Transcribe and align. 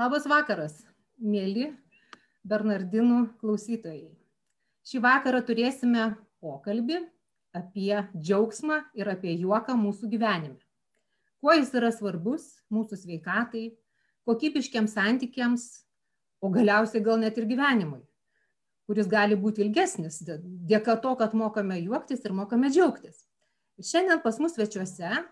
Labas 0.00 0.24
vakaras, 0.24 0.78
mėly 1.20 1.66
Bernardinų 2.48 3.34
klausytojai. 3.42 4.14
Šį 4.86 5.00
vakarą 5.04 5.42
turėsime 5.44 6.06
pokalbį 6.40 7.02
apie 7.58 7.98
džiaugsmą 8.14 8.78
ir 8.96 9.10
apie 9.12 9.34
juoką 9.42 9.74
mūsų 9.76 10.08
gyvenime. 10.14 10.56
Kuo 11.42 11.52
jis 11.52 11.74
yra 11.76 11.90
svarbus 11.92 12.46
mūsų 12.72 12.96
sveikatai, 13.02 13.66
kokybiškiams 14.24 14.94
santykiams, 14.96 15.66
o 16.40 16.48
galiausiai 16.54 17.04
gal 17.04 17.20
net 17.20 17.36
ir 17.36 17.50
gyvenimui, 17.50 18.00
kuris 18.88 19.10
gali 19.10 19.36
būti 19.36 19.66
ilgesnis 19.66 20.22
dėka 20.24 20.96
to, 21.04 21.12
kad 21.20 21.36
mokame 21.36 21.76
juoktis 21.82 22.24
ir 22.24 22.38
mokame 22.40 22.72
džiaugtis. 22.72 23.26
Šiandien 23.76 24.24
pas 24.24 24.40
mus 24.40 24.56
svečiuose 24.56 25.12
e, 25.12 25.28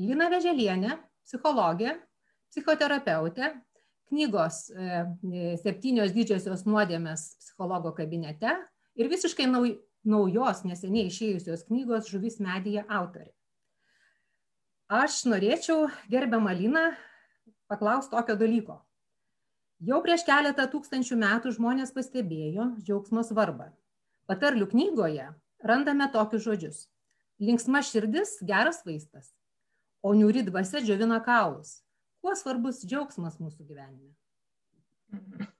Lina 0.00 0.32
Veželienė, 0.32 0.96
psichologė, 1.28 1.98
psichoterapeutė, 2.54 3.50
knygos 4.12 4.68
e, 4.70 5.04
septynios 5.58 6.14
didžiosios 6.14 6.62
nuodėmės 6.68 7.34
psichologo 7.42 7.90
kabinete 7.96 8.54
ir 8.94 9.10
visiškai 9.10 9.48
nauj, 9.50 9.74
naujos, 10.06 10.62
neseniai 10.68 11.08
išėjusios 11.10 11.66
knygos 11.66 12.10
Žuvis 12.12 12.38
medyje 12.44 12.84
autorė. 12.86 13.32
Aš 14.92 15.24
norėčiau, 15.26 15.88
gerbiamą 16.12 16.52
Liną, 16.54 16.90
paklausti 17.72 18.12
tokio 18.14 18.36
dalyko. 18.38 18.82
Jau 19.84 20.00
prieš 20.04 20.22
keletą 20.28 20.68
tūkstančių 20.70 21.16
metų 21.18 21.54
žmonės 21.56 21.90
pastebėjo 21.96 22.70
džiaugsmo 22.84 23.24
svarbą. 23.26 23.72
Patarlių 24.28 24.68
knygoje 24.70 25.32
randame 25.64 26.06
tokius 26.12 26.44
žodžius. 26.44 26.84
Linksma 27.40 27.82
širdis- 27.82 28.38
geras 28.50 28.84
vaistas, 28.86 29.34
o 30.00 30.14
niūri 30.14 30.44
dvasia 30.46 30.80
džiovina 30.84 31.18
kaulus. 31.24 31.83
Kuo 32.24 32.32
svarbus 32.40 32.78
džiaugsmas 32.88 33.34
mūsų 33.36 33.66
gyvenime? 33.68 34.14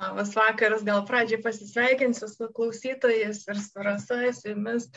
Labas 0.00 0.30
vakaras, 0.34 0.80
gal 0.86 1.02
pradžiai 1.04 1.42
pasisveikinsiu 1.44 2.30
su 2.30 2.48
klausytojais 2.56 3.42
ir 3.52 3.60
su 3.60 3.84
Rasa, 3.84 4.22
su 4.32 4.48
jumis. 4.54 4.88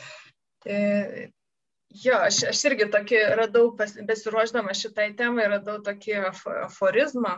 E, 0.64 0.78
jo, 2.00 2.16
aš, 2.16 2.40
aš 2.48 2.64
irgi 2.70 2.88
tokį 2.96 3.20
radau, 3.42 3.68
pas, 3.76 3.92
besiruoždama 4.08 4.72
šitai 4.80 5.10
temai, 5.20 5.46
radau 5.52 5.76
tokį 5.84 6.16
aforizmą 6.64 7.36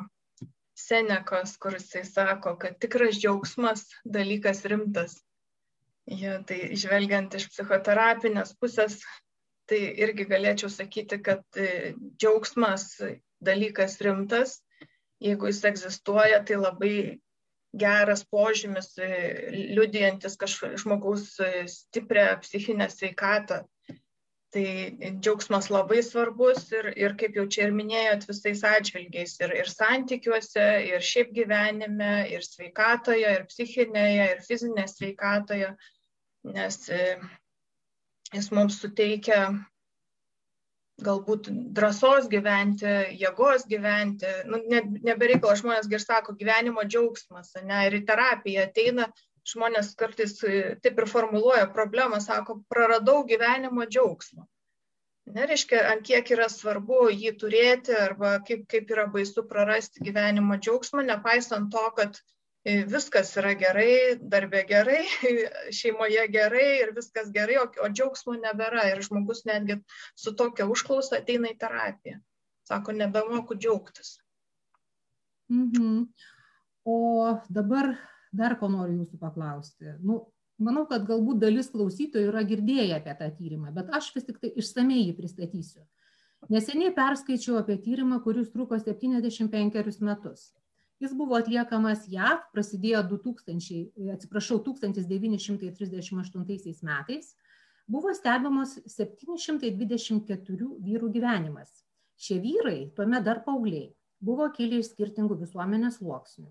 Senekos, 0.79 1.59
kur 1.59 1.75
jisai 1.75 2.06
sako, 2.06 2.55
kad 2.62 2.79
tikras 2.79 3.19
džiaugsmas 3.19 3.89
dalykas 4.06 4.62
rimtas. 4.70 5.19
Ja, 6.06 6.39
tai 6.47 6.77
žvelgiant 6.79 7.34
iš 7.34 7.51
psichoterapinės 7.51 8.55
pusės, 8.62 9.01
tai 9.67 9.83
irgi 9.98 10.31
galėčiau 10.31 10.70
sakyti, 10.70 11.19
kad 11.27 11.42
e, 11.59 11.97
džiaugsmas 12.14 12.92
dalykas 13.44 13.98
rimtas, 14.05 14.58
jeigu 15.22 15.50
jis 15.50 15.64
egzistuoja, 15.70 16.42
tai 16.47 16.58
labai 16.61 16.94
geras 17.78 18.25
požymis, 18.25 18.95
e, 18.98 19.08
liudijantis 19.77 20.39
kažkokios 20.41 20.84
žmogaus 20.84 21.25
e, 21.41 21.67
stiprią 21.69 22.39
psichinę 22.42 22.89
sveikatą. 22.91 23.64
Tai 24.48 24.69
džiaugsmas 25.20 25.67
labai 25.69 25.98
svarbus 26.00 26.70
ir, 26.72 26.86
ir 26.97 27.14
kaip 27.20 27.34
jau 27.36 27.45
čia 27.53 27.67
ir 27.67 27.75
minėjot, 27.77 28.25
visais 28.30 28.62
atžvilgiais 28.64 29.34
ir, 29.45 29.52
ir 29.61 29.69
santykiuose, 29.69 30.69
ir 30.89 31.05
šiaip 31.05 31.34
gyvenime, 31.36 32.14
ir 32.33 32.47
sveikatoje, 32.47 33.34
ir 33.36 33.45
psichinėje, 33.50 34.30
ir 34.33 34.41
fizinėje 34.47 34.89
sveikatoje, 34.95 35.75
nes 36.55 36.80
e, 36.89 37.02
jis 38.33 38.48
mums 38.56 38.80
suteikia 38.80 39.42
galbūt 41.05 41.49
drąsos 41.77 42.27
gyventi, 42.31 42.91
jėgos 43.21 43.67
gyventi. 43.71 44.29
Nu, 44.51 44.61
ne, 44.71 44.83
nebereikalo 45.07 45.55
žmonės 45.61 45.89
ir 45.93 46.03
sako 46.03 46.35
gyvenimo 46.39 46.85
džiaugsmas, 46.87 47.55
ne, 47.63 47.85
ir 47.87 47.99
į 48.01 48.05
terapiją 48.09 48.67
ateina 48.67 49.08
žmonės 49.48 49.95
kartais 49.98 50.37
e, 50.45 50.77
taip 50.85 50.98
ir 51.01 51.08
formuluoja 51.08 51.69
problemą, 51.75 52.20
sako, 52.20 52.61
praradau 52.69 53.23
gyvenimo 53.29 53.87
džiaugsmą. 53.89 54.45
Nereiškia, 55.29 55.83
ant 55.92 56.05
kiek 56.08 56.31
yra 56.33 56.48
svarbu 56.48 57.08
jį 57.13 57.35
turėti 57.41 57.95
arba 57.97 58.39
kaip, 58.48 58.64
kaip 58.73 58.91
yra 58.95 59.05
baisu 59.13 59.45
prarasti 59.48 60.05
gyvenimo 60.05 60.57
džiaugsmą, 60.57 61.05
nepaisant 61.08 61.70
to, 61.73 61.85
kad 61.98 62.20
viskas 62.90 63.30
yra 63.40 63.55
gerai, 63.58 64.18
darbė 64.20 64.62
gerai, 64.68 65.02
šeimoje 65.79 66.24
gerai 66.34 66.68
ir 66.83 66.95
viskas 66.96 67.30
gerai, 67.34 67.58
o, 67.62 67.67
o 67.84 67.90
džiaugsmo 67.92 68.36
nebėra. 68.39 68.86
Ir 68.92 69.02
žmogus 69.06 69.45
netgi 69.48 69.80
su 70.18 70.34
tokia 70.39 70.68
užklausa 70.70 71.20
ateina 71.20 71.52
į 71.52 71.58
terapiją. 71.61 72.18
Sako, 72.68 72.92
nebemoku 72.96 73.57
džiaugtis. 73.57 74.18
Mhm. 75.48 76.08
O 76.89 76.98
dabar 77.48 77.95
dar 78.33 78.57
ko 78.61 78.68
noriu 78.73 79.02
jūsų 79.02 79.20
paklausti. 79.20 79.95
Nu, 80.05 80.20
manau, 80.61 80.84
kad 80.90 81.07
galbūt 81.08 81.40
dalis 81.45 81.70
klausytojų 81.73 82.33
yra 82.33 82.45
girdėję 82.48 82.98
apie 82.98 83.14
tą 83.17 83.30
tyrimą, 83.39 83.73
bet 83.77 83.92
aš 83.96 84.12
vis 84.17 84.28
tik 84.28 84.40
tai 84.42 84.52
išsamei 84.61 85.07
jį 85.07 85.17
pristatysiu. 85.17 85.84
Neseniai 86.52 86.92
perskaičiau 86.95 87.58
apie 87.58 87.78
tyrimą, 87.83 88.20
kuris 88.23 88.52
truko 88.52 88.78
75 88.78 90.05
metus. 90.07 90.52
Jis 90.98 91.13
buvo 91.14 91.39
atliekamas 91.39 92.09
JAV, 92.11 92.41
prasidėjo 92.55 93.03
2000, 93.07 94.11
atsiprašau, 94.17 94.59
1938 94.67 96.83
metais. 96.89 97.27
Buvo 97.89 98.13
stebimos 98.13 98.70
724 98.91 100.67
vyrų 100.85 101.08
gyvenimas. 101.14 101.70
Šie 102.19 102.37
vyrai, 102.42 102.91
tuomet 102.97 103.23
dar 103.25 103.45
paaugliai, 103.47 103.95
buvo 104.20 104.48
kilę 104.57 104.79
iš 104.83 104.87
skirtingų 104.91 105.35
visuomenės 105.45 105.95
sluoksnių. 106.01 106.48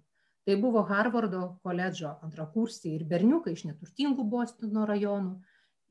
Tai 0.47 0.55
buvo 0.63 0.81
Harvardo 0.87 1.59
koledžo 1.67 2.09
antrakursiai 2.23 2.95
ir 2.95 3.03
berniukai 3.03 3.51
iš 3.57 3.65
neturtingų 3.67 4.23
Bostono 4.31 4.87
rajonų. 4.87 5.33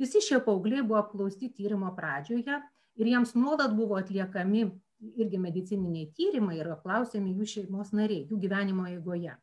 Visi 0.00 0.25
šie 0.25 0.41
paaugliai 0.47 0.81
buvo 0.81 0.97
apklausti 1.03 1.53
tyrimo 1.53 1.93
pradžioje 1.99 2.56
ir 2.97 3.06
jiems 3.12 3.37
nuolat 3.37 3.77
buvo 3.77 4.00
atliekami 4.00 4.65
irgi 5.01 5.39
medicininiai 5.39 6.11
tyrimai 6.17 6.59
ir 6.61 6.71
apklausiami 6.73 7.34
jų 7.37 7.49
šeimos 7.53 7.93
nariai, 7.97 8.27
jų 8.31 8.39
gyvenimo 8.41 8.87
eigoje. 8.91 9.34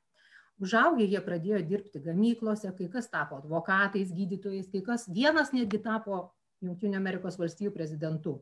Užaugę 0.62 1.06
jie 1.10 1.20
pradėjo 1.26 1.62
dirbti 1.68 2.02
gamyklose, 2.02 2.72
kai 2.78 2.88
kas 2.90 3.10
tapo 3.12 3.40
advokatais, 3.42 4.14
gydytojais, 4.14 4.70
kai 4.72 4.84
kas 4.86 5.08
vienas 5.10 5.54
netgi 5.54 5.82
tapo 5.84 6.30
Junktinių 6.64 6.96
Amerikos 6.96 7.36
valstijų 7.36 7.74
prezidentu. 7.76 8.38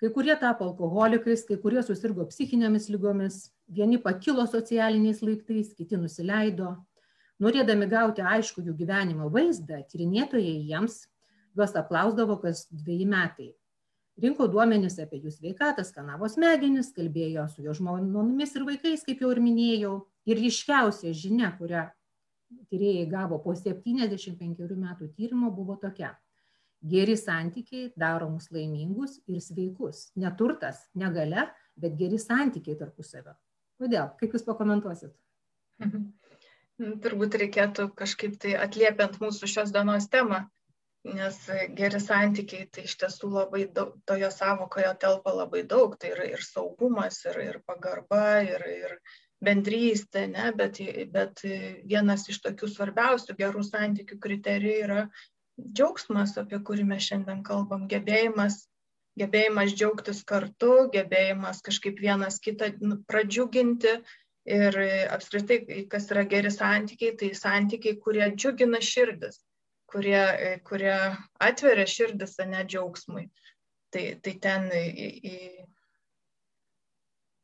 Kai 0.00 0.12
kurie 0.14 0.36
tapo 0.38 0.68
alkoholikais, 0.68 1.42
kai 1.48 1.56
kurie 1.60 1.82
susirgo 1.82 2.28
psichinėmis 2.30 2.86
lygomis, 2.92 3.40
vieni 3.68 3.98
pakilo 4.00 4.46
socialiniais 4.48 5.20
laiptais, 5.24 5.74
kiti 5.76 5.98
nusileido. 5.98 6.76
Norėdami 7.42 7.88
gauti 7.90 8.22
aišku 8.22 8.62
jų 8.62 8.76
gyvenimo 8.78 9.28
vaizdą, 9.32 9.80
tyrinėtojai 9.90 10.54
jiems 10.70 11.02
juos 11.56 11.74
aplausdavo 11.76 12.38
kas 12.44 12.68
dviejai 12.70 13.08
metai 13.10 13.50
rinko 14.22 14.46
duomenis 14.50 14.98
apie 15.02 15.20
jų 15.22 15.32
sveikatą, 15.34 15.84
skanavo 15.86 16.28
smegenis, 16.30 16.92
kalbėjo 16.96 17.46
su 17.52 17.64
jo 17.64 17.74
žmonomis 17.76 18.56
ir 18.56 18.66
vaikais, 18.68 19.04
kaip 19.06 19.22
jau 19.24 19.30
ir 19.34 19.40
minėjau. 19.44 19.94
Ir 20.28 20.40
ryškiausia 20.40 21.14
žinia, 21.16 21.50
kurią 21.58 21.86
tyrėjai 22.70 23.06
gavo 23.10 23.38
po 23.42 23.54
75 23.56 24.76
metų 24.76 25.10
tyrimo, 25.16 25.50
buvo 25.54 25.78
tokia. 25.80 26.14
Geri 26.80 27.16
santykiai 27.20 27.90
daro 27.98 28.30
mus 28.32 28.48
laimingus 28.52 29.18
ir 29.28 29.40
sveikus. 29.44 30.08
Neturtas, 30.16 30.86
negale, 30.96 31.48
bet 31.76 31.96
geri 32.00 32.18
santykiai 32.20 32.78
tarpusavio. 32.80 33.34
Kodėl? 33.80 34.12
Kaip 34.20 34.36
Jūs 34.36 34.46
pakomentuosit? 34.46 35.12
Turbūt 37.04 37.36
reikėtų 37.42 37.90
kažkaip 37.96 38.38
tai 38.40 38.54
atliepiant 38.56 39.18
mūsų 39.20 39.48
šios 39.52 39.72
dienos 39.74 40.08
temą, 40.12 40.46
nes 41.04 41.36
geri 41.76 42.00
santykiai 42.00 42.66
tai 42.68 42.84
iš 42.84 42.94
tiesų 43.00 43.30
labai 43.32 43.64
daug, 43.72 43.94
toje 44.04 44.28
savokoje 44.34 44.90
telpa 45.00 45.32
labai 45.32 45.62
daug, 45.64 45.96
tai 45.96 46.12
yra 46.14 46.26
ir 46.28 46.44
saugumas, 46.44 47.22
ir, 47.24 47.40
ir 47.46 47.58
pagarba, 47.66 48.42
ir, 48.44 48.64
ir 48.68 48.96
bendrystė, 49.40 50.26
ne? 50.28 50.50
bet, 50.56 50.82
bet 51.14 51.40
vienas 51.88 52.28
iš 52.28 52.42
tokių 52.44 52.68
svarbiausių 52.68 53.36
gerų 53.38 53.64
santykių 53.64 54.20
kriterijų 54.20 54.84
yra 54.84 55.06
džiaugsmas, 55.60 56.36
apie 56.40 56.60
kurį 56.60 56.84
mes 56.92 57.08
šiandien 57.08 57.40
kalbam, 57.48 57.88
gebėjimas, 57.88 58.66
gebėjimas 59.20 59.72
džiaugtis 59.72 60.24
kartu, 60.28 60.90
gebėjimas 60.92 61.64
kažkaip 61.64 62.00
vienas 62.00 62.40
kitą 62.44 62.74
nu, 62.80 63.00
pradžiuginti. 63.08 64.00
Ir 64.50 64.74
apskritai, 65.12 65.84
kas 65.92 66.06
yra 66.10 66.22
geri 66.24 66.50
santykiai, 66.50 67.12
tai 67.20 67.28
santykiai, 67.36 67.98
kurie 68.00 68.24
džiugina 68.32 68.80
širdis 68.82 69.36
kurie, 69.92 70.22
kurie 70.68 70.96
atveria 71.42 71.86
širdis, 71.88 72.38
ne 72.46 72.64
džiaugsmui. 72.64 73.28
Tai, 73.90 74.04
tai 74.22 74.34
ten 74.42 74.68
į, 74.70 75.08
į, 75.26 75.36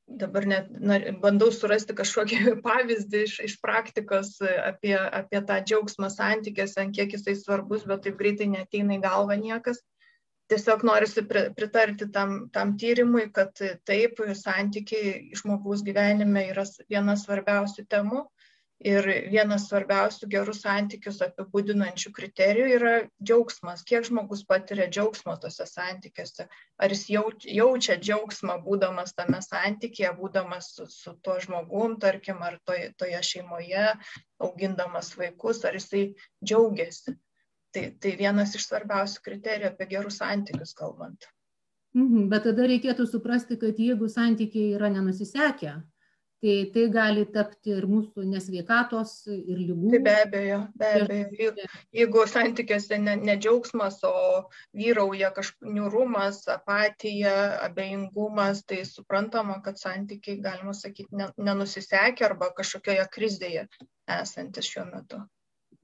dabar 0.07 0.47
net 0.47 0.69
na, 0.71 1.01
bandau 1.23 1.51
surasti 1.51 1.97
kažkokį 1.99 2.39
pavyzdį 2.67 3.23
iš, 3.27 3.35
iš 3.49 3.57
praktikos 3.63 4.37
apie, 4.45 4.95
apie 4.95 5.43
tą 5.49 5.59
džiaugsmą 5.65 6.11
santykėse, 6.15 6.79
ant 6.85 6.95
kiek 6.97 7.17
jisai 7.17 7.35
svarbus, 7.39 7.87
bet 7.91 8.07
taip 8.07 8.19
greitai 8.21 8.49
neteina 8.53 8.99
į 8.99 9.03
galvą 9.09 9.39
niekas. 9.43 9.83
tiesiog 10.47 10.85
norisi 10.87 11.25
pritarti 11.27 12.07
tam, 12.15 12.49
tam 12.55 12.77
tyrimui, 12.79 13.25
kad 13.35 13.51
taip, 13.85 14.21
santykiai 14.39 15.35
žmogaus 15.35 15.83
gyvenime 15.83 16.45
yra 16.53 16.63
viena 16.87 17.17
svarbiausių 17.19 17.87
temų 17.91 18.23
Ir 18.85 19.07
vienas 19.33 19.71
svarbiausių 19.71 20.27
gerų 20.29 20.53
santykius 20.53 21.23
apibūdinančių 21.25 22.11
kriterijų 22.13 22.67
yra 22.75 22.91
džiaugsmas. 23.25 23.81
Kiek 23.89 24.05
žmogus 24.05 24.43
patiria 24.45 24.85
džiaugsmo 24.93 25.33
tose 25.41 25.65
santykiuose. 25.71 26.45
Ar 26.77 26.93
jis 26.93 27.07
jaučia 27.09 27.97
džiaugsmą 27.97 28.59
būdamas 28.67 29.17
tame 29.17 29.41
santykėje, 29.41 30.13
būdamas 30.19 30.75
su, 30.77 30.85
su 30.93 31.15
tuo 31.25 31.39
žmogum, 31.41 31.97
tarkim, 32.03 32.45
ar 32.45 32.59
toje, 32.69 32.93
toje 33.01 33.23
šeimoje, 33.31 33.95
augindamas 34.45 35.15
vaikus, 35.17 35.65
ar 35.65 35.81
jisai 35.81 36.11
džiaugiasi. 36.45 37.17
Tai, 37.73 37.89
tai 38.01 38.15
vienas 38.21 38.53
iš 38.57 38.69
svarbiausių 38.69 39.25
kriterijų 39.25 39.73
apie 39.73 39.89
gerus 39.89 40.21
santykius 40.21 40.77
kalbant. 40.77 41.25
Mhm, 41.97 42.29
bet 42.29 42.45
tada 42.45 42.69
reikėtų 42.69 43.09
suprasti, 43.09 43.57
kad 43.57 43.81
jeigu 43.81 44.09
santykiai 44.13 44.75
yra 44.77 44.93
nenusisekę, 44.93 45.79
tai 46.47 46.71
tai 46.73 46.85
gali 46.95 47.25
tapti 47.35 47.73
ir 47.75 47.87
mūsų 47.91 48.25
nesveikatos 48.31 49.15
ir 49.33 49.59
lygų. 49.59 49.91
Tai 49.97 50.01
be 50.07 50.15
abejo, 50.23 50.59
be 50.79 50.91
abejo. 51.01 51.67
Jeigu 51.97 52.25
santykiuose 52.31 53.01
ne, 53.03 53.17
ne 53.19 53.37
džiaugsmas, 53.41 53.99
o 54.07 54.15
vyrauja 54.77 55.33
kažkoks 55.35 55.73
niurumas, 55.75 56.43
apatija, 56.53 57.35
abejingumas, 57.67 58.63
tai 58.69 58.85
suprantama, 58.87 59.59
kad 59.65 59.81
santykiai, 59.83 60.39
galima 60.45 60.75
sakyti, 60.77 61.11
nenusisekia 61.19 62.31
arba 62.31 62.53
kažkokioje 62.55 63.09
krizėje 63.17 63.67
esantis 64.21 64.71
šiuo 64.71 64.87
metu. 64.93 65.25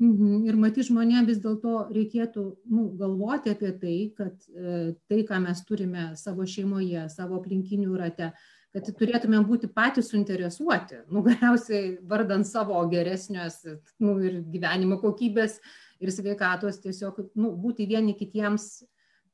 Mhm. 0.03 0.47
Ir 0.50 0.56
matyti 0.58 0.88
žmonėms 0.88 1.29
vis 1.29 1.43
dėlto 1.43 1.75
reikėtų 1.94 2.43
nu, 2.70 2.88
galvoti 2.99 3.53
apie 3.53 3.70
tai, 3.82 3.99
kad 4.17 4.49
e, 4.50 4.94
tai, 5.11 5.23
ką 5.26 5.43
mes 5.44 5.62
turime 5.69 6.08
savo 6.19 6.47
šeimoje, 6.49 7.06
savo 7.12 7.38
aplinkinių 7.38 7.99
rate, 7.99 8.32
kad 8.72 8.88
turėtumėm 8.96 9.44
būti 9.48 9.69
patys 9.72 10.08
suinteresuoti, 10.12 11.02
nu, 11.12 11.22
galiausiai 11.26 11.98
vardant 12.08 12.48
savo 12.48 12.80
geresnės 12.92 13.60
nu, 14.00 14.16
ir 14.24 14.40
gyvenimo 14.52 14.98
kokybės 15.02 15.58
ir 16.02 16.12
sveikatos, 16.14 16.80
tiesiog 16.82 17.20
nu, 17.38 17.52
būti 17.52 17.86
vieni 17.88 18.16
kitiems 18.19 18.82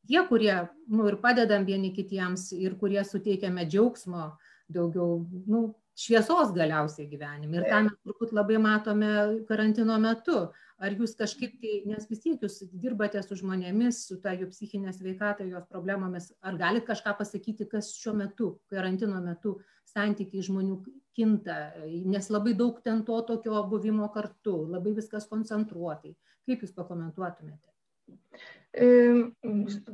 tie, 0.09 0.21
kurie 0.29 0.55
nu, 0.89 1.07
ir 1.09 1.19
padedam 1.23 1.67
vieni 1.69 1.93
kitiems 1.95 2.51
ir 2.57 2.75
kurie 2.81 3.05
suteikiame 3.07 3.67
džiaugsmo 3.69 4.33
daugiau, 4.69 5.23
nu, 5.47 5.69
šviesos 5.99 6.53
galiausiai 6.55 7.09
gyvenime. 7.11 7.59
Ir 7.59 7.67
tą 7.67 7.83
mes 7.87 7.97
turbūt 8.07 8.35
labai 8.37 8.59
matome 8.63 9.13
karantino 9.49 9.97
metu 10.03 10.49
ar 10.79 10.95
jūs 10.95 11.15
kažkaip 11.19 11.57
tai 11.63 11.73
nes 11.91 12.07
vis 12.11 12.23
tiek 12.25 12.43
jūs 12.45 12.61
dirbate 12.73 13.23
su 13.25 13.39
žmonėmis 13.41 14.03
su 14.09 14.19
ta 14.23 14.35
jų 14.37 14.51
psichine 14.53 14.93
sveikata 14.95 15.47
jos 15.49 15.67
problemomis. 15.71 16.31
Ar 16.43 16.59
galit 16.61 16.87
kažką 16.89 17.17
pasakyti 17.19 17.69
kas 17.71 17.93
šiuo 17.99 18.15
metu 18.19 18.53
karantino 18.73 19.21
metu 19.25 19.59
santykiai 19.93 20.45
žmonių 20.51 20.83
kinta? 21.19 21.59
Nes 21.87 22.31
labai 22.31 22.55
daug 22.59 22.83
ten 22.85 23.05
to 23.09 23.21
tokio 23.33 23.65
buvimo 23.71 24.11
kartu 24.15 24.61
labai 24.69 24.95
viskas 25.01 25.29
koncentruotai. 25.31 26.15
Kaip 26.49 26.63
jūs 26.65 26.73
pakomentuotumėte 26.77 27.78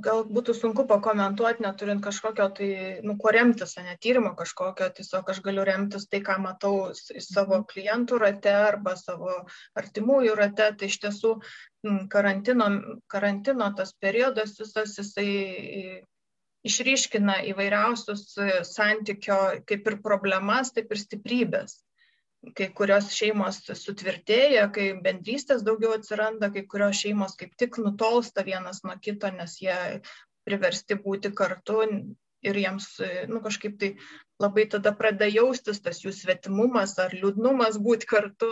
gal 0.05 0.25
būtų 0.27 0.55
sunku 0.59 0.85
pakomentuoti, 0.91 1.63
neturint 1.63 2.03
kažkokio 2.05 2.49
tai, 2.57 2.71
nu, 3.07 3.15
kuo 3.17 3.31
remtis, 3.33 3.77
ne 3.79 3.95
tyrimo 4.03 4.35
kažkokio, 4.37 4.89
tiesiog 4.97 5.31
aš 5.31 5.41
galiu 5.45 5.65
remtis 5.65 6.09
tai, 6.11 6.21
ką 6.27 6.37
matau 6.43 6.91
savo 6.95 7.63
klientų 7.71 8.19
rate 8.19 8.53
arba 8.53 8.97
savo 8.97 9.47
artimųjų 9.79 10.35
rate, 10.35 10.73
tai 10.81 10.91
iš 10.91 10.99
tiesų 11.07 11.37
karantino, 12.11 12.69
karantino 13.07 13.71
tas 13.79 13.95
periodas 13.95 14.59
visas 14.59 14.99
jisai 14.99 16.03
išryškina 16.65 17.43
įvairiausius 17.53 18.35
santykio 18.69 19.41
kaip 19.69 19.91
ir 19.91 20.01
problemas, 20.03 20.73
taip 20.75 20.93
ir 20.93 21.01
stiprybės 21.01 21.85
kai 22.58 22.69
kurios 22.76 23.08
šeimos 23.14 23.62
sutvirtėja, 23.81 24.67
kai 24.75 24.91
bendrystės 25.05 25.64
daugiau 25.67 25.94
atsiranda, 25.96 26.50
kai 26.55 26.64
kurios 26.70 27.00
šeimos 27.00 27.38
kaip 27.41 27.55
tik 27.61 27.79
nutolsta 27.82 28.44
vienas 28.46 28.82
nuo 28.85 28.96
kito, 29.00 29.31
nes 29.35 29.56
jie 29.62 29.79
priversti 30.44 30.99
būti 31.00 31.32
kartu 31.35 31.81
ir 32.44 32.58
jiems 32.61 32.87
nu, 33.31 33.41
kažkaip 33.44 33.79
tai 33.81 33.91
labai 34.43 34.67
tada 34.70 34.93
pradeda 34.96 35.29
jaustis 35.31 35.81
tas 35.85 36.02
jų 36.02 36.12
svetimumas 36.12 36.96
ar 37.00 37.14
liūdnumas 37.17 37.79
būti 37.87 38.08
kartu. 38.11 38.50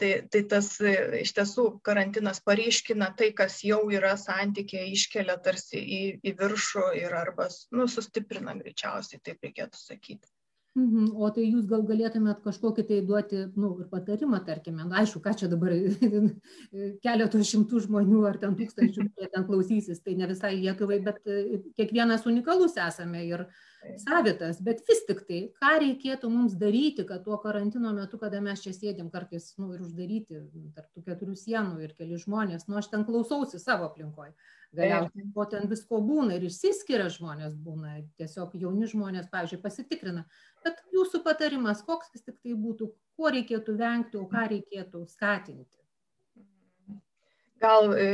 Tai, 0.00 0.10
tai 0.32 0.42
tas 0.52 0.72
iš 1.20 1.34
tiesų 1.36 1.68
karantinas 1.86 2.42
paryškina 2.48 3.12
tai, 3.18 3.30
kas 3.38 3.60
jau 3.66 3.84
yra 3.94 4.16
santykė, 4.18 4.82
iškelia 4.96 5.38
tarsi 5.44 5.78
į, 5.82 6.02
į 6.26 6.34
viršų 6.42 6.88
ir 7.04 7.14
arba 7.22 7.48
nu, 7.76 7.86
sustiprina 7.90 8.56
greičiausiai, 8.58 9.22
taip 9.22 9.46
reikėtų 9.46 9.84
sakyti. 9.84 10.26
Mhm. 10.76 11.12
O 11.16 11.28
tai 11.34 11.46
jūs 11.48 11.64
gal 11.66 11.82
galėtumėt 11.88 12.42
kažkokį 12.44 12.84
tai 12.90 12.98
duoti, 13.06 13.40
nu, 13.58 13.70
ir 13.82 13.88
patarimą, 13.90 14.38
tarkime, 14.46 14.84
na, 14.84 15.00
aišku, 15.00 15.22
ką 15.24 15.32
čia 15.40 15.48
dabar 15.50 15.72
keletų 17.06 17.40
šimtų 17.50 17.80
žmonių 17.86 18.20
ar 18.28 18.36
ten 18.42 18.54
tūkstančių, 18.58 19.06
kurie 19.08 19.30
ten 19.32 19.46
klausysis, 19.48 20.02
tai 20.04 20.14
ne 20.18 20.28
visai 20.30 20.52
Lietuvai, 20.58 21.00
bet 21.06 21.24
e, 21.24 21.62
kiekvienas 21.78 22.28
unikalus 22.30 22.76
esame 22.84 23.24
ir 23.26 23.46
savitas, 24.04 24.60
bet 24.62 24.84
vis 24.86 25.02
tik 25.08 25.24
tai, 25.26 25.40
ką 25.58 25.72
reikėtų 25.82 26.30
mums 26.30 26.54
daryti, 26.60 27.06
kad 27.08 27.24
tuo 27.24 27.40
karantino 27.42 27.94
metu, 27.96 28.20
kada 28.20 28.42
mes 28.44 28.62
čia 28.62 28.74
sėdėm 28.76 29.08
kartais, 29.14 29.54
nu, 29.58 29.72
ir 29.74 29.82
uždaryti 29.86 30.44
tarp 30.76 30.92
tų 30.92 31.08
keturių 31.08 31.34
sienų 31.38 31.82
ir 31.86 31.96
keli 31.98 32.20
žmonės, 32.20 32.68
nu, 32.68 32.78
aš 32.82 32.92
ten 32.92 33.08
klausausi 33.08 33.58
savo 33.62 33.88
aplinkoje 33.88 34.36
galiausiai 34.76 35.28
ko 35.34 35.44
ten 35.48 35.68
visko 35.70 36.00
būna 36.04 36.36
ir 36.36 36.44
išsiskiria 36.48 37.08
žmonės 37.12 37.54
būna 37.64 37.98
tiesiog 38.20 38.56
jauni 38.60 38.88
žmonės 38.90 39.30
pavyzdžiui 39.32 39.62
pasitikrina 39.62 40.24
bet 40.64 40.80
jūsų 40.94 41.22
patarimas 41.26 41.82
koks 41.86 42.14
vis 42.14 42.24
tik 42.24 42.38
tai 42.42 42.54
būtų 42.66 42.92
ko 43.18 43.34
reikėtų 43.34 43.76
vengti 43.78 44.20
o 44.20 44.26
ką 44.30 44.46
reikėtų 44.54 45.04
skatinti 45.10 45.78
gal 47.60 47.92
e, 47.98 48.08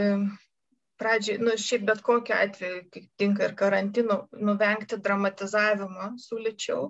pradžiai, 1.00 1.40
nu 1.42 1.56
šiaip 1.60 1.84
bet 1.90 2.02
kokiu 2.06 2.36
atveju, 2.38 2.80
kaip 2.94 3.06
tinka 3.20 3.48
ir 3.48 3.54
karantino, 3.58 4.18
nuvengti 4.48 4.98
dramatizavimo, 5.04 6.14
siūlyčiau, 6.22 6.88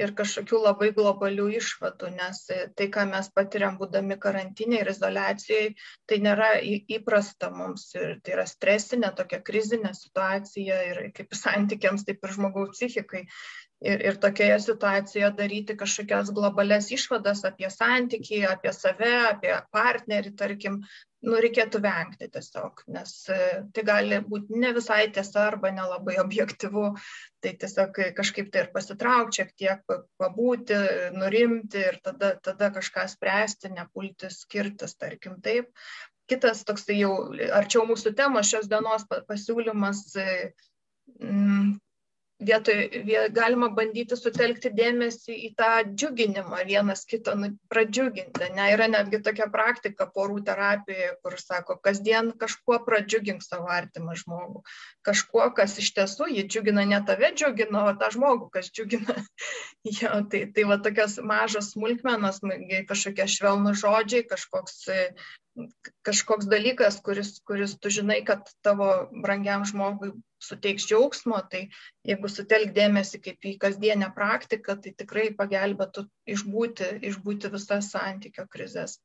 ir 0.00 0.12
kažkokių 0.16 0.60
labai 0.64 0.90
globalių 0.96 1.46
išvadų, 1.58 2.12
nes 2.16 2.42
tai, 2.48 2.86
ką 2.94 3.06
mes 3.10 3.28
patiriam 3.36 3.76
būdami 3.80 4.16
karantinė 4.22 4.80
ir 4.80 4.92
izolacijai, 4.92 5.72
tai 6.08 6.20
nėra 6.24 6.52
įprasta 6.96 7.50
mums 7.54 7.88
ir 7.98 8.16
tai 8.24 8.36
yra 8.38 8.46
stresinė 8.48 9.12
tokia 9.18 9.42
krizinė 9.44 9.92
situacija 9.98 10.80
ir 10.92 11.02
kaip 11.16 11.34
santykiams, 11.36 12.06
taip 12.08 12.24
ir 12.24 12.36
žmogaus 12.36 12.72
psichikai. 12.76 13.26
Ir, 13.80 14.02
ir 14.04 14.16
tokioje 14.20 14.58
situacijoje 14.60 15.28
daryti 15.38 15.76
kažkokias 15.80 16.28
globales 16.36 16.90
išvadas 16.92 17.46
apie 17.48 17.70
santykį, 17.72 18.42
apie 18.50 18.74
save, 18.76 19.12
apie 19.30 19.54
partnerį, 19.72 20.34
tarkim, 20.36 20.76
nu, 21.24 21.38
reikėtų 21.40 21.80
vengti 21.84 22.28
tiesiog, 22.34 22.82
nes 22.92 23.14
e, 23.32 23.38
tai 23.72 23.84
gali 23.88 24.20
būti 24.26 24.60
ne 24.60 24.74
visai 24.76 25.06
tiesa 25.16 25.46
arba 25.46 25.72
nelabai 25.72 26.18
objektivu, 26.20 26.90
tai 27.40 27.54
tiesiog 27.62 28.02
kažkaip 28.20 28.52
tai 28.52 28.66
ir 28.66 28.70
pasitraukti, 28.76 29.40
šiek 29.40 29.56
tiek 29.62 29.96
pabūti, 30.20 30.76
nurimti 31.16 31.80
ir 31.80 32.00
tada, 32.04 32.34
tada 32.44 32.68
kažką 32.76 33.08
spręsti, 33.14 33.72
nepulti 33.80 34.28
skirtis, 34.32 34.96
tarkim 35.00 35.40
taip. 35.44 35.72
Kitas 36.28 36.66
toksai 36.68 37.00
jau 37.00 37.14
arčiau 37.56 37.88
mūsų 37.88 38.12
temos 38.16 38.52
šios 38.52 38.68
dienos 38.70 39.08
pasiūlymas 39.08 40.04
vietoj 42.40 42.88
galima 43.36 43.68
bandyti 43.74 44.16
sutelkti 44.16 44.72
dėmesį 44.74 45.36
į 45.46 45.50
tą 45.58 45.70
džiuginimą 45.88 46.62
vienas 46.68 47.04
kito 47.08 47.34
nu, 47.38 47.50
pradžiuginti. 47.72 48.50
Ne, 48.56 48.68
yra 48.74 48.88
netgi 48.90 49.20
tokia 49.24 49.48
praktika 49.52 50.06
porų 50.14 50.40
terapijoje, 50.46 51.10
kur 51.24 51.36
sako, 51.40 51.76
kasdien 51.84 52.32
kažkuo 52.40 52.80
pradžiugink 52.86 53.44
savo 53.44 53.68
artimą 53.72 54.16
žmogų. 54.22 54.64
Kažkuo, 55.06 55.50
kas 55.56 55.76
iš 55.82 55.92
tiesų 55.98 56.30
jį 56.32 56.46
džiugina, 56.48 56.86
ne 56.88 57.02
tave 57.06 57.32
džiugina, 57.36 57.84
o 57.90 57.94
tą 58.00 58.10
žmogų, 58.16 58.50
kas 58.56 58.72
džiugina. 58.72 59.18
jo, 60.00 60.16
tai, 60.32 60.46
tai 60.54 60.66
va 60.70 60.80
tokios 60.82 61.18
mažos 61.20 61.74
smulkmenos, 61.74 62.42
kažkokie 62.88 63.28
švelnų 63.36 63.76
žodžiai, 63.78 64.26
kažkoks 64.28 64.86
kažkoks 66.06 66.46
dalykas, 66.48 67.00
kuris, 67.04 67.34
kuris 67.44 67.74
tu 67.82 67.90
žinai, 67.92 68.20
kad 68.24 68.46
tavo 68.64 69.10
brangiam 69.12 69.66
žmogui 69.68 70.14
suteiks 70.40 70.86
džiaugsmo, 70.88 71.38
tai 71.52 71.66
jeigu 72.06 72.30
sutelk 72.32 72.72
dėmesį 72.76 73.20
kaip 73.24 73.50
į 73.50 73.56
kasdienę 73.62 74.10
praktiką, 74.16 74.78
tai 74.82 74.94
tikrai 74.96 75.30
pagelbėtų 75.36 76.06
išbūti, 76.34 76.92
išbūti 77.10 77.52
visas 77.52 77.90
santykio 77.92 78.46
krizės. 78.50 78.98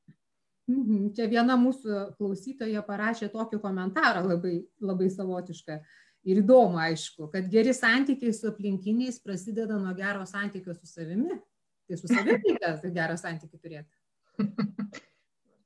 Mhm. 0.71 1.11
Čia 1.13 1.27
viena 1.29 1.57
mūsų 1.61 2.17
klausytoja 2.17 2.81
parašė 2.85 3.29
tokį 3.33 3.59
komentarą 3.61 4.23
labai, 4.25 4.55
labai 4.81 5.11
savotišką 5.13 5.77
ir 6.25 6.41
įdomu, 6.41 6.79
aišku, 6.81 7.29
kad 7.33 7.49
geri 7.51 7.73
santykiai 7.77 8.33
su 8.33 8.49
aplinkiniais 8.49 9.19
prasideda 9.21 9.77
nuo 9.77 9.93
gero 9.97 10.25
santykio 10.25 10.73
su 10.73 10.89
savimi. 10.89 11.37
Tai 11.85 11.97
su 12.01 12.09
savimi 12.09 12.39
reikia 12.49 12.93
gerą 12.95 13.17
santykį 13.21 13.59
turėti. 13.61 13.91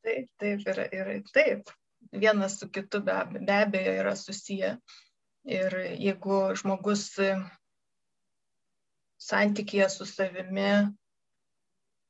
taip, 0.04 0.28
taip, 0.42 0.66
ir, 0.68 0.82
ir 0.92 1.14
taip. 1.32 1.72
Vienas 2.12 2.58
su 2.60 2.68
kitu 2.74 3.00
be, 3.06 3.16
be 3.40 3.56
abejo 3.56 3.94
yra 4.02 4.16
susiję. 4.20 4.76
Ir 5.48 5.76
jeigu 5.96 6.40
žmogus 6.60 7.06
santykėje 9.20 9.88
su 9.94 10.08
savimi 10.10 10.72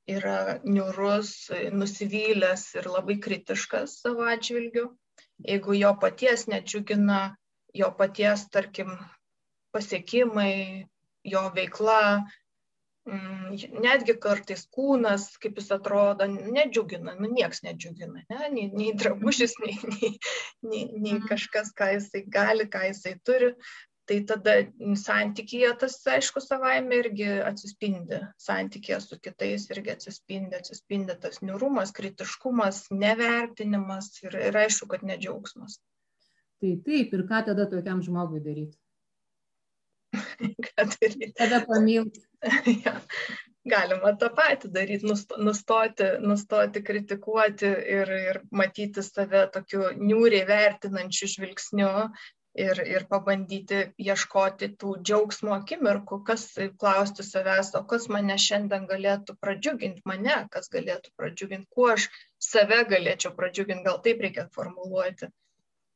yra 0.09 0.59
niurus, 0.65 1.31
nusivylęs 1.73 2.65
ir 2.79 2.89
labai 2.89 3.19
kritiškas 3.21 3.99
savo 4.01 4.25
atžvilgiu, 4.31 4.87
jeigu 5.45 5.77
jo 5.77 5.93
paties 6.01 6.47
nedžiugina, 6.49 7.19
jo 7.73 7.91
paties, 7.97 8.47
tarkim, 8.49 8.95
pasiekimai, 9.75 10.85
jo 11.33 11.43
veikla, 11.53 12.01
netgi 13.83 14.15
kartais 14.21 14.65
kūnas, 14.75 15.27
kaip 15.41 15.59
jis 15.59 15.69
atrodo, 15.75 16.27
nedžiugina, 16.29 17.15
nu 17.19 17.29
nieks 17.31 17.63
nedžiugina, 17.65 18.23
ne? 18.29 18.49
nei, 18.53 18.69
nei 18.71 18.93
drabužis, 18.97 19.55
nei, 19.63 19.75
nei, 19.93 20.15
nei, 20.63 20.81
nei 21.05 21.21
kažkas, 21.25 21.73
ką 21.77 21.93
jisai 21.95 22.25
gali, 22.27 22.67
ką 22.69 22.89
jisai 22.89 23.15
turi. 23.25 23.53
Tai 24.09 24.15
tada 24.25 24.53
santykėje 24.97 25.69
tas, 25.83 25.99
aišku, 26.09 26.41
savaime 26.41 26.97
irgi 26.97 27.27
atsispindi, 27.45 28.23
santykėje 28.41 28.97
su 29.05 29.19
kitais 29.21 29.67
irgi 29.69 29.93
atsispindi, 29.93 30.57
atsispindi 30.57 31.13
tas 31.21 31.43
niurumas, 31.45 31.93
kritiškumas, 31.93 32.87
nevertinimas 32.89 34.09
ir, 34.23 34.39
ir 34.49 34.57
aišku, 34.63 34.89
kad 34.95 35.05
nedžiaugsmas. 35.05 35.77
Tai 36.59 36.73
taip, 36.87 37.13
ir 37.13 37.27
ką 37.29 37.43
tada 37.51 37.69
tokiam 37.69 38.01
žmogui 38.01 38.41
daryti? 38.41 38.79
ką 40.67 40.87
daryti? 40.95 41.31
Tada 41.37 41.61
pamilti. 41.67 42.25
ja. 42.85 42.97
Galima 43.69 44.13
tą 44.17 44.29
patį 44.33 44.69
daryti, 44.73 45.05
nustoti, 45.43 46.05
nustoti 46.23 46.81
kritikuoti 46.81 47.69
ir, 47.97 48.11
ir 48.31 48.39
matyti 48.55 49.03
save 49.03 49.43
tokiu 49.53 49.89
niūriai 49.99 50.47
vertinančiu 50.47 51.27
žvilgsniu 51.33 51.89
ir, 52.59 52.79
ir 52.87 53.05
pabandyti 53.09 53.81
ieškoti 54.01 54.71
tų 54.81 54.93
džiaugsmo 55.03 55.53
akimirkų, 55.57 56.21
kas 56.27 56.45
klausti 56.81 57.25
savęs, 57.25 57.73
o 57.77 57.83
kas 57.91 58.07
mane 58.15 58.37
šiandien 58.41 58.87
galėtų 58.89 59.35
pradžiuginti, 59.43 60.05
mane, 60.09 60.39
kas 60.53 60.71
galėtų 60.73 61.13
pradžiuginti, 61.19 61.69
kuo 61.75 61.91
aš 61.95 62.09
save 62.41 62.81
galėčiau 62.89 63.35
pradžiuginti, 63.37 63.85
gal 63.85 64.01
taip 64.05 64.23
reikia 64.25 64.47
formuluoti, 64.55 65.29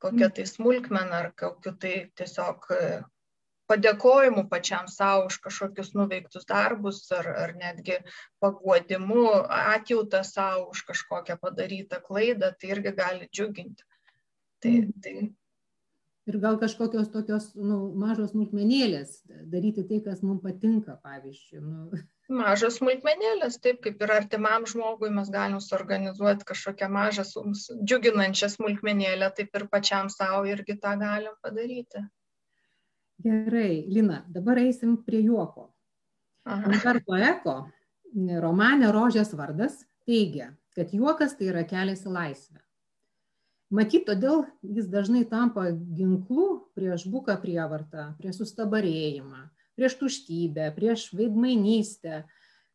kokia 0.03 0.29
tai 0.35 0.45
smulkmena 0.49 1.23
ar 1.23 1.31
kokiu 1.39 1.75
tai 1.79 1.95
tiesiog 2.19 2.69
padėkojimu 3.73 4.45
pačiam 4.51 4.89
savo 4.91 5.27
už 5.29 5.39
kažkokius 5.47 5.93
nuveiktus 5.97 6.47
darbus 6.49 7.03
ar, 7.17 7.29
ar 7.45 7.55
netgi 7.59 7.99
paguodimu, 8.43 9.25
atjautą 9.59 10.23
savo 10.27 10.69
už 10.73 10.85
kažkokią 10.91 11.39
padarytą 11.41 12.01
klaidą, 12.07 12.53
tai 12.59 12.75
irgi 12.75 12.93
gali 12.99 13.29
džiuginti. 13.31 13.89
Tai, 14.63 14.75
mm. 14.81 14.99
tai... 15.03 15.15
Ir 16.23 16.37
gal 16.39 16.55
kažkokios 16.55 17.09
tokios 17.11 17.49
nu, 17.59 17.77
mažos 17.99 18.29
smulkmenėlės, 18.31 19.17
daryti 19.51 19.83
tai, 19.89 19.97
kas 20.05 20.21
mums 20.23 20.39
patinka, 20.45 20.95
pavyzdžiui. 21.03 21.59
Nu. 21.59 21.99
Mažos 22.31 22.77
smulkmenėlės, 22.79 23.57
taip 23.65 23.81
kaip 23.83 23.99
ir 24.05 24.13
artimam 24.15 24.63
žmogui 24.71 25.09
mes 25.11 25.27
galim 25.33 25.59
suorganizuoti 25.59 26.47
kažkokią 26.47 26.87
mažą, 26.95 27.25
džiuginančią 27.83 28.53
smulkmenėlę, 28.55 29.33
taip 29.35 29.59
ir 29.59 29.67
pačiam 29.73 30.07
savo 30.13 30.45
irgi 30.47 30.77
tą 30.79 30.95
galim 31.01 31.35
padaryti. 31.43 32.05
Gerai, 33.23 33.85
Lina, 33.87 34.23
dabar 34.27 34.59
eisim 34.59 34.97
prie 35.05 35.21
juoko. 35.23 35.69
Umberto 36.43 37.15
Eko 37.15 37.55
romane 38.43 38.89
Rožės 38.91 39.31
vardas 39.37 39.77
teigia, 40.03 40.49
kad 40.75 40.91
juokas 40.91 41.37
tai 41.39 41.47
yra 41.53 41.63
kelias 41.63 42.03
į 42.03 42.11
laisvę. 42.11 42.59
Matyt, 43.73 44.03
todėl 44.05 44.43
jis 44.61 44.89
dažnai 44.91 45.23
tampa 45.25 45.69
ginklu 45.71 46.67
prieš 46.75 47.07
buką 47.09 47.39
prievartą, 47.41 48.11
prieš 48.19 48.43
sustabarėjimą, 48.43 49.47
prieš 49.79 49.95
tuštybę, 50.01 50.67
prieš 50.75 51.07
veidmainystę. 51.17 52.25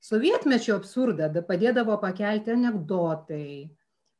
Sovietmečio 0.02 0.78
absurdą 0.78 1.28
padėdavo 1.46 1.98
pakelti 2.02 2.54
anegdotai, 2.54 3.68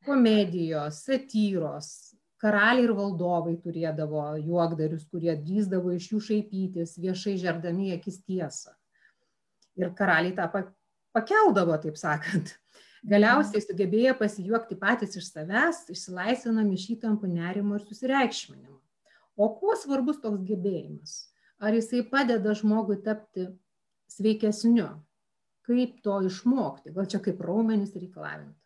komedijos, 0.05 1.01
satyros, 1.07 2.08
karaliai 2.39 2.85
ir 2.87 2.93
valdovai 2.95 3.55
turėdavo 3.63 4.23
juokdarius, 4.39 5.05
kurie 5.11 5.35
drįzdavo 5.35 5.93
iš 5.95 6.11
jų 6.13 6.21
šaipytis, 6.29 6.97
viešai 7.01 7.35
žerdami 7.41 7.93
akis 7.97 8.21
tiesą. 8.23 8.75
Ir 9.79 9.91
karaliai 9.95 10.35
tą 10.37 10.47
pakeldavo, 11.15 11.77
taip 11.83 11.99
sakant. 11.99 12.55
Galiausiai 13.09 13.63
sugebėjo 13.63 14.17
pasijuokti 14.19 14.75
patys 14.79 15.15
iš 15.19 15.29
savęs, 15.31 15.85
išsilaisvinami 15.93 16.75
iš 16.75 16.89
įtampų 16.97 17.29
nerimo 17.31 17.77
ir 17.77 17.85
susireikšminimo. 17.87 18.75
O 19.39 19.47
kuo 19.55 19.75
svarbus 19.79 20.19
toks 20.19 20.43
gebėjimas? 20.47 21.29
Ar 21.63 21.75
jisai 21.75 22.03
padeda 22.07 22.51
žmogui 22.55 22.99
tapti 23.03 23.47
sveikesniu? 24.11 24.89
Kaip 25.67 25.99
to 26.03 26.17
išmokti? 26.27 26.91
Gal 26.95 27.07
čia 27.07 27.21
kaip 27.23 27.39
raumenis 27.45 27.95
reikalavinti? 27.95 28.58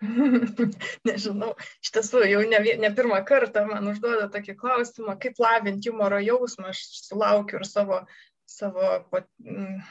nežinau, 1.08 1.52
iš 1.84 1.92
tiesų 1.96 2.24
jau 2.30 2.42
ne, 2.48 2.60
ne 2.82 2.90
pirmą 2.96 3.20
kartą 3.28 3.66
man 3.68 3.90
užduoda 3.92 4.28
tokį 4.32 4.56
klausimą, 4.60 5.16
kaip 5.20 5.40
lavinti 5.42 5.92
humoro 5.92 6.20
jausmą, 6.24 6.70
aš 6.72 6.84
sulaukiu 7.06 7.60
ir 7.60 7.66
savo, 7.68 8.00
savo 8.48 8.92
pat, 9.12 9.28
m, 9.44 9.82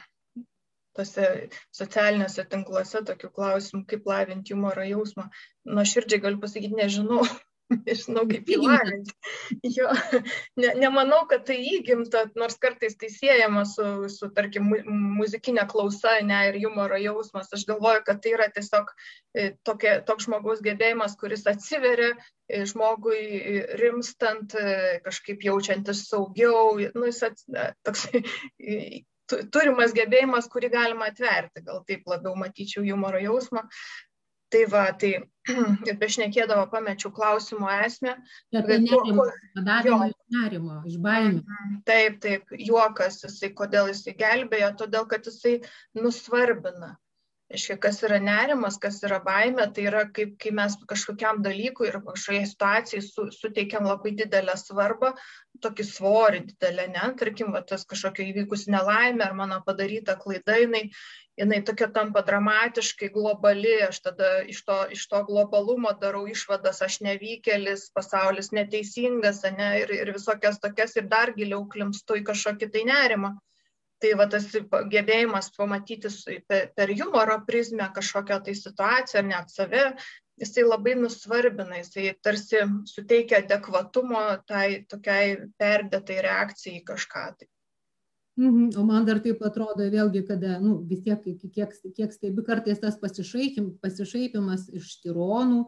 tose 0.98 1.28
socialiniuose 1.76 2.44
tinkluose 2.50 3.04
tokių 3.06 3.30
klausimų, 3.36 3.84
kaip 3.92 4.08
lavinti 4.10 4.56
humoro 4.56 4.86
jausmą. 4.88 5.28
Nu, 5.68 5.86
širdžiai 5.86 6.22
galiu 6.24 6.42
pasakyti, 6.42 6.74
nežinau, 6.80 7.22
nežinau 7.86 8.24
kaip 8.30 8.48
jį 8.50 8.58
lavinti. 8.62 9.14
Jo, 9.76 9.90
ne, 10.60 10.72
nemanau, 10.80 11.22
kad 11.30 11.44
tai 11.48 11.58
įgimta, 11.76 12.24
nors 12.38 12.58
kartais 12.62 12.96
tai 13.00 13.10
siejama 13.12 13.64
su, 13.68 13.86
su 14.12 14.30
tarkim, 14.36 14.70
muzikinė 15.18 15.66
klausa 15.70 16.16
ne, 16.26 16.40
ir 16.50 16.60
humoro 16.64 16.98
jausmas. 17.00 17.52
Aš 17.54 17.66
galvoju, 17.70 18.04
kad 18.06 18.22
tai 18.24 18.34
yra 18.36 18.48
tiesiog 18.54 18.90
e, 19.34 19.52
tokia, 19.66 19.98
toks 20.06 20.28
žmogaus 20.28 20.64
gebėjimas, 20.66 21.16
kuris 21.20 21.46
atsiveria 21.50 22.12
e, 22.14 22.64
žmogui 22.70 23.20
e, 23.20 23.62
rimstant, 23.80 24.56
kažkaip 25.06 25.46
jaučiantis 25.46 26.06
saugiau. 26.10 26.76
Nu, 26.96 27.06
jis 27.08 27.22
ats, 27.30 27.46
toks, 27.86 28.08
turimas 29.54 29.94
gebėjimas, 29.94 30.48
kurį 30.50 30.72
galima 30.72 31.10
atverti, 31.10 31.62
gal 31.66 31.84
taip 31.86 32.08
labiau 32.10 32.34
matyčiau 32.38 32.82
humoro 32.86 33.20
jausmą. 33.22 33.62
Tai 34.50 34.64
va, 34.70 34.86
tai 34.98 35.12
ir 35.88 35.98
bešnekėdavo 36.00 36.64
pamečiau 36.72 37.12
klausimo 37.14 37.70
esmę. 37.86 38.16
Apie 38.60 38.80
nerimo, 38.82 39.26
padavimo 39.56 40.08
iš 40.10 40.16
nerimo, 40.36 40.80
iš 40.90 40.96
baimės. 41.04 41.44
Mhm, 41.44 41.76
taip, 41.90 42.18
taip, 42.24 42.56
juokas, 42.70 43.20
jisai, 43.26 43.52
kodėl 43.60 43.92
jisai 43.92 44.16
gelbėjo, 44.18 44.72
todėl 44.82 45.06
kad 45.10 45.30
jisai 45.30 45.60
nusvarbina. 45.98 46.96
Iškia, 47.50 47.74
kas 47.82 47.96
yra 48.06 48.20
nerimas, 48.22 48.76
kas 48.78 49.00
yra 49.02 49.16
baime, 49.24 49.64
tai 49.74 49.88
yra 49.90 50.04
kaip 50.14 50.36
kai 50.42 50.52
mes 50.54 50.76
kažkokiam 50.92 51.40
dalykui 51.42 51.88
ir 51.88 51.96
kažkokiai 52.04 52.46
situacijai 52.46 53.02
su, 53.02 53.24
suteikiam 53.34 53.88
labai 53.90 54.12
didelę 54.20 54.54
svarbą, 54.60 55.10
tokį 55.64 55.86
svorį 55.88 56.44
didelę, 56.52 56.86
ne, 56.94 57.08
tarkim, 57.18 57.50
va, 57.56 57.64
tas 57.66 57.82
kažkokia 57.90 58.28
įvykusi 58.28 58.70
nelaimė 58.70 59.26
ar 59.26 59.34
mano 59.40 59.58
padaryta 59.66 60.14
klaida, 60.22 60.60
jinai, 60.62 60.84
jinai 61.40 61.60
tokia 61.64 61.88
tampa 61.94 62.22
dramatiškai 62.26 63.08
globali, 63.14 63.72
aš 63.86 64.00
tada 64.04 64.30
iš 64.52 64.62
to, 64.66 64.78
iš 64.96 65.06
to 65.10 65.22
globalumo 65.28 65.92
darau 66.02 66.26
išvadas, 66.28 66.82
aš 66.86 67.00
nevykėlis, 67.06 67.86
pasaulis 67.96 68.52
neteisingas, 68.56 69.42
ne, 69.56 69.70
ir, 69.82 69.92
ir 70.02 70.12
visokias 70.16 70.60
tokias 70.62 70.96
ir 71.00 71.08
dar 71.12 71.32
giliau 71.36 71.64
klimstu 71.72 72.20
į 72.20 72.26
kažkokį 72.30 72.70
tai 72.74 72.84
nerimą. 72.92 73.36
Tai 74.00 74.14
va 74.16 74.24
tas 74.32 74.46
gebėjimas 74.92 75.50
pamatyti 75.56 76.08
per, 76.48 76.92
humoro 77.02 77.36
prizmę 77.48 77.90
kažkokią 77.96 78.38
tai 78.46 78.54
situaciją, 78.56 79.20
ar 79.20 79.26
net 79.28 79.52
save, 79.52 79.82
jisai 80.40 80.64
labai 80.64 80.94
nusvarbina, 80.96 81.82
jisai 81.82 82.14
tarsi 82.24 82.64
suteikia 82.88 83.42
adekvatumo 83.44 84.22
tai 84.48 84.86
tokiai 84.88 85.36
perdėtai 85.60 86.20
reakcijai 86.24 86.84
kažką. 86.92 87.26
Tai. 87.40 87.50
Mhm. 88.40 88.70
O 88.80 88.82
man 88.88 89.04
dar 89.04 89.18
taip 89.20 89.42
atrodo 89.44 89.84
vėlgi, 89.92 90.22
kada, 90.24 90.54
nu, 90.64 90.78
vis 90.88 91.02
tiek, 91.04 91.26
kiek, 91.52 91.74
kiek 91.96 92.12
stebi 92.14 92.44
kartais 92.46 92.78
tas 92.80 92.94
pasišaipim, 92.96 93.66
pasišaipimas 93.82 94.70
iš 94.78 94.94
tironų, 95.02 95.66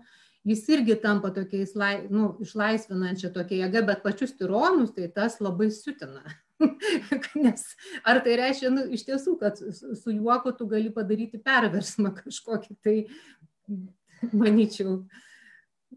jis 0.49 0.63
irgi 0.73 0.97
tampa 1.03 1.29
tokiais, 1.37 1.75
nu, 2.09 2.31
išlaisvinančia 2.41 3.29
tokia 3.35 3.67
jėga, 3.67 3.83
bet 3.91 4.01
pačius 4.07 4.33
tironus 4.39 4.95
tai 4.97 5.11
tas 5.13 5.37
labai 5.45 5.69
siutina. 5.75 6.25
Nes 7.45 7.67
ar 8.09 8.23
tai 8.25 8.39
reiškia, 8.41 8.73
nu, 8.73 8.87
iš 8.97 9.05
tiesų, 9.11 9.37
kad 9.43 9.61
su 9.61 10.17
juoku 10.17 10.55
tu 10.57 10.71
gali 10.71 10.95
padaryti 10.97 11.43
perversmą 11.45 12.15
kažkokį, 12.23 12.79
tai 12.81 12.97
manyčiau. 14.33 15.03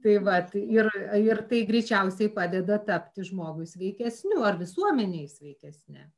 Tai 0.04 0.20
va, 0.28 0.42
ir, 0.60 0.92
ir 1.24 1.42
tai 1.48 1.64
greičiausiai 1.72 2.28
padeda 2.36 2.82
tapti 2.84 3.24
žmogui 3.32 3.64
sveikesniu 3.70 4.44
ar 4.44 4.60
visuomeniai 4.60 5.32
sveikesnė. 5.32 6.10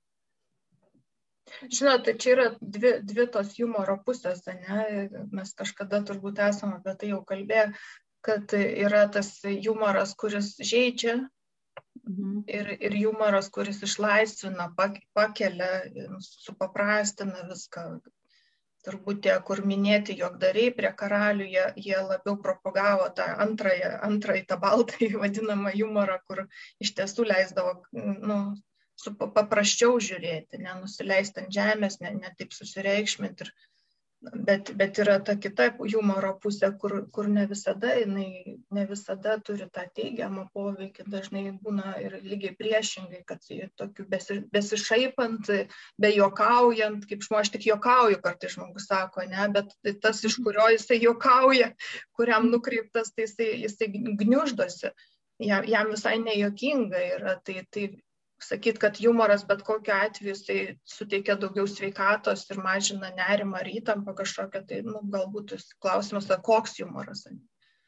Žinote, 1.72 2.14
čia 2.20 2.34
yra 2.34 2.48
dvi, 2.60 2.92
dvi 3.08 3.26
tos 3.32 3.56
humoro 3.58 3.98
pusės, 4.06 4.44
ne? 4.48 5.08
mes 5.32 5.54
kažkada 5.58 6.02
turbūt 6.08 6.42
esame 6.44 6.80
apie 6.80 6.94
tai 7.00 7.12
jau 7.14 7.22
kalbėję, 7.30 7.72
kad 8.28 8.54
yra 8.58 9.06
tas 9.14 9.32
humoras, 9.46 10.14
kuris 10.20 10.54
žaidžia, 10.60 11.16
mhm. 12.04 12.44
ir, 12.60 12.74
ir 12.90 13.00
humoras, 13.00 13.50
kuris 13.54 13.82
išlaisvina, 13.88 14.70
pakelia, 15.18 15.72
supaprastina 16.28 17.48
viską. 17.52 17.90
Turbūt 18.88 19.18
tie, 19.26 19.34
kur 19.44 19.60
minėti 19.68 20.14
jogdariai 20.16 20.72
prie 20.76 20.90
karalių, 20.96 21.48
jie, 21.52 21.64
jie 21.88 21.98
labiau 22.00 22.38
propagavo 22.40 23.10
tą 23.18 23.26
antrąją, 23.44 23.90
antrąjį, 24.08 24.44
tą 24.48 24.58
baltąjį 24.62 25.10
vadinamą 25.24 25.74
humorą, 25.76 26.16
kur 26.30 26.46
iš 26.84 26.94
tiesų 27.00 27.26
leisdavo 27.28 27.74
nu, 27.92 28.38
su 28.98 29.14
paprasčiau 29.18 30.02
žiūrėti, 30.02 30.62
nenusileisti 30.64 31.44
ant 31.44 31.54
žemės, 31.54 32.02
ne, 32.04 32.14
ne 32.18 32.34
taip 32.38 32.54
susireikšminti. 32.56 33.46
Ir, 33.46 33.52
bet, 34.48 34.72
bet 34.80 34.98
yra 35.04 35.20
ta 35.24 35.36
kita 35.38 35.68
humoro 35.78 36.32
pusė, 36.42 36.72
kur, 36.82 36.96
kur 37.14 37.28
ne, 37.30 37.46
visada, 37.50 37.94
jinai, 38.00 38.58
ne 38.74 38.86
visada 38.90 39.36
turi 39.46 39.68
tą 39.74 39.84
teigiamą 40.00 40.48
poveikį, 40.56 41.06
dažnai 41.14 41.44
būna 41.64 41.94
ir 42.02 42.18
lygiai 42.24 42.56
priešingai, 42.58 43.22
kad 43.30 43.46
tokiu 43.78 44.08
besi, 44.10 44.40
besišaipant, 44.54 45.52
bejokaujant, 46.02 47.06
kaip 47.10 47.28
žmogus, 47.28 47.46
aš 47.46 47.54
tik 47.54 47.68
jokauju, 47.70 48.22
kartais 48.24 48.58
žmogus 48.58 48.90
sako, 48.90 49.28
ne, 49.30 49.46
bet 49.54 50.02
tas, 50.02 50.24
iš 50.26 50.40
kurio 50.42 50.66
jisai 50.74 50.98
jokauja, 51.04 51.70
kuriam 52.18 52.50
nukreiptas, 52.50 53.14
tai 53.14 53.30
jisai, 53.30 53.52
jisai 53.68 53.92
gniuždosi 53.94 54.96
jam, 55.40 55.64
jam 55.68 55.94
visai 55.94 56.18
nejuokinga 56.20 57.02
yra. 57.14 57.38
Tai, 57.46 57.62
tai 57.72 57.88
sakyt, 58.40 58.78
kad 58.78 58.98
humoras 59.02 59.46
bet 59.48 59.64
kokiu 59.66 59.94
atveju 59.96 60.34
jisai 60.34 60.62
suteikia 60.86 61.36
daugiau 61.42 61.68
sveikatos 61.68 62.46
ir 62.52 62.62
mažina 62.62 63.10
nerimą 63.18 63.62
ar 63.62 63.70
įtampą 63.72 64.14
kažkokią, 64.18 64.64
tai 64.70 64.82
nu, 64.86 65.02
galbūt 65.14 65.56
klausimas, 65.82 66.30
koks 66.46 66.78
humoras. 66.82 67.26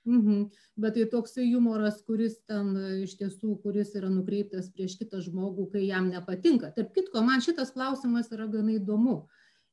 Mhm. 0.09 0.47
Bet 0.79 0.95
tai 0.95 1.05
toksai 1.11 1.45
humoras, 1.51 1.99
kuris 2.07 2.39
ten 2.49 2.71
iš 3.03 3.17
tiesų, 3.19 3.59
kuris 3.63 3.93
yra 3.99 4.09
nukreiptas 4.09 4.71
prieš 4.73 4.97
kitą 5.01 5.21
žmogų, 5.21 5.69
kai 5.73 5.83
jam 5.85 6.09
nepatinka. 6.09 6.71
Tarp 6.73 6.95
kitko, 6.95 7.21
man 7.25 7.43
šitas 7.45 7.73
klausimas 7.75 8.31
yra 8.33 8.47
gana 8.49 8.77
įdomu, 8.79 9.19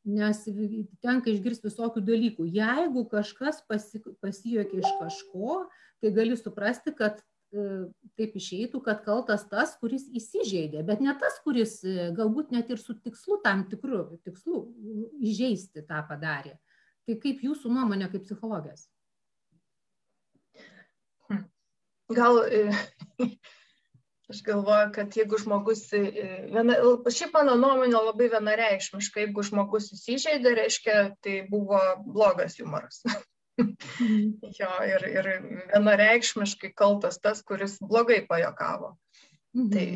nes 0.04 0.42
tenka 1.02 1.33
išgirsti 1.33 1.71
visokių 1.71 2.02
dalykų. 2.04 2.50
Jeigu 2.52 3.06
kažkas 3.09 3.62
pasi, 3.71 4.02
pasijuokia 4.21 4.83
iš 4.83 4.92
kažko, 5.00 5.62
tai 6.02 6.12
gali 6.12 6.37
suprasti, 6.37 6.92
kad 6.99 7.23
E, 7.23 7.36
taip 7.53 8.37
išeitų, 8.38 8.81
kad 8.85 9.03
kaltas 9.07 9.47
tas, 9.50 9.76
kuris 9.81 10.07
įsižeidė, 10.19 10.83
bet 10.87 11.03
ne 11.05 11.15
tas, 11.21 11.38
kuris 11.45 11.79
e, 11.87 12.11
galbūt 12.17 12.53
net 12.55 12.71
ir 12.73 12.81
su 12.83 12.97
tikslu, 12.99 13.41
tam 13.45 13.67
tikru 13.71 14.19
tikslu, 14.26 14.65
įžeisti 15.23 15.85
tą 15.87 16.03
padarė. 16.09 16.57
Tai 17.07 17.19
kaip 17.23 17.45
jūsų 17.47 17.71
nuomonė 17.71 18.11
kaip 18.11 18.26
psichologės? 18.26 18.88
Hm. 21.31 21.45
Gal 22.19 22.43
e, 22.50 22.65
aš 24.33 24.43
galvoju, 24.47 24.91
kad 24.97 25.15
jeigu 25.17 25.38
žmogus, 25.38 25.87
viena, 25.95 26.81
šiaip 27.07 27.37
mano 27.38 27.55
nuomonė 27.61 28.03
labai 28.11 28.31
vienareikšmiška, 28.35 29.23
jeigu 29.23 29.47
žmogus 29.47 29.93
įsižeidė, 29.95 30.57
reiškia, 30.65 30.99
tai 31.23 31.41
buvo 31.53 31.81
blogas 32.03 32.59
humoras. 32.59 33.05
Mhm. 33.57 34.53
jo, 34.59 34.71
ir, 34.85 35.07
ir 35.09 35.31
vienareikšmiškai 35.73 36.75
kaltas 36.77 37.21
tas, 37.23 37.43
kuris 37.43 37.79
blogai 37.81 38.21
pajokavo. 38.29 38.97
Mhm. 39.57 39.71
Tai, 39.73 39.89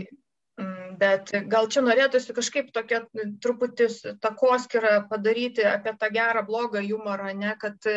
bet 1.01 1.33
gal 1.53 1.69
čia 1.73 1.83
norėtųsi 1.85 2.35
kažkaip 2.37 2.73
tokia 2.77 3.03
truputį 3.45 3.89
takoskirą 4.25 4.97
padaryti 5.13 5.65
apie 5.69 5.95
tą 6.01 6.11
gerą, 6.13 6.45
blogą 6.49 6.83
humorą, 6.85 7.33
ne, 7.37 7.55
kad 7.61 7.91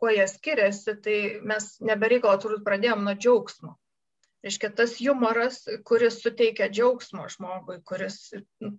kuo 0.00 0.10
jie 0.14 0.26
skiriasi, 0.30 0.96
tai 1.04 1.18
mes 1.44 1.74
nebereikalo 1.84 2.40
turbūt 2.40 2.66
pradėjom 2.66 3.04
nuo 3.04 3.14
džiaugsmo. 3.18 3.76
Reiškia, 4.40 4.70
tas 4.72 4.94
humoras, 4.96 5.60
kuris 5.84 6.22
suteikia 6.22 6.70
džiaugsmo 6.72 7.26
žmogui, 7.28 7.82
kuris 7.84 8.30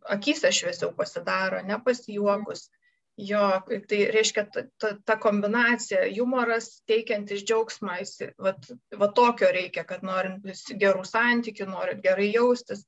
akise 0.09 0.49
šviesiau 0.57 0.89
pasidaro, 0.97 1.59
nepasijuokus, 1.67 2.71
Jo, 3.19 3.59
tai 3.89 3.97
reiškia 4.13 4.45
ta, 4.53 4.63
ta, 4.79 4.93
ta 5.05 5.17
kombinacija, 5.19 6.05
humoras 6.15 6.69
teikiantis 6.87 7.43
džiaugsmą, 7.43 7.97
jis, 7.99 8.13
va, 8.39 8.55
va 8.97 9.09
tokio 9.17 9.49
reikia, 9.51 9.83
kad 9.85 10.05
norint 10.07 10.47
gerų 10.79 11.03
santykių, 11.05 11.67
norint 11.69 12.01
gerai 12.05 12.29
jaustis, 12.31 12.85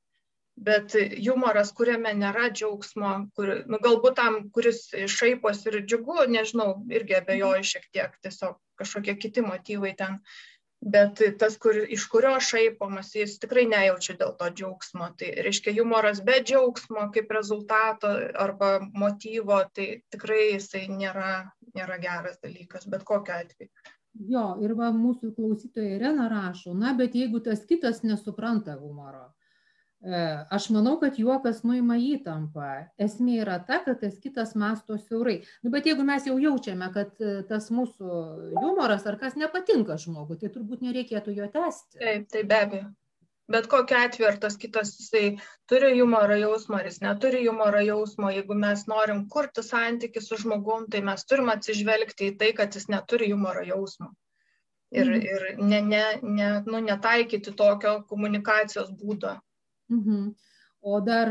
bet 0.56 0.96
humoras, 1.28 1.74
kuriame 1.76 2.14
nėra 2.16 2.48
džiaugsmo, 2.54 3.12
kur, 3.36 3.52
nu, 3.68 3.82
galbūt 3.84 4.18
tam, 4.22 4.40
kuris 4.56 4.86
šaipos 5.12 5.66
ir 5.68 5.82
džiugu, 5.84 6.24
nežinau, 6.32 6.70
irgi 6.94 7.20
abejoju 7.20 7.70
šiek 7.74 7.90
tiek, 7.92 8.18
tiesiog 8.24 8.58
kažkokie 8.80 9.18
kiti 9.20 9.44
motyvai 9.46 9.94
ten 9.98 10.22
bet 10.86 11.22
tas, 11.40 11.56
kur, 11.62 11.78
iš 11.96 12.06
kurio 12.12 12.34
šaipomas, 12.44 13.14
jis 13.16 13.38
tikrai 13.42 13.66
nejaučia 13.72 14.16
dėl 14.20 14.34
to 14.40 14.50
džiaugsmo. 14.58 15.10
Tai 15.20 15.32
reiškia, 15.48 15.74
humoras 15.80 16.22
be 16.26 16.40
džiaugsmo 16.44 17.08
kaip 17.16 17.32
rezultato 17.36 18.12
arba 18.46 18.76
motyvo, 18.94 19.62
tai 19.76 19.88
tikrai 20.14 20.54
jisai 20.54 20.86
nėra, 20.92 21.34
nėra 21.78 22.00
geras 22.04 22.40
dalykas, 22.44 22.88
bet 22.90 23.06
kokiu 23.08 23.38
atveju. 23.38 23.72
Jo, 24.30 24.44
ir 24.62 24.76
va 24.78 24.92
mūsų 24.94 25.32
klausytoja 25.34 25.96
Irena 25.96 26.28
rašo, 26.30 26.76
na, 26.78 26.94
bet 26.98 27.16
jeigu 27.18 27.42
tas 27.42 27.64
kitas 27.70 28.04
nesupranta 28.06 28.76
humoro, 28.78 29.32
aš 30.50 30.68
manau, 30.76 30.98
kad 31.00 31.16
juokas 31.20 31.62
nuima 31.64 31.96
įtampą. 31.96 32.72
Esmė 33.00 33.38
yra 33.44 33.60
ta, 33.64 33.80
kad 33.86 34.02
tas 34.02 34.18
kitas 34.20 34.52
masto 34.60 34.98
siaurai. 35.00 35.38
Nu, 35.64 35.72
bet 35.72 35.88
jeigu 35.88 36.04
mes 36.04 36.28
jau 36.28 36.36
jaučiame, 36.42 36.90
kad 36.96 37.22
e, 37.24 37.38
tas 37.48 37.70
mūsų 37.72 38.18
humoras 38.58 39.08
ar 39.08 39.16
kas 39.22 39.38
nepatinka 39.40 39.96
žmogui, 40.02 40.42
tai 40.42 40.52
turbūt 40.52 40.84
nereikėtų 40.84 41.38
jo 41.38 41.48
tęsti. 41.54 42.02
Taip, 42.02 42.28
tai 42.34 42.44
be 42.50 42.60
abejo. 42.66 42.90
Bet 43.54 43.68
kokiu 43.72 43.98
atveju, 44.00 44.28
ar 44.28 44.38
tas 44.44 44.56
kitas 44.60 44.94
jisai 44.98 45.38
turi 45.68 45.94
humoro 46.00 46.36
jausmą, 46.40 46.80
ar 46.80 46.88
jis 46.88 47.02
neturi 47.04 47.42
humoro 47.46 47.80
jausmo, 47.84 48.32
jeigu 48.32 48.56
mes 48.60 48.86
norim 48.88 49.26
kurti 49.32 49.64
santykių 49.64 50.24
su 50.24 50.40
žmogum, 50.44 50.86
tai 50.92 51.04
mes 51.04 51.24
turim 51.28 51.52
atsižvelgti 51.52 52.32
į 52.32 52.38
tai, 52.40 52.52
kad 52.60 52.76
jis 52.76 52.88
neturi 52.92 53.32
humoro 53.32 53.64
jausmo. 53.68 54.12
Ir, 54.94 55.10
mm. 55.10 55.24
ir 55.28 55.48
ne, 55.64 55.82
ne, 55.82 56.04
ne, 56.22 56.52
nu, 56.68 56.80
netaikyti 56.88 57.56
tokio 57.58 57.98
komunikacijos 58.12 58.92
būdo. 59.00 59.36
Mhm. 59.92 60.34
O 60.84 61.00
dar, 61.00 61.30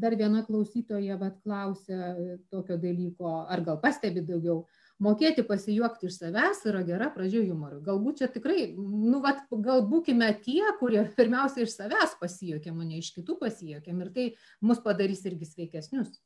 dar 0.00 0.14
viena 0.16 0.40
klausytoja 0.46 1.18
vat, 1.20 1.34
klausia 1.44 2.14
tokio 2.48 2.78
dalyko, 2.80 3.28
ar 3.44 3.60
gal 3.60 3.76
pastebi 3.82 4.22
daugiau, 4.24 4.62
mokėti 5.04 5.44
pasijuokti 5.44 6.08
iš 6.08 6.16
savęs 6.22 6.62
yra 6.70 6.80
gera 6.88 7.10
pradžia 7.12 7.42
humorui. 7.44 7.82
Galbūt 7.84 8.22
čia 8.22 8.28
tikrai, 8.32 8.70
nu, 8.76 9.20
vat, 9.20 9.42
gal 9.66 9.84
būkime 9.90 10.30
tie, 10.46 10.62
kurie 10.80 11.02
pirmiausia 11.18 11.66
iš 11.66 11.74
savęs 11.76 12.16
pasijuokėm, 12.22 12.78
o 12.80 12.88
ne 12.88 13.02
iš 13.02 13.12
kitų 13.18 13.36
pasijuokėm 13.42 14.00
ir 14.00 14.14
tai 14.16 14.26
mus 14.64 14.80
padarys 14.80 15.26
irgi 15.28 15.50
sveikesnius. 15.50 16.16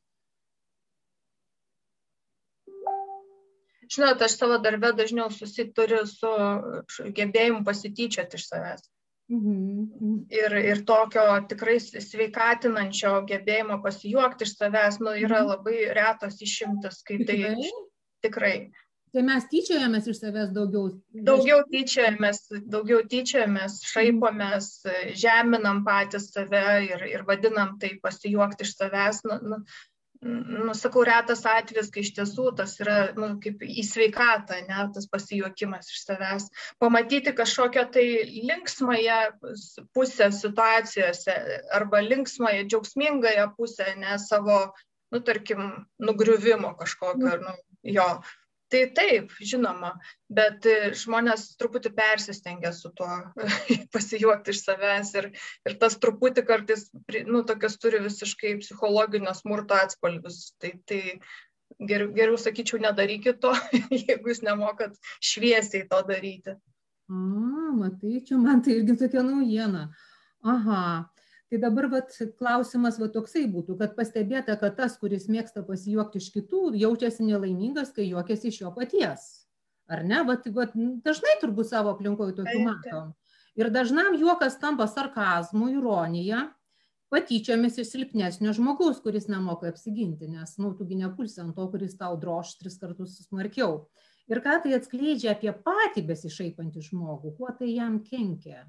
Žinot, 3.90 4.22
aš 4.22 4.38
savo 4.38 4.60
darbę 4.62 4.92
dažniau 4.94 5.26
susituriu 5.34 6.04
su 6.06 6.30
gebėjimu 7.18 7.64
pasityčioti 7.66 8.38
iš 8.38 8.46
savęs. 8.46 8.86
Mhm. 9.30 10.26
Ir, 10.34 10.54
ir 10.72 10.82
tokio 10.86 11.22
tikrai 11.50 11.78
sveikatinančio 11.80 13.12
gebėjimo 13.30 13.78
pasijuokti 13.84 14.46
iš 14.48 14.56
savęs, 14.58 14.98
nu, 15.04 15.14
yra 15.14 15.44
mhm. 15.44 15.50
labai 15.54 15.78
retos 15.96 16.40
išimtas, 16.42 17.02
kai 17.06 17.20
tai 17.22 17.36
tikrai. 17.36 17.74
tikrai. 18.26 18.54
Tai 19.10 19.22
mes 19.26 19.46
tyčiojamės 19.50 20.06
iš 20.06 20.20
savęs 20.22 20.50
daugiau. 20.54 20.90
Daugiau 21.26 21.64
tyčiojamės, 21.70 22.44
daugiau 22.70 23.00
tyčiojamės, 23.10 23.80
šaipomės, 23.90 24.68
žeminam 25.18 25.80
patys 25.86 26.28
save 26.30 26.62
ir, 26.86 27.02
ir 27.10 27.24
vadinam 27.26 27.72
tai 27.82 27.96
pasijuokti 28.04 28.66
iš 28.66 28.76
savęs. 28.78 29.24
Nu, 29.26 29.40
nu, 29.42 29.58
nu, 30.22 30.74
sakau, 30.76 31.02
retas 31.06 31.46
atvejis, 31.48 31.88
kai 31.92 32.02
iš 32.04 32.10
tiesų 32.18 32.50
tas 32.58 32.74
yra 32.82 32.96
nu, 33.16 33.30
kaip 33.40 33.62
į 33.64 33.84
sveikatą, 33.88 34.58
ne, 34.68 34.82
tas 34.94 35.08
pasijuokimas 35.08 35.88
iš 35.88 36.02
savęs. 36.04 36.48
Pamatyti 36.82 37.32
kažkokią 37.36 37.86
tai 37.94 38.06
linksmąją 38.50 39.20
pusę 39.96 40.30
situacijose 40.36 41.38
arba 41.76 42.02
linksmąją, 42.04 42.66
džiaugsmingąją 42.68 43.48
pusę, 43.56 43.94
ne 43.96 44.18
savo, 44.20 44.60
nu, 45.12 45.22
tarkim, 45.24 45.72
nugriuvimo 45.98 46.74
kažkokio, 46.76 47.38
nu, 47.46 47.56
jo 47.96 48.10
tai 48.70 48.84
taip 48.96 49.34
žinoma 49.42 49.94
bet 50.30 50.66
žmonės 50.96 51.48
truputį 51.58 51.92
persistengia 51.96 52.70
su 52.74 52.92
tuo 52.96 53.08
pasijuokti 53.94 54.54
iš 54.54 54.62
savęs 54.62 55.12
ir, 55.18 55.30
ir 55.66 55.76
tas 55.82 55.98
truputį 56.02 56.46
kartais, 56.46 56.86
nu, 57.26 57.42
tokias 57.46 57.78
turi 57.82 58.02
visiškai 58.04 58.56
psichologinio 58.62 59.34
smurto 59.36 59.78
atspalvius. 59.78 60.52
Tai, 60.62 60.72
tai 60.86 61.02
geriau, 61.78 62.12
geriau 62.14 62.38
sakyčiau, 62.40 62.80
nedarykit 62.82 63.40
to, 63.42 63.52
jeigu 64.04 64.32
jūs 64.32 64.44
nemokat 64.46 64.98
šviesiai 65.18 65.88
to 65.90 66.02
daryti. 66.08 66.56
A, 67.10 67.20
matai, 67.74 68.20
čia 68.26 68.38
man 68.38 68.62
tai 68.62 68.78
irgi 68.78 68.96
tokia 69.02 69.26
naujiena. 69.26 69.88
Aha, 70.46 70.82
tai 71.50 71.58
dabar 71.62 71.88
vat 71.90 72.14
klausimas 72.38 72.98
va 73.02 73.10
toksai 73.10 73.44
būtų 73.50 73.76
kad 73.80 73.96
pastebėta 73.98 74.54
kad 74.60 74.76
tas 74.78 74.96
kuris 75.00 75.26
mėgsta 75.32 75.64
pasijuokti 75.66 76.22
iš 76.22 76.30
kitų 76.36 76.70
jaučiasi 76.78 77.26
nelaimingas 77.26 77.90
kai 77.96 78.06
juokiasi 78.08 78.52
iš 78.52 78.62
jo 78.62 78.74
paties. 78.76 79.28
Ar 79.90 80.04
ne? 80.06 80.22
Vat 80.22 80.46
vat 80.54 80.76
dažnai 81.04 81.34
turbūt 81.42 81.72
savo 81.72 81.90
aplinkoj 81.96 82.36
tokių 82.38 82.60
matom. 82.62 83.10
Ir 83.58 83.72
dažnam 83.74 84.14
juokas 84.14 84.54
tampa 84.62 84.86
sarkazmu, 84.86 85.66
ironija, 85.74 86.44
patyčiomis 87.10 87.80
iš 87.82 87.90
silpnesnio 87.90 88.54
žmogaus, 88.54 89.00
kuris 89.02 89.26
nemoka 89.28 89.68
apsiginti, 89.68 90.28
nes, 90.30 90.54
nu, 90.62 90.70
tugi 90.78 90.98
nepulsi 91.00 91.42
ant 91.42 91.56
to, 91.58 91.66
kuris 91.72 91.98
tau 91.98 92.14
droš 92.22 92.54
tris 92.60 92.78
kartus 92.78 93.18
smarkiau. 93.26 93.88
Ir 94.30 94.38
ką 94.44 94.60
tai 94.62 94.76
atskleidžia 94.78 95.34
apie 95.34 95.50
patį 95.66 96.06
besišaipantį 96.12 96.84
žmogų, 96.86 97.34
kuo 97.40 97.50
tai 97.58 97.72
jam 97.72 97.98
kenkia. 98.06 98.62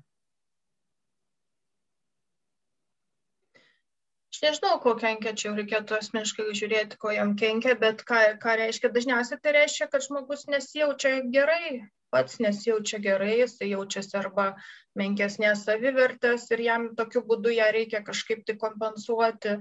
Nežinau, 4.46 4.76
ko 4.84 4.96
kenkia, 5.00 5.34
čia 5.38 5.50
jau 5.50 5.56
reikėtų 5.58 5.98
asmeniškai 5.98 6.46
žiūrėti, 6.58 7.00
ko 7.02 7.14
jam 7.16 7.36
kenkia, 7.40 7.76
bet 7.80 8.04
ką, 8.08 8.22
ką 8.42 8.58
reiškia, 8.64 8.92
dažniausiai 8.96 9.42
tai 9.42 9.56
reiškia, 9.58 9.90
kad 9.92 10.06
žmogus 10.06 10.48
nesijaučia 10.52 11.18
gerai, 11.34 11.82
pats 12.12 12.42
nesijaučia 12.44 13.00
gerai, 13.04 13.38
jisai 13.44 13.72
jaučiasi 13.72 14.18
arba 14.20 14.52
menkesnės 15.00 15.64
savivertės 15.68 16.50
ir 16.52 16.66
jam 16.68 16.90
tokiu 16.98 17.24
būdu 17.28 17.54
ją 17.56 17.70
reikia 17.76 18.04
kažkaip 18.08 18.44
tai 18.48 18.58
kompensuoti, 18.60 19.60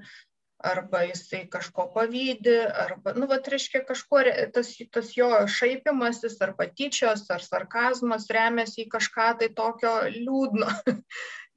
arba 0.61 1.05
jisai 1.09 1.45
kažko 1.51 1.87
pavydė, 1.95 2.57
arba, 2.85 3.15
nu, 3.17 3.29
va, 3.31 3.39
reiškia, 3.53 3.83
kažkuo 3.89 4.23
tas, 4.55 4.73
tas 4.93 5.13
jo 5.17 5.29
šaipimasis, 5.49 6.37
ar 6.45 6.53
patyčios, 6.59 7.25
ar 7.33 7.45
sarkazmas 7.45 8.29
remiasi 8.33 8.85
į 8.85 8.91
kažką 8.93 9.31
tai 9.41 9.49
tokio 9.57 9.95
liūdno, 10.11 10.69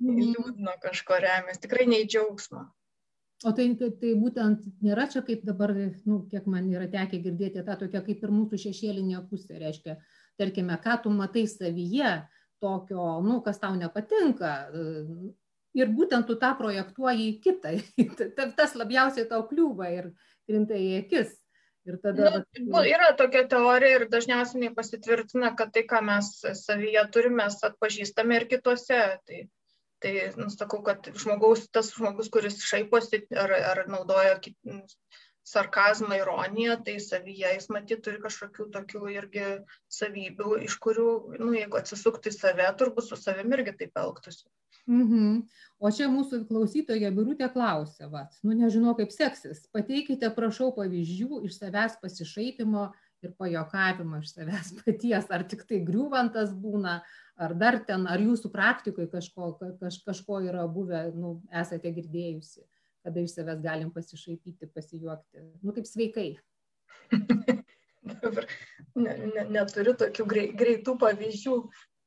mm. 0.04 0.22
liūdno 0.22 0.78
kažko 0.86 1.20
remiasi, 1.26 1.66
tikrai 1.66 1.90
nei 1.90 2.08
džiaugsmo. 2.08 2.70
O 3.43 3.51
tai, 3.51 3.67
tai, 3.79 3.89
tai 3.99 4.13
būtent 4.15 4.63
nėra 4.86 5.10
čia 5.12 5.21
kaip 5.27 5.43
dabar, 5.43 5.73
nu, 6.08 6.21
kiek 6.32 6.45
man 6.47 6.69
yra 6.71 6.88
tekę 6.91 7.19
girdėti, 7.25 7.63
ta 7.67 7.75
tokia 7.79 7.99
kaip 8.06 8.23
ir 8.23 8.32
mūsų 8.32 8.60
šešėlinė 8.62 9.23
pusė, 9.27 9.58
reiškia, 9.60 9.97
tarkime, 10.39 10.77
ką 10.84 11.01
tu 11.03 11.12
matai 11.12 11.43
savyje, 11.51 12.13
tokio, 12.63 13.08
nu, 13.25 13.41
kas 13.43 13.60
tau 13.60 13.75
nepatinka, 13.75 14.53
ir 15.75 15.93
būtent 15.97 16.27
tu 16.29 16.38
tą 16.39 16.53
projektuoji 16.60 17.29
į 17.32 17.39
kitą. 17.43 17.73
Tas 18.60 18.75
labiausiai 18.79 19.27
tau 19.29 19.43
kliūva 19.49 19.89
ir 19.91 20.12
krinta 20.47 20.77
į 20.79 21.01
akis. 21.01 21.34
Ir 21.84 21.97
tada, 21.99 22.29
nu, 22.56 22.69
vat... 22.71 22.88
Yra 22.88 23.10
tokia 23.19 23.43
teorija 23.51 23.97
ir 23.97 24.06
dažniausiai 24.12 24.71
pasitvirtina, 24.75 25.51
kad 25.60 25.73
tai, 25.75 25.84
ką 25.89 25.99
mes 26.08 26.29
savyje 26.62 27.03
turime, 27.12 27.41
mes 27.41 27.58
atpažįstame 27.67 28.39
ir 28.39 28.47
kitose. 28.53 29.01
Tai, 29.27 29.41
tai 30.04 30.13
nusakau, 30.39 30.82
kad 30.86 31.08
žmogaus, 31.16 31.68
tas 31.74 31.94
žmogus, 31.96 32.30
kuris 32.34 32.60
šaiposi 32.68 33.24
ar, 33.39 33.54
ar 33.74 33.84
naudoja 33.92 34.39
sarkazmą, 35.48 36.16
ironiją, 36.22 36.78
tai 36.86 36.98
savyje 37.04 37.52
jis 37.58 37.70
matyt 37.74 38.04
turi 38.06 38.20
kažkokių 38.24 38.70
tokių 38.74 39.02
irgi 39.12 39.48
savybių, 39.92 40.58
iš 40.68 40.78
kurių, 40.84 41.08
nu, 41.42 41.52
jeigu 41.58 41.80
atsisuktų 41.80 42.32
į 42.32 42.38
save, 42.38 42.68
turbūt 42.80 43.10
su 43.10 43.20
savimi 43.20 43.58
irgi 43.60 43.76
taip 43.82 44.00
elgtųsi. 44.04 44.48
Mhm. 44.88 45.44
O 45.84 45.92
čia 45.96 46.10
mūsų 46.12 46.42
klausytoja 46.48 47.12
Birutė 47.16 47.48
klausia, 47.52 48.08
va, 48.12 48.26
nu 48.44 48.56
nežinau 48.56 48.96
kaip 48.98 49.12
seksis, 49.16 49.66
pateikite 49.76 50.32
prašau 50.36 50.72
pavyzdžių 50.76 51.44
iš 51.48 51.60
savęs 51.60 52.00
pasišaipimo 52.04 52.89
ir 53.28 53.34
pajokavimo 53.40 54.22
iš 54.22 54.34
savęs 54.36 54.72
paties, 54.82 55.30
ar 55.34 55.46
tik 55.50 55.66
tai 55.70 55.82
griūvantas 55.86 56.54
būna, 56.64 57.00
ar 57.42 57.56
dar 57.60 57.80
ten, 57.88 58.08
ar 58.10 58.22
jūsų 58.22 58.52
praktikoje 58.54 59.10
kažko, 59.12 59.54
kaž, 59.82 60.00
kažko 60.06 60.42
yra 60.48 60.66
buvę, 60.70 61.06
nu, 61.18 61.38
esate 61.64 61.94
girdėjusi, 61.96 62.66
kada 63.04 63.24
iš 63.24 63.38
savęs 63.38 63.64
galim 63.64 63.94
pasišaipyti, 63.96 64.72
pasijuokti, 64.76 65.48
nu 65.64 65.76
taip 65.76 65.90
sveikai. 65.90 66.30
Dabar 68.04 68.46
ne, 69.00 69.14
ne, 69.32 69.44
neturiu 69.56 69.94
tokių 70.00 70.26
greitų 70.60 70.98
pavyzdžių, 71.00 71.58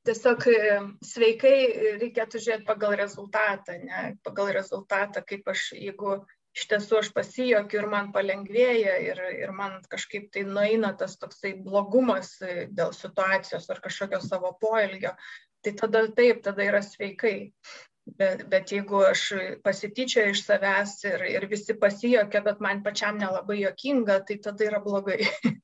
tiesiog 0.06 0.46
e, 0.52 0.58
sveikai 1.04 1.56
reikėtų 2.02 2.40
žiūrėti 2.42 2.66
pagal 2.68 2.96
rezultatą, 3.00 3.78
ne? 3.82 4.02
pagal 4.26 4.52
rezultatą, 4.56 5.22
kaip 5.26 5.48
aš, 5.52 5.70
jeigu 5.76 6.18
iš 6.56 6.68
tiesų 6.70 7.00
aš 7.02 7.10
pasijokiu 7.16 7.82
ir 7.82 7.88
man 7.92 8.12
palengvėja 8.14 8.94
ir, 9.04 9.20
ir 9.42 9.52
man 9.56 9.78
kažkaip 9.92 10.30
tai 10.34 10.46
nueina 10.48 10.94
tas 10.98 11.18
toksai 11.20 11.52
blogumas 11.66 12.36
e, 12.40 12.68
dėl 12.72 12.94
situacijos 12.96 13.68
ar 13.72 13.82
kažkokio 13.84 14.22
savo 14.24 14.54
poelgio, 14.60 15.12
tai 15.64 15.74
tada 15.76 16.06
taip, 16.16 16.42
tada 16.46 16.64
yra 16.64 16.82
sveikai. 16.84 17.52
Bet, 18.06 18.44
bet 18.46 18.70
jeigu 18.70 19.00
aš 19.02 19.22
pasityčioju 19.66 20.30
iš 20.36 20.44
savęs 20.46 20.92
ir, 21.08 21.24
ir 21.26 21.46
visi 21.50 21.74
pasijokia, 21.74 22.38
bet 22.44 22.60
man 22.62 22.84
pačiam 22.84 23.18
nelabai 23.18 23.58
jokinga, 23.64 24.20
tai 24.28 24.36
tada 24.44 24.68
yra 24.68 24.78
blogai. 24.84 25.24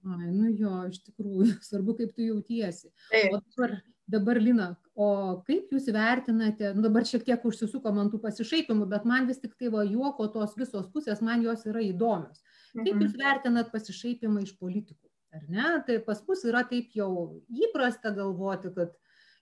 Ai, 0.00 0.30
nu 0.32 0.48
jo, 0.56 0.78
iš 0.88 1.02
tikrųjų, 1.04 1.50
svarbu, 1.68 1.98
kaip 1.98 2.14
tu 2.16 2.24
jautiesi. 2.24 2.88
Taip. 3.10 3.36
O 3.36 3.42
dabar, 3.42 3.76
dabar, 4.12 4.40
Lina, 4.42 4.70
o 4.94 5.08
kaip 5.46 5.72
jūs 5.74 5.88
vertinate, 5.94 6.72
nu, 6.76 6.84
dabar 6.84 7.06
šiek 7.08 7.24
tiek 7.26 7.44
užsisukom 7.46 8.00
ant 8.02 8.14
tų 8.14 8.20
pasišaipimų, 8.24 8.88
bet 8.90 9.06
man 9.08 9.28
vis 9.30 9.40
tik 9.42 9.54
tai 9.58 9.70
va 9.72 9.84
juoko 9.86 10.28
tos 10.34 10.56
visos 10.58 10.88
pusės, 10.94 11.22
man 11.24 11.44
jos 11.46 11.66
yra 11.70 11.82
įdomios. 11.84 12.42
Kaip 12.74 12.94
mhm. 12.94 13.04
jūs 13.04 13.16
vertinat 13.18 13.70
pasišaipimą 13.74 14.44
iš 14.46 14.56
politikų? 14.60 15.06
Ar 15.34 15.46
ne? 15.46 15.68
Tai 15.86 16.00
pas 16.06 16.18
mus 16.26 16.42
yra 16.48 16.64
taip 16.66 16.90
jau 16.94 17.10
įprasta 17.54 18.10
galvoti, 18.14 18.72
kad 18.74 18.96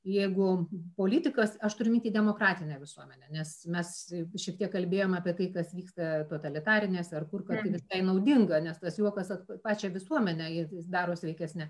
jeigu 0.09 0.49
politikas, 0.97 1.57
aš 1.65 1.77
turiu 1.79 1.93
minti 1.93 2.13
demokratinę 2.15 2.79
visuomenę, 2.81 3.29
nes 3.35 3.55
mes 3.73 3.93
šiek 4.41 4.59
tiek 4.61 4.71
kalbėjome 4.73 5.19
apie 5.19 5.35
tai, 5.41 5.49
kas 5.57 5.73
vyksta 5.77 6.11
totalitarinėse 6.31 7.17
ar 7.19 7.27
kur, 7.31 7.45
kad 7.45 7.61
tai 7.61 7.71
mhm. 7.71 7.79
visai 7.79 8.03
naudinga, 8.07 8.61
nes 8.65 8.79
tas 8.81 8.99
juokas 9.01 9.33
pačią 9.65 9.93
visuomenę 9.97 10.69
daro 10.93 11.17
sveikesnė. 11.19 11.69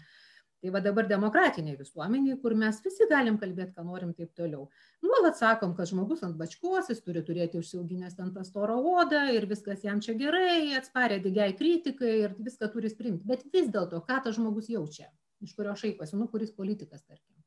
Tai 0.58 0.72
va 0.74 0.80
dabar 0.82 1.06
demokratiniai 1.06 1.78
visuomeniai, 1.78 2.36
kur 2.42 2.54
mes 2.58 2.80
visi 2.82 3.06
galim 3.10 3.36
kalbėti, 3.38 3.76
ką 3.76 3.84
norim 3.86 4.10
taip 4.18 4.32
toliau. 4.40 4.64
Nuolat 5.06 5.38
sakom, 5.38 5.76
kad 5.78 5.86
žmogus 5.90 6.24
ant 6.26 6.34
bačkos, 6.40 6.90
jis 6.90 7.04
turi 7.04 7.22
turėti 7.28 7.60
užsiauginęs 7.60 8.18
ten 8.18 8.32
tą 8.34 8.42
storą 8.48 8.80
odą 8.96 9.22
ir 9.36 9.46
viskas 9.52 9.86
jam 9.86 10.02
čia 10.02 10.16
gerai, 10.18 10.74
atsparė 10.80 11.20
digiai 11.22 11.54
kritikai 11.60 12.12
ir 12.24 12.34
viską 12.50 12.72
turi 12.74 12.90
sprimti. 12.90 13.28
Bet 13.30 13.46
vis 13.54 13.70
dėlto, 13.70 14.02
ką 14.10 14.18
tas 14.26 14.34
žmogus 14.40 14.70
jaučia, 14.74 15.06
iš 15.46 15.54
kurio 15.54 15.78
šaiposi, 15.78 16.18
nu 16.18 16.26
kuris 16.32 16.50
politikas, 16.58 17.06
tarkim 17.06 17.38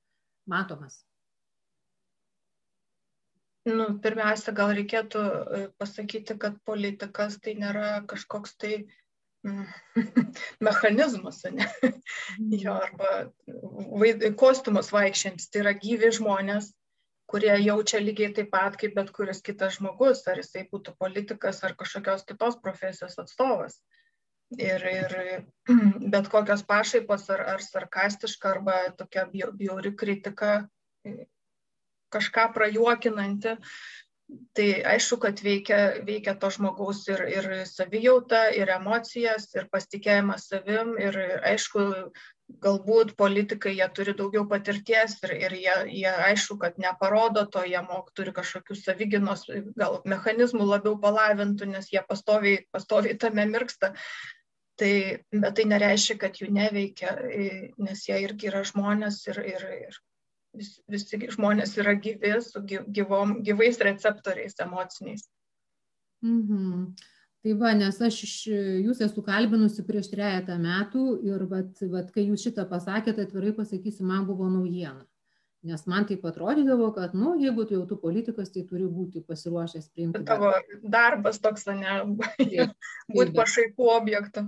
matomas? 0.47 1.01
Nu, 3.67 3.91
pirmiausia, 4.01 4.55
gal 4.57 4.71
reikėtų 4.73 5.19
e, 5.21 5.65
pasakyti, 5.77 6.33
kad 6.41 6.55
politikas 6.65 7.35
tai 7.43 7.53
nėra 7.59 7.99
kažkoks 8.09 8.55
tai 8.57 8.71
mechanizmas, 10.67 11.43
ne? 11.43 11.65
Mhm. 11.83 12.53
jo, 12.61 12.73
arba 12.73 13.31
vaid, 14.01 14.25
kostiumas 14.37 14.91
vaikščiantis, 14.93 15.49
tai 15.49 15.63
yra 15.63 15.73
gyvi 15.77 16.11
žmonės, 16.17 16.71
kurie 17.31 17.53
jaučia 17.63 18.01
lygiai 18.03 18.33
taip 18.35 18.51
pat 18.51 18.77
kaip 18.79 18.93
bet 18.97 19.09
kuris 19.15 19.41
kitas 19.45 19.79
žmogus, 19.79 20.25
ar 20.27 20.41
jisai 20.41 20.67
būtų 20.71 20.93
politikas 20.99 21.63
ar 21.63 21.75
kažkokios 21.79 22.27
kitos 22.27 22.59
profesijos 22.63 23.17
atstovas. 23.23 23.79
Ir, 24.59 24.83
ir 24.83 25.13
bet 26.13 26.27
kokios 26.31 26.65
pašaipos 26.67 27.29
ar, 27.31 27.45
ar 27.55 27.63
sarkastiška 27.63 28.51
arba 28.57 28.77
tokia 28.99 29.25
bjauri 29.31 29.95
kritika, 29.95 30.65
kažką 32.11 32.49
prajuokinanti, 32.53 33.55
tai 34.55 34.67
aišku, 34.93 35.17
kad 35.23 35.39
veikia, 35.43 35.79
veikia 36.07 36.35
to 36.39 36.49
žmogaus 36.53 37.03
ir, 37.11 37.23
ir 37.29 37.47
savijauta, 37.67 38.47
ir 38.55 38.71
emocijas, 38.75 39.49
ir 39.55 39.67
pasitikėjimas 39.71 40.47
savim, 40.51 40.93
ir 40.99 41.17
aišku, 41.51 41.87
galbūt 42.63 43.13
politikai 43.19 43.73
jie 43.77 43.87
turi 43.95 44.13
daugiau 44.17 44.43
patirties 44.49 45.15
ir, 45.23 45.35
ir 45.47 45.55
jie, 45.55 45.75
jie 46.01 46.11
aišku, 46.27 46.57
kad 46.59 46.79
neparodo 46.83 47.45
to, 47.53 47.63
jie 47.67 47.79
mok 47.85 48.11
turi 48.17 48.33
kažkokių 48.35 48.75
savyginos, 48.79 49.45
gal 49.79 50.01
mechanizmų 50.05 50.67
labiau 50.67 50.97
palavintų, 50.99 51.71
nes 51.71 51.91
jie 51.93 52.03
pastoviai, 52.07 52.65
pastoviai 52.75 53.17
tame 53.19 53.47
mirksta, 53.47 53.93
tai, 54.79 54.93
bet 55.31 55.55
tai 55.59 55.67
nereiškia, 55.71 56.19
kad 56.25 56.39
jų 56.41 56.51
neveikia, 56.55 57.15
nes 57.79 58.07
jie 58.07 58.19
irgi 58.25 58.51
yra 58.51 58.65
žmonės 58.67 59.23
ir, 59.31 59.43
ir, 59.55 59.67
ir 59.87 60.01
vis, 60.57 60.73
visi 60.91 61.19
žmonės 61.35 61.77
yra 61.81 61.95
gyvi 61.99 62.33
su 62.45 62.61
gyvom, 62.67 63.39
gyvais 63.45 63.79
receptoriais 63.83 64.59
emociniais. 64.63 65.27
Mhm. 66.25 66.91
Tai 67.41 67.53
va, 67.57 67.71
nes 67.73 67.95
aš 68.05 68.17
iš, 68.27 68.33
jūs 68.85 68.99
esu 69.01 69.23
kalbinusi 69.25 69.81
prieš 69.87 70.11
trejata 70.11 70.59
metų 70.61 71.05
ir 71.25 71.47
vat, 71.49 71.79
vat, 71.89 72.11
kai 72.13 72.27
jūs 72.27 72.43
šitą 72.45 72.67
pasakėte, 72.69 73.25
atvirai 73.25 73.55
pasakysiu, 73.57 74.05
man 74.05 74.27
buvo 74.27 74.49
naujiena. 74.51 75.07
Nes 75.65 75.81
man 75.89 76.05
taip 76.09 76.23
atrodydavo, 76.25 76.87
kad, 76.93 77.15
nu, 77.17 77.33
jeigu 77.41 77.65
tu 77.69 77.75
jau 77.75 77.83
tu 77.89 77.97
politikas, 78.01 78.49
tai 78.53 78.63
turi 78.69 78.85
būti 78.89 79.21
pasiruošęs 79.25 79.89
priimti. 79.93 80.21
Tavo 80.25 80.53
darbas 80.81 81.41
toks, 81.41 81.67
ne, 81.69 81.99
būti 83.15 83.35
pašaipų 83.37 83.89
objektu. 83.95 84.45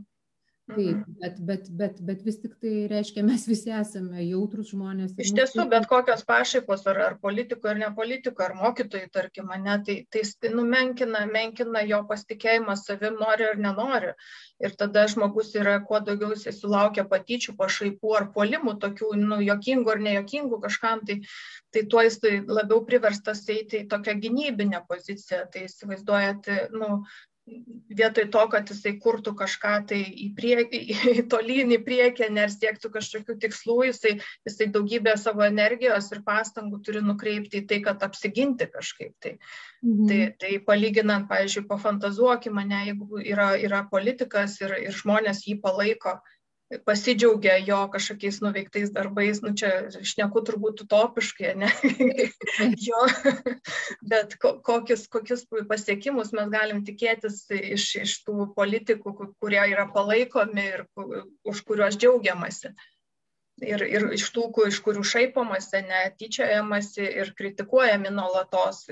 Taip, 0.64 0.96
mhm. 0.96 1.16
bet, 1.20 1.40
bet, 1.44 1.66
bet, 1.76 1.98
bet 2.08 2.22
vis 2.24 2.38
tik 2.40 2.54
tai 2.64 2.86
reiškia, 2.88 3.20
mes 3.28 3.42
visi 3.50 3.72
esame 3.76 4.22
jautrus 4.24 4.70
žmonės. 4.72 5.12
Iš 5.20 5.34
tiesų, 5.36 5.66
bet 5.74 5.90
kokios 5.92 6.22
pašaipos, 6.24 6.86
ar, 6.88 7.00
ar 7.04 7.18
politiko, 7.20 7.68
ar 7.68 7.82
ne 7.82 7.90
politiko, 7.98 8.46
ar 8.46 8.56
mokytojai, 8.56 9.10
tarkim, 9.12 9.52
ne, 9.60 9.76
tai, 9.84 9.96
tai 10.08 10.52
numenkina, 10.54 11.26
menkina 11.28 11.82
jo 11.84 12.00
pasitikėjimą 12.08 12.78
savim, 12.80 13.20
nori 13.20 13.50
ar 13.50 13.60
nenori. 13.60 14.14
Ir 14.64 14.78
tada 14.80 15.04
žmogus 15.12 15.52
yra, 15.60 15.76
kuo 15.84 16.00
daugiau 16.00 16.32
jisai 16.32 16.56
sulaukia 16.56 17.04
patyčių, 17.12 17.58
pašaipų 17.60 18.16
ar 18.22 18.30
polimų, 18.32 18.78
tokių, 18.86 19.12
nu, 19.20 19.42
jokingų 19.44 19.98
ar 19.98 20.02
nejokingų 20.08 20.62
kažkam, 20.64 21.04
tai, 21.04 21.20
tai 21.76 21.84
tuo 21.92 22.08
jis 22.08 22.22
labiau 22.48 22.80
priverstas 22.88 23.44
eiti 23.52 23.84
į 23.84 23.90
tokią 23.92 24.16
gynybinę 24.24 24.86
poziciją. 24.88 25.44
Tai 25.52 25.68
įsivaizduojat, 25.68 26.52
nu, 26.80 27.04
vietoj 27.94 28.26
to, 28.32 28.44
kad 28.52 28.70
jisai 28.72 28.94
kurtų 29.04 29.34
kažką 29.40 29.74
tai 29.90 30.00
į 30.26 30.30
priekį, 30.38 30.80
į 31.20 31.24
tolyn 31.32 31.74
į 31.76 31.80
priekį, 31.86 32.30
nes 32.38 32.56
siektų 32.60 32.92
kažkokių 32.94 33.36
tikslų, 33.44 33.78
jisai, 33.90 34.14
jisai 34.48 34.70
daugybę 34.74 35.16
savo 35.20 35.44
energijos 35.46 36.10
ir 36.16 36.24
pastangų 36.26 36.80
turi 36.86 37.04
nukreipti 37.04 37.62
į 37.62 37.68
tai, 37.70 37.82
kad 37.86 38.06
apsiginti 38.08 38.70
kažkaip. 38.72 39.16
Tai, 39.24 39.36
mhm. 39.84 40.06
tai, 40.10 40.22
tai 40.40 40.54
palyginant, 40.68 41.28
pavyzdžiui, 41.32 41.68
pafantazuokime 41.72 42.62
mane, 42.62 42.84
jeigu 42.92 43.20
yra, 43.26 43.54
yra 43.60 43.84
politikas 43.92 44.60
ir, 44.62 44.78
ir 44.88 44.96
žmonės 44.96 45.44
jį 45.48 45.60
palaiko, 45.64 46.20
pasidžiaugia 46.86 47.58
jo 47.66 47.80
kažkokiais 47.94 48.40
nuveiktais 48.44 48.92
darbais, 48.94 49.42
nu 49.44 49.54
čia 49.58 49.90
šneku 49.92 50.44
turbūt 50.48 50.84
utopiškai, 50.86 51.54
ne? 51.60 51.70
jo, 52.88 53.02
bet 54.14 54.38
kokius, 54.40 55.08
kokius 55.12 55.46
pasiekimus 55.70 56.34
mes 56.38 56.52
galim 56.54 56.84
tikėtis 56.88 57.44
iš, 57.58 57.88
iš 58.04 58.16
tų 58.28 58.50
politikų, 58.58 59.16
kurie 59.42 59.62
yra 59.74 59.88
palaikomi 59.94 60.68
ir 60.78 60.86
už 60.96 61.64
kuriuos 61.68 62.00
džiaugiamasi. 62.00 62.74
Ir, 63.64 63.84
ir 63.86 64.08
iš 64.16 64.26
tų, 64.34 64.48
iš 64.68 64.80
kurių 64.84 65.04
šaipomasi, 65.06 65.84
netyčiojamasi 65.86 67.06
ir 67.06 67.36
kritikuojami 67.38 68.10
nuolatos, 68.12 68.88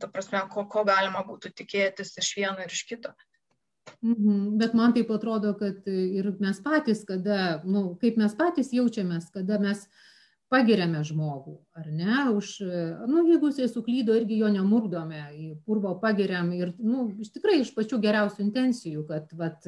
ta 0.00 0.10
prasme, 0.12 0.42
ko, 0.52 0.66
ko 0.68 0.84
galima 0.84 1.24
būtų 1.24 1.54
tikėtis 1.56 2.12
iš 2.20 2.34
vieno 2.36 2.60
ir 2.60 2.74
iš 2.76 2.84
kito. 2.90 3.14
Mhm. 3.16 3.35
Bet 4.02 4.74
man 4.74 4.92
taip 4.94 5.10
atrodo, 5.14 5.54
kad 5.58 5.86
ir 5.88 6.28
mes 6.42 6.60
patys, 6.62 7.04
kada, 7.08 7.62
nu, 7.64 7.88
kaip 8.00 8.18
mes 8.20 8.34
patys 8.38 8.72
jaučiamės, 8.74 9.30
kada 9.34 9.58
mes 9.62 9.86
pagiriame 10.52 11.00
žmogų, 11.06 11.56
ar 11.74 11.86
ne, 11.90 12.18
už, 12.36 12.50
nu, 13.10 13.24
jeigu 13.26 13.50
jisai 13.50 13.66
suklydo, 13.70 14.14
irgi 14.14 14.38
jo 14.38 14.50
nemurdome, 14.52 15.24
į 15.34 15.48
purvo 15.66 15.96
pagiriam 16.02 16.52
ir, 16.54 16.74
nu, 16.78 17.08
iš 17.22 17.32
tikrai 17.34 17.60
iš 17.64 17.72
pačių 17.74 17.98
geriausių 18.04 18.44
intencijų, 18.44 19.06
kad, 19.08 19.32
vat, 19.38 19.66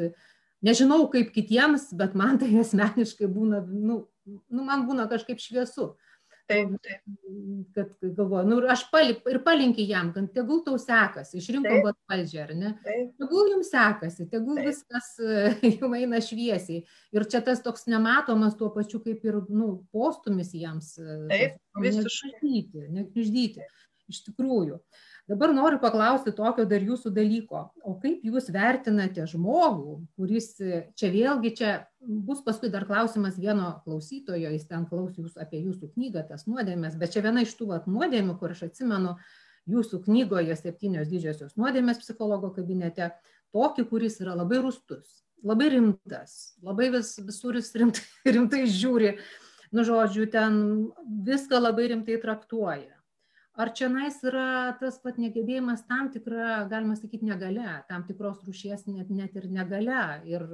nežinau 0.62 1.00
kaip 1.11 1.33
kitiems, 1.35 1.88
bet 1.98 2.14
man 2.18 2.38
tai 2.38 2.52
asmeniškai 2.64 3.31
būna, 3.33 3.64
na, 3.64 3.81
nu, 3.90 4.37
nu, 4.50 4.62
man 4.62 4.87
būna 4.90 5.11
kažkaip 5.11 5.42
šviesu. 5.42 5.92
Mhm 5.94 6.08
Taip, 6.48 6.70
taip. 6.84 7.02
Kad 7.76 7.90
galvoju, 8.02 8.46
nu, 8.48 8.58
aš 8.72 8.87
pali, 8.92 9.16
ir 9.28 9.40
palinkiu 9.44 9.84
jam, 9.84 10.12
kad 10.14 10.30
tegul 10.32 10.62
tau 10.64 10.78
sekasi, 10.80 11.42
išrinko 11.42 11.74
vat 11.84 11.98
valdžią, 12.08 12.46
ar 12.46 12.54
ne? 12.56 12.70
Taip. 12.87 13.11
Tegul 13.20 13.50
jums 13.52 13.68
sekasi, 13.74 14.28
tegul 14.32 14.56
taip. 14.56 14.70
viskas 14.70 15.11
jums 15.80 15.98
eina 16.00 16.22
šviesiai. 16.24 16.84
Ir 17.16 17.26
čia 17.28 17.42
tas 17.44 17.61
toks 17.64 17.84
nematomas 17.90 18.56
tuo 18.56 18.70
pačiu 18.72 19.02
kaip 19.04 19.26
ir 19.28 19.42
nu, 19.52 19.74
postumis 19.92 20.54
jiems. 20.56 20.94
Taip, 21.28 21.61
visiškai. 21.84 22.88
Nekniždyti. 22.96 23.68
Iš 24.09 24.23
tikrųjų. 24.25 24.79
Dabar 25.29 25.53
noriu 25.53 25.77
paklausti 25.83 26.33
tokio 26.33 26.64
dar 26.64 26.81
jūsų 26.81 27.11
dalyko. 27.12 27.66
O 27.85 27.99
kaip 28.01 28.23
jūs 28.25 28.47
vertinate 28.55 29.27
žmogų, 29.29 29.99
kuris 30.16 30.55
čia 30.97 31.11
vėlgi, 31.12 31.53
čia 31.59 31.73
bus 32.01 32.40
paskui 32.47 32.71
dar 32.73 32.87
klausimas 32.88 33.37
vieno 33.37 33.75
klausytojo, 33.85 34.55
jis 34.55 34.64
ten 34.71 34.87
klaus 34.88 35.21
jūs 35.21 35.37
apie 35.37 35.61
jūsų 35.66 35.92
knygą, 35.92 36.25
tas 36.31 36.49
nuodėmės, 36.49 36.97
bet 36.97 37.12
čia 37.12 37.27
viena 37.29 37.44
iš 37.44 37.53
tų 37.61 37.83
nuodėmių, 37.85 38.38
kur 38.40 38.57
aš 38.57 38.64
atsimenu 38.71 39.18
jūsų 39.68 40.01
knygoje 40.09 40.57
septynios 40.57 41.12
didžiosios 41.12 41.59
nuodėmės 41.61 42.01
psichologo 42.01 42.49
kabinete, 42.57 43.12
tokį, 43.53 43.85
kuris 43.92 44.16
yra 44.25 44.33
labai 44.33 44.62
rustus, 44.64 45.27
labai 45.44 45.68
rimtas, 45.77 46.55
labai 46.64 46.88
vis, 46.97 47.18
visur 47.21 47.61
jis 47.61 47.75
rimtai, 47.77 48.07
rimtai 48.38 48.64
žiūri, 48.64 49.18
nu 49.77 49.85
žodžiu, 49.85 50.25
ten 50.33 50.62
viską 51.29 51.61
labai 51.61 51.92
rimtai 51.92 52.16
traktuoja 52.23 52.97
ar 53.59 53.73
čionais 53.75 54.21
yra 54.27 54.49
tas 54.79 55.01
pat 55.03 55.18
negebėjimas 55.18 55.83
tam 55.90 56.12
tikra, 56.14 56.64
galima 56.71 56.94
sakyti, 56.99 57.27
negalia, 57.27 57.81
tam 57.90 58.05
tikros 58.07 58.44
rūšies 58.47 58.87
net, 58.90 59.11
net 59.11 59.35
ir 59.40 59.49
negalia. 59.51 60.05
Ir, 60.29 60.47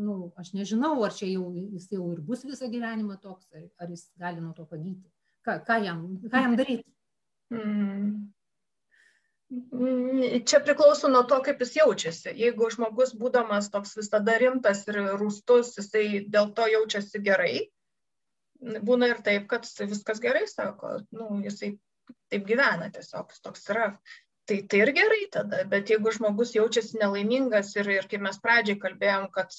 nu, 0.00 0.16
aš 0.40 0.52
nežinau, 0.56 0.96
ar 1.06 1.14
čia 1.14 1.30
jau 1.30 1.46
jis 1.54 1.86
jau 1.94 2.10
ir 2.14 2.20
bus 2.26 2.42
visą 2.46 2.70
gyvenimą 2.72 3.20
toks, 3.22 3.46
ar, 3.54 3.68
ar 3.82 3.94
jis 3.94 4.08
gali 4.18 4.42
nuo 4.42 4.52
to 4.56 4.66
pagyti. 4.66 5.06
Ką, 5.46 5.60
ką, 5.66 5.78
jam, 5.86 6.04
ką 6.26 6.44
jam 6.44 6.56
daryti? 6.58 6.86
Mm. 7.54 8.28
Čia 10.46 10.60
priklauso 10.62 11.08
nuo 11.10 11.24
to, 11.26 11.40
kaip 11.46 11.62
jis 11.62 11.72
jaučiasi. 11.80 12.34
Jeigu 12.38 12.68
žmogus, 12.70 13.14
būdamas 13.18 13.70
toks 13.72 13.96
visada 13.98 14.36
rimtas 14.38 14.84
ir 14.90 15.00
rūstus, 15.18 15.72
jisai 15.78 16.26
dėl 16.30 16.52
to 16.54 16.66
jaučiasi 16.70 17.22
gerai, 17.26 17.54
būna 18.60 19.08
ir 19.10 19.22
taip, 19.26 19.48
kad 19.50 19.66
viskas 19.80 20.22
gerai, 20.22 20.44
sako, 20.50 21.00
nu, 21.16 21.40
jisai 21.46 21.72
taip 22.32 22.48
gyvena 22.48 22.90
tiesiog, 22.94 23.32
toks 23.44 23.70
yra. 23.74 23.92
Tai, 24.50 24.56
tai 24.66 24.78
ir 24.82 24.90
gerai 24.90 25.26
tada, 25.30 25.58
bet 25.70 25.90
jeigu 25.92 26.10
žmogus 26.10 26.50
jaučiasi 26.56 26.98
nelaimingas 26.98 27.68
ir, 27.76 27.86
ir 27.94 28.06
kaip 28.10 28.22
mes 28.24 28.38
pradžiai 28.42 28.80
kalbėjom, 28.82 29.28
kad 29.36 29.54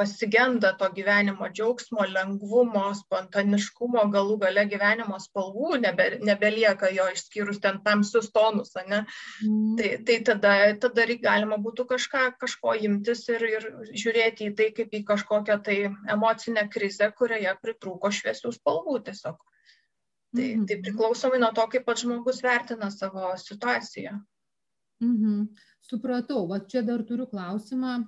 pasigenda 0.00 0.72
to 0.80 0.88
gyvenimo 0.96 1.46
džiaugsmo, 1.52 2.02
lengvumo, 2.16 2.82
spontaniškumo, 2.98 4.02
galų 4.16 4.40
gale 4.42 4.64
gyvenimo 4.72 5.20
spalvų, 5.22 5.78
nebe, 5.84 6.08
nebelieka 6.30 6.90
jo 6.96 7.06
išskyrus 7.14 7.62
ten 7.62 7.78
tamsius 7.86 8.32
tonus, 8.34 8.74
ne? 8.88 9.04
Mm. 9.46 9.78
tai, 9.78 9.92
tai 10.08 10.18
tada, 10.32 10.56
tada 10.82 11.06
galima 11.28 11.60
būtų 11.68 11.86
kažką, 11.94 12.26
kažko 12.42 12.74
imtis 12.90 13.22
ir, 13.30 13.48
ir 13.54 13.70
žiūrėti 13.92 14.50
į 14.50 14.56
tai 14.58 14.70
kaip 14.80 14.98
į 14.98 15.04
kažkokią 15.14 15.62
tai 15.62 15.80
emocinę 16.18 16.66
krizę, 16.74 17.12
kurioje 17.14 17.54
pritrūko 17.62 18.10
šviesių 18.18 18.56
spalvų 18.58 19.04
tiesiog. 19.06 19.38
Tai, 20.34 20.46
mhm. 20.56 20.64
tai 20.66 20.80
priklausomai 20.82 21.38
nuo 21.38 21.52
to, 21.54 21.66
kaip 21.70 21.84
pats 21.86 22.02
žmogus 22.02 22.42
vertina 22.42 22.90
savo 22.90 23.30
situaciją. 23.38 24.16
Mhm. 25.04 25.46
Supratau, 25.84 26.46
va 26.50 26.58
čia 26.58 26.82
dar 26.82 27.04
turiu 27.06 27.28
klausimą. 27.30 28.00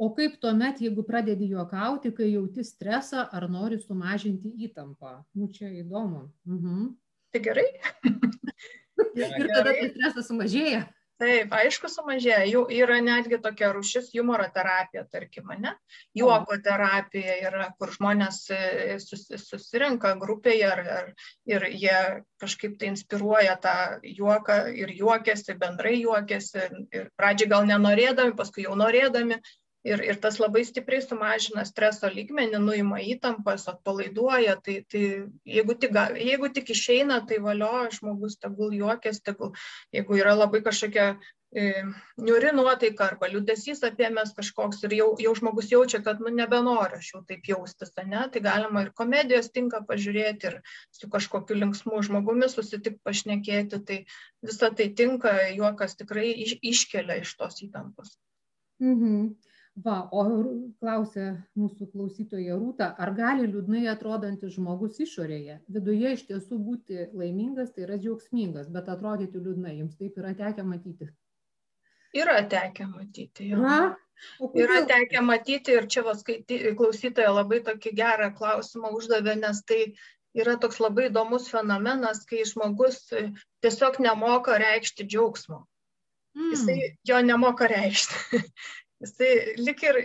O 0.00 0.08
kaip 0.16 0.38
tuomet, 0.40 0.78
jeigu 0.80 1.04
pradedi 1.04 1.50
juokauti, 1.50 2.10
kai 2.16 2.30
jauti 2.30 2.64
stresą 2.64 3.26
ar 3.36 3.44
nori 3.52 3.76
sumažinti 3.82 4.54
įtampą? 4.66 5.18
Nu, 5.36 5.50
čia 5.52 5.68
įdomu. 5.82 6.30
Mhm. 6.48 6.86
Tai 7.30 7.42
gerai. 7.44 7.66
Ir 9.20 9.50
tada 9.52 9.74
tas 9.74 9.92
stresas 9.92 10.30
sumažėja. 10.30 10.86
Taip, 11.20 11.50
aišku, 11.52 11.88
sumažėja. 11.92 12.46
Jau 12.48 12.62
yra 12.72 12.96
netgi 13.04 13.36
tokia 13.44 13.74
rušis 13.76 14.06
humoro 14.14 14.46
terapija, 14.54 15.02
tarkim, 15.12 15.50
ne? 15.60 15.74
Juoko 16.16 16.56
terapija 16.64 17.34
yra, 17.44 17.66
kur 17.76 17.92
žmonės 17.92 18.38
e, 18.56 18.96
susirinka 19.42 20.14
grupėje 20.22 20.70
ar, 20.70 21.10
ir 21.50 21.66
jie 21.74 21.98
kažkaip 22.40 22.78
tai 22.80 22.94
inspiruoja 22.94 23.58
tą 23.60 23.76
juoką 24.00 24.62
ir 24.72 24.94
juokiasi, 24.96 25.58
bendrai 25.60 25.98
juokiasi. 25.98 26.70
Ir 26.96 27.10
pradžiai 27.20 27.52
gal 27.52 27.68
nenorėdami, 27.68 28.32
paskui 28.40 28.64
jau 28.64 28.78
norėdami 28.80 29.42
ir, 29.86 30.02
ir 30.04 30.20
tas 30.20 30.38
labai 30.40 30.62
stipriai 30.66 31.02
sumažina 31.04 31.64
streso 31.68 32.10
lygmenį, 32.12 32.60
nuima 32.62 33.00
įtampas, 33.14 33.66
atpalaiduoja, 33.72 34.58
tai, 34.64 34.80
tai 34.92 35.02
jeigu, 35.48 35.76
tik, 35.80 35.96
jeigu 36.20 36.52
tik 36.54 36.72
išeina, 36.76 37.20
tai 37.28 37.40
valio, 37.44 37.88
žmogus 37.96 38.38
tegul 38.40 38.74
juokės, 38.76 39.22
tegul, 39.24 39.54
jeigu 39.94 40.20
yra 40.20 40.36
labai 40.36 40.60
kažkokia 40.66 41.06
e, 41.56 41.64
niuri 42.20 42.52
nuotaika 42.54 43.08
arba 43.08 43.30
liūdėsys 43.32 43.82
apėmės 43.88 44.34
kažkoks 44.36 44.84
ir 44.86 44.96
jau, 45.00 45.08
jau 45.24 45.34
žmogus 45.38 45.72
jaučia, 45.72 46.02
kad 46.04 46.20
nu, 46.20 46.32
nebenori 46.34 47.00
aš 47.00 47.12
jau 47.14 47.24
taip 47.26 47.48
jaustis, 47.48 47.94
ne? 48.04 48.26
tai 48.32 48.44
galima 48.44 48.84
ir 48.84 48.94
komedijos 48.96 49.50
tinka 49.54 49.80
pažiūrėti 49.88 50.52
ir 50.52 50.58
su 50.94 51.08
kažkokiu 51.10 51.56
linksmu 51.56 52.04
žmogumi 52.06 52.52
susitikti 52.52 53.00
pašnekėti, 53.06 53.80
tai 53.88 54.02
visa 54.44 54.70
tai 54.76 54.92
tinka, 54.92 55.38
juokas 55.56 55.96
tikrai 55.96 56.28
iš, 56.44 56.58
iškelia 56.60 57.22
iš 57.24 57.38
tos 57.40 57.64
įtampos. 57.64 58.18
Mhm. 58.80 59.32
Va, 59.78 60.00
o 60.12 60.24
klausia 60.82 61.30
mūsų 61.56 61.86
klausytoja 61.92 62.56
Rūta, 62.58 62.90
ar 63.00 63.12
gali 63.16 63.46
liūdnai 63.46 63.86
atrodantis 63.88 64.56
žmogus 64.56 64.98
išorėje, 65.00 65.60
viduje 65.70 66.10
iš 66.16 66.24
tiesų 66.28 66.58
būti 66.58 67.06
laimingas, 67.14 67.70
tai 67.72 67.86
yra 67.86 67.96
džiaugsmingas, 68.00 68.68
bet 68.74 68.90
atrodyti 68.90 69.40
liūdnai, 69.40 69.76
jums 69.78 69.96
taip 69.96 70.18
yra 70.20 70.34
tekę 70.36 70.66
matyti? 70.66 71.08
Yra 72.18 72.40
tekę 72.50 72.88
matyti. 72.90 73.46
Yra, 73.54 73.78
yra 74.58 74.82
tekę 74.90 75.22
matyti 75.22 75.78
ir 75.78 75.86
čia 75.86 76.02
vas 76.04 76.26
klausytoja 76.26 77.30
labai 77.30 77.62
tokį 77.70 77.94
gerą 78.02 78.32
klausimą 78.36 78.90
uždavė, 78.98 79.38
nes 79.38 79.62
tai 79.64 79.80
yra 80.34 80.58
toks 80.60 80.82
labai 80.82 81.08
įdomus 81.08 81.48
fenomenas, 81.54 82.26
kai 82.26 82.42
žmogus 82.42 83.04
tiesiog 83.62 84.02
nemoka 84.02 84.58
reikšti 84.60 85.06
džiaugsmo. 85.06 85.62
Mm. 86.36 86.52
Jisai 86.52 86.78
jo 87.06 87.22
nemoka 87.22 87.70
reikšti. 87.70 88.42
Jisai 89.00 89.54
lik 89.56 89.80
ir, 89.88 89.96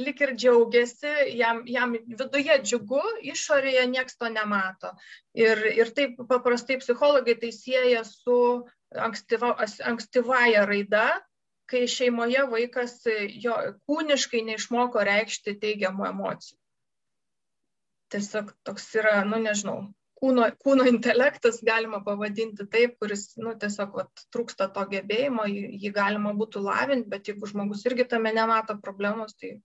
lik 0.00 0.20
ir 0.24 0.30
džiaugiasi, 0.32 1.10
jam, 1.36 1.58
jam 1.68 1.92
viduje 1.92 2.54
džiugu, 2.64 3.02
išorėje 3.28 3.82
nieks 3.90 4.16
to 4.16 4.30
nemato. 4.32 4.94
Ir, 5.36 5.60
ir 5.76 5.92
taip 5.98 6.16
paprastai 6.30 6.78
psichologai 6.80 7.34
tai 7.42 7.50
sieja 7.52 8.00
su 8.08 8.38
ankstyva, 9.08 9.52
ankstyvaja 9.92 10.64
raida, 10.68 11.04
kai 11.68 11.84
šeimoje 11.88 12.46
vaikas 12.48 12.96
jo 13.44 13.58
kūniškai 13.88 14.42
neišmoko 14.48 15.04
reikšti 15.08 15.58
teigiamų 15.60 16.08
emocijų. 16.08 16.56
Tiesiog 18.12 18.52
toks 18.64 18.88
yra, 19.00 19.18
nu 19.28 19.38
nežinau, 19.44 19.78
kūno, 20.22 20.46
kūno 20.62 20.86
intelektas 20.90 21.60
galima 21.66 22.00
pavadinti 22.06 22.66
taip, 22.70 22.94
kuris, 23.02 23.32
nu 23.42 23.56
tiesiog 23.58 23.98
vat, 23.98 24.24
trūksta 24.34 24.70
to 24.74 24.86
gebėjimo, 24.94 25.48
jį, 25.50 25.66
jį 25.82 25.92
galima 25.96 26.32
būtų 26.38 26.62
lavinti, 26.64 27.10
bet 27.10 27.28
jeigu 27.30 27.50
žmogus 27.50 27.84
irgi 27.88 28.06
tame 28.14 28.34
nemato 28.36 28.78
problemos, 28.82 29.34
tai... 29.34 29.56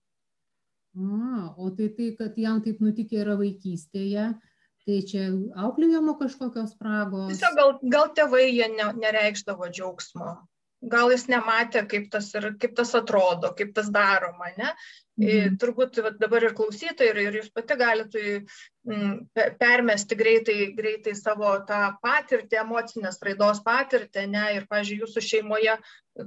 A, 0.97 1.53
o 1.61 1.69
tai 1.77 1.91
tai, 1.93 2.11
kad 2.17 2.37
jam 2.41 2.61
taip 2.65 2.81
nutikė 2.81 3.21
yra 3.21 3.37
vaikystėje, 3.37 4.31
tai 4.87 4.99
čia 5.05 5.27
auklėjimo 5.67 6.17
kažkokios 6.17 6.73
spragos. 6.73 7.29
Tiesiog 7.29 7.57
gal, 7.59 7.73
gal 7.93 8.13
tėvai 8.17 8.47
jie 8.47 8.71
ne, 8.73 8.91
nereikšdavo 9.05 9.69
džiaugsmo 9.69 10.37
gal 10.85 11.11
jis 11.11 11.25
nematė, 11.31 11.83
kaip 11.89 12.09
tas, 12.13 12.29
ir, 12.37 12.51
kaip 12.61 12.75
tas 12.77 12.93
atrodo, 12.97 13.51
kaip 13.57 13.73
tas 13.77 13.89
daroma, 13.93 14.51
ne? 14.57 14.73
Mhm. 15.17 15.55
Turbūt 15.61 15.97
va, 16.05 16.11
dabar 16.13 16.45
ir 16.45 16.53
klausytojai, 16.57 17.09
ir, 17.09 17.19
ir 17.25 17.37
jūs 17.39 17.47
pati 17.49 17.77
galite 17.79 18.23
mm, 18.85 19.15
permesti 19.57 20.17
greitai, 20.19 20.57
greitai 20.77 21.15
savo 21.17 21.55
tą 21.65 21.79
patirtį, 22.03 22.59
emocinės 22.61 23.17
raidos 23.25 23.63
patirtį, 23.65 24.27
ne? 24.35 24.45
Ir, 24.59 24.67
pažiūrėjau, 24.69 25.07
jūsų 25.07 25.25
šeimoje 25.25 25.77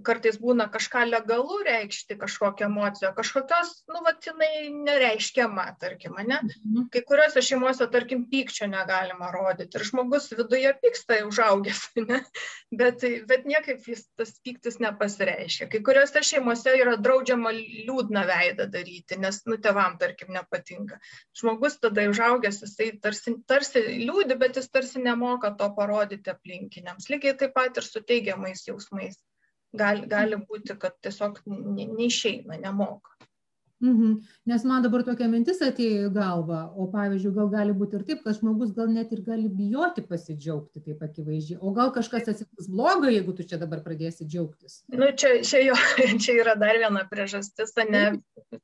kartais 0.06 0.36
būna 0.38 0.68
kažką 0.70 1.02
legalu 1.08 1.60
reikšti, 1.66 2.14
kažkokią 2.20 2.68
emociją, 2.68 3.10
kažkokios, 3.16 3.72
nu, 3.90 4.02
va, 4.06 4.12
jinai 4.22 4.70
nereiškiama, 4.74 5.66
tarkim, 5.82 6.14
ne? 6.18 6.38
Mhm. 6.42 6.88
Kai 6.94 7.02
kuriuose 7.06 7.42
šeimose, 7.42 7.88
tarkim, 7.90 8.26
pykčio 8.30 8.68
negalima 8.70 9.32
rodyti 9.34 9.78
ir 9.78 9.86
žmogus 9.86 10.30
viduje 10.34 10.72
pyksta 10.82 11.22
užaugęs, 11.26 11.86
ne? 12.10 12.22
Bet, 12.70 13.06
bet 13.30 13.46
niekaip 13.50 13.86
jis 13.86 14.06
tas 14.18 14.34
pyktis 14.44 14.78
nepasireiškia. 14.82 15.70
Kai 15.72 15.82
kuriuose 15.86 16.22
šeimose 16.26 16.76
yra 16.78 16.94
draudžiama 17.00 17.54
liūdną 17.56 18.26
veidą 18.30 18.66
daryti, 18.70 18.79
nes, 19.18 19.40
nu, 19.46 19.58
tevam, 19.62 19.96
tarkim, 19.98 20.32
nepatinka. 20.34 21.00
Žmogus 21.36 21.78
tada 21.80 22.06
užaugęs, 22.10 22.62
jisai 22.64 22.90
tarsi, 23.02 23.34
tarsi 23.46 23.82
liūdi, 24.04 24.38
bet 24.38 24.56
jis 24.60 24.70
tarsi 24.70 25.02
nemoka 25.02 25.52
to 25.58 25.70
parodyti 25.76 26.32
aplinkiniams. 26.32 27.10
Lygiai 27.12 27.36
taip 27.38 27.54
pat 27.54 27.76
ir 27.76 27.86
su 27.86 28.00
teigiamais 28.00 28.66
jausmais 28.68 29.18
gali, 29.76 30.06
gali 30.10 30.38
būti, 30.48 30.76
kad 30.80 30.96
tiesiog 31.04 31.42
ne, 31.46 31.86
neišeina, 31.94 32.58
nemoka. 32.62 33.19
Mhm. 33.80 34.20
Nes 34.44 34.64
man 34.68 34.82
dabar 34.84 35.02
tokia 35.06 35.26
mintis 35.32 35.62
atėjo 35.64 36.10
į 36.10 36.12
galvą, 36.12 36.58
o 36.76 36.84
pavyzdžiui, 36.92 37.32
gal 37.36 37.48
gali 37.52 37.76
būti 37.76 37.96
ir 37.96 38.04
taip, 38.10 38.22
kad 38.26 38.36
žmogus 38.36 38.74
gal 38.76 38.90
net 38.92 39.12
ir 39.16 39.22
gali 39.24 39.48
bijoti 39.48 40.04
pasidžiaugti 40.04 40.82
taip 40.84 41.00
akivaizdžiai, 41.06 41.60
o 41.64 41.72
gal 41.76 41.92
kažkas 41.94 42.28
atsitiks 42.28 42.68
blogo, 42.68 43.08
jeigu 43.08 43.32
tu 43.36 43.46
čia 43.48 43.56
dabar 43.62 43.80
pradėsi 43.86 44.28
džiaugtis. 44.28 44.82
Nu, 44.92 45.08
čia, 45.16 45.38
čia, 45.48 45.62
jo, 45.70 45.78
čia 46.22 46.36
yra 46.42 46.58
dar 46.60 46.76
viena 46.82 47.06
priežastis, 47.08 47.72
ne 47.88 48.04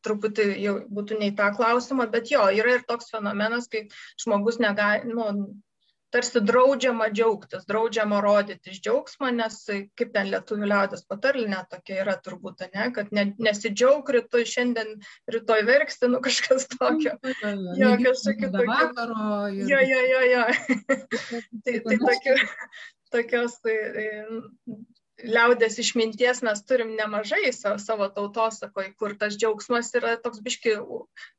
truputį 0.04 0.50
jau 0.60 0.76
būtų 0.92 1.22
ne 1.22 1.32
į 1.32 1.36
tą 1.40 1.48
klausimą, 1.56 2.10
bet 2.12 2.28
jo, 2.34 2.44
yra 2.60 2.76
ir 2.76 2.84
toks 2.88 3.08
fenomenas, 3.14 3.70
kai 3.72 3.86
žmogus 4.20 4.60
negali, 4.60 5.08
nu, 5.16 5.30
tarsi 6.14 6.40
draudžiama 6.40 7.08
džiaugtis, 7.12 7.66
draudžiama 7.68 8.20
rodyti 8.24 8.72
iš 8.72 8.80
džiaugsmo, 8.84 9.30
nes 9.34 9.58
kaip 9.98 10.12
ten 10.14 10.30
lietuvių 10.32 10.70
liaudės 10.70 11.04
patarlinė 11.10 11.62
tokia 11.70 12.00
yra 12.04 12.16
turbūt, 12.22 12.66
ne, 12.74 12.88
kad 12.96 13.12
ne, 13.16 13.26
nesidžiaug 13.42 14.08
rytoj, 14.16 14.46
šiandien 14.52 14.94
rytoj 15.32 15.66
verksti, 15.68 16.10
nu 16.12 16.22
kažkas 16.24 16.68
tokio. 16.76 17.16
Jo, 17.80 17.92
kažkokiu 18.02 18.52
tokiu. 18.54 18.90
Jo, 19.70 19.80
jo, 19.92 20.02
jo, 20.12 20.24
jo. 20.32 20.44
tai, 21.66 21.78
tai 21.88 21.98
tokiu, 22.06 22.36
tokios 23.14 23.58
tai, 23.64 23.78
liaudės 25.24 25.78
išminties 25.80 26.42
mes 26.44 26.62
turim 26.68 26.92
nemažai 26.98 27.52
savo, 27.52 27.78
savo 27.80 28.08
tautosakoje, 28.12 28.92
kur 29.00 29.16
tas 29.20 29.36
džiaugsmas 29.38 29.94
yra 29.96 30.16
toks 30.20 30.42
biški 30.44 30.76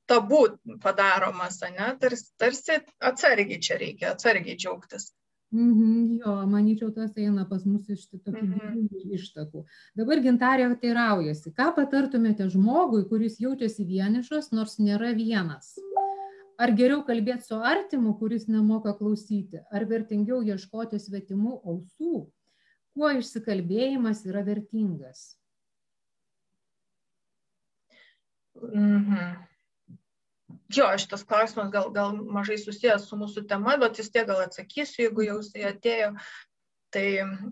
tabu 0.10 0.42
padaromas, 0.84 1.62
ne? 1.76 1.94
Tarsi, 2.02 2.32
tarsi 2.42 2.82
atsargiai 3.12 3.62
čia 3.62 3.78
reikia, 3.82 4.16
atsargiai 4.16 4.58
džiaugtis. 4.58 5.12
Mhm, 5.56 6.18
jo, 6.20 6.32
manyčiau, 6.52 6.90
tas 6.92 7.13
eina 7.16 7.46
pas 7.48 7.62
mus 7.63 7.88
iš 7.94 8.10
tokių 8.12 8.34
mhm. 8.36 8.82
ištakų. 9.16 9.63
Dabar 9.96 10.20
gintarė 10.26 10.68
teiraujasi, 10.82 11.54
ką 11.56 11.70
patartumėte 11.78 12.50
žmogui, 12.52 13.06
kuris 13.08 13.40
jaučiasi 13.40 13.86
vienišas, 13.88 14.52
nors 14.52 14.76
nėra 14.82 15.13
vienas? 15.16 15.78
Ar 16.58 16.74
geriau 16.74 17.04
kalbėti 17.06 17.46
su 17.46 17.62
artimu, 17.62 18.16
kuris 18.20 18.48
nemoka 18.50 18.96
klausyti, 18.98 19.62
ar 19.72 19.86
vertingiau 19.88 20.42
ieškoti 20.42 21.00
svetimų 21.00 21.62
ausų, 21.62 22.26
kuo 22.97 23.12
išsikalbėjimas 23.19 24.25
yra 24.27 24.41
vertingas? 24.47 25.27
Mhm. 28.57 29.38
Jo, 30.75 30.89
šitas 30.99 31.23
klausimas 31.23 31.69
gal, 31.71 31.91
gal 31.95 32.15
mažai 32.36 32.57
susijęs 32.60 33.05
su 33.07 33.15
mūsų 33.19 33.45
tema, 33.47 33.77
bet 33.79 33.99
vis 34.01 34.10
tiek 34.12 34.27
gal 34.27 34.41
atsakysiu, 34.43 35.05
jeigu 35.05 35.23
jau 35.27 35.38
jisai 35.39 35.67
atėjo. 35.69 36.12
Tai 36.95 37.05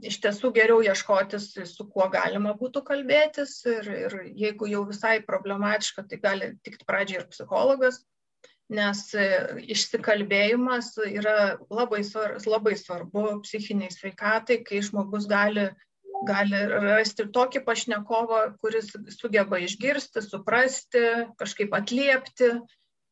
iš 0.07 0.17
tiesų 0.23 0.51
geriau 0.55 0.79
ieškotis, 0.83 1.49
su 1.67 1.85
kuo 1.91 2.07
galima 2.11 2.53
būtų 2.59 2.81
kalbėtis 2.87 3.57
ir, 3.67 3.89
ir 4.07 4.15
jeigu 4.43 4.69
jau 4.71 4.85
visai 4.87 5.17
problematiška, 5.27 6.05
tai 6.09 6.19
gali 6.23 6.49
tikti 6.63 6.87
pradžiai 6.87 7.21
ir 7.21 7.27
psichologas, 7.31 7.99
nes 8.73 9.01
e, 9.13 9.25
išsikalbėjimas 9.75 10.95
yra 11.05 11.57
labai, 11.69 12.01
svar, 12.07 12.37
labai 12.45 12.75
svarbu 12.79 13.41
psichiniai 13.45 13.93
sveikatai, 13.93 14.63
kai 14.65 14.81
žmogus 14.85 15.27
gali, 15.29 15.67
gali 16.25 16.61
rasti 16.73 17.27
tokį 17.35 17.61
pašnekovą, 17.67 18.41
kuris 18.63 18.89
sugeba 19.13 19.59
išgirsti, 19.61 20.23
suprasti, 20.25 21.05
kažkaip 21.37 21.77
atliepti. 21.77 22.55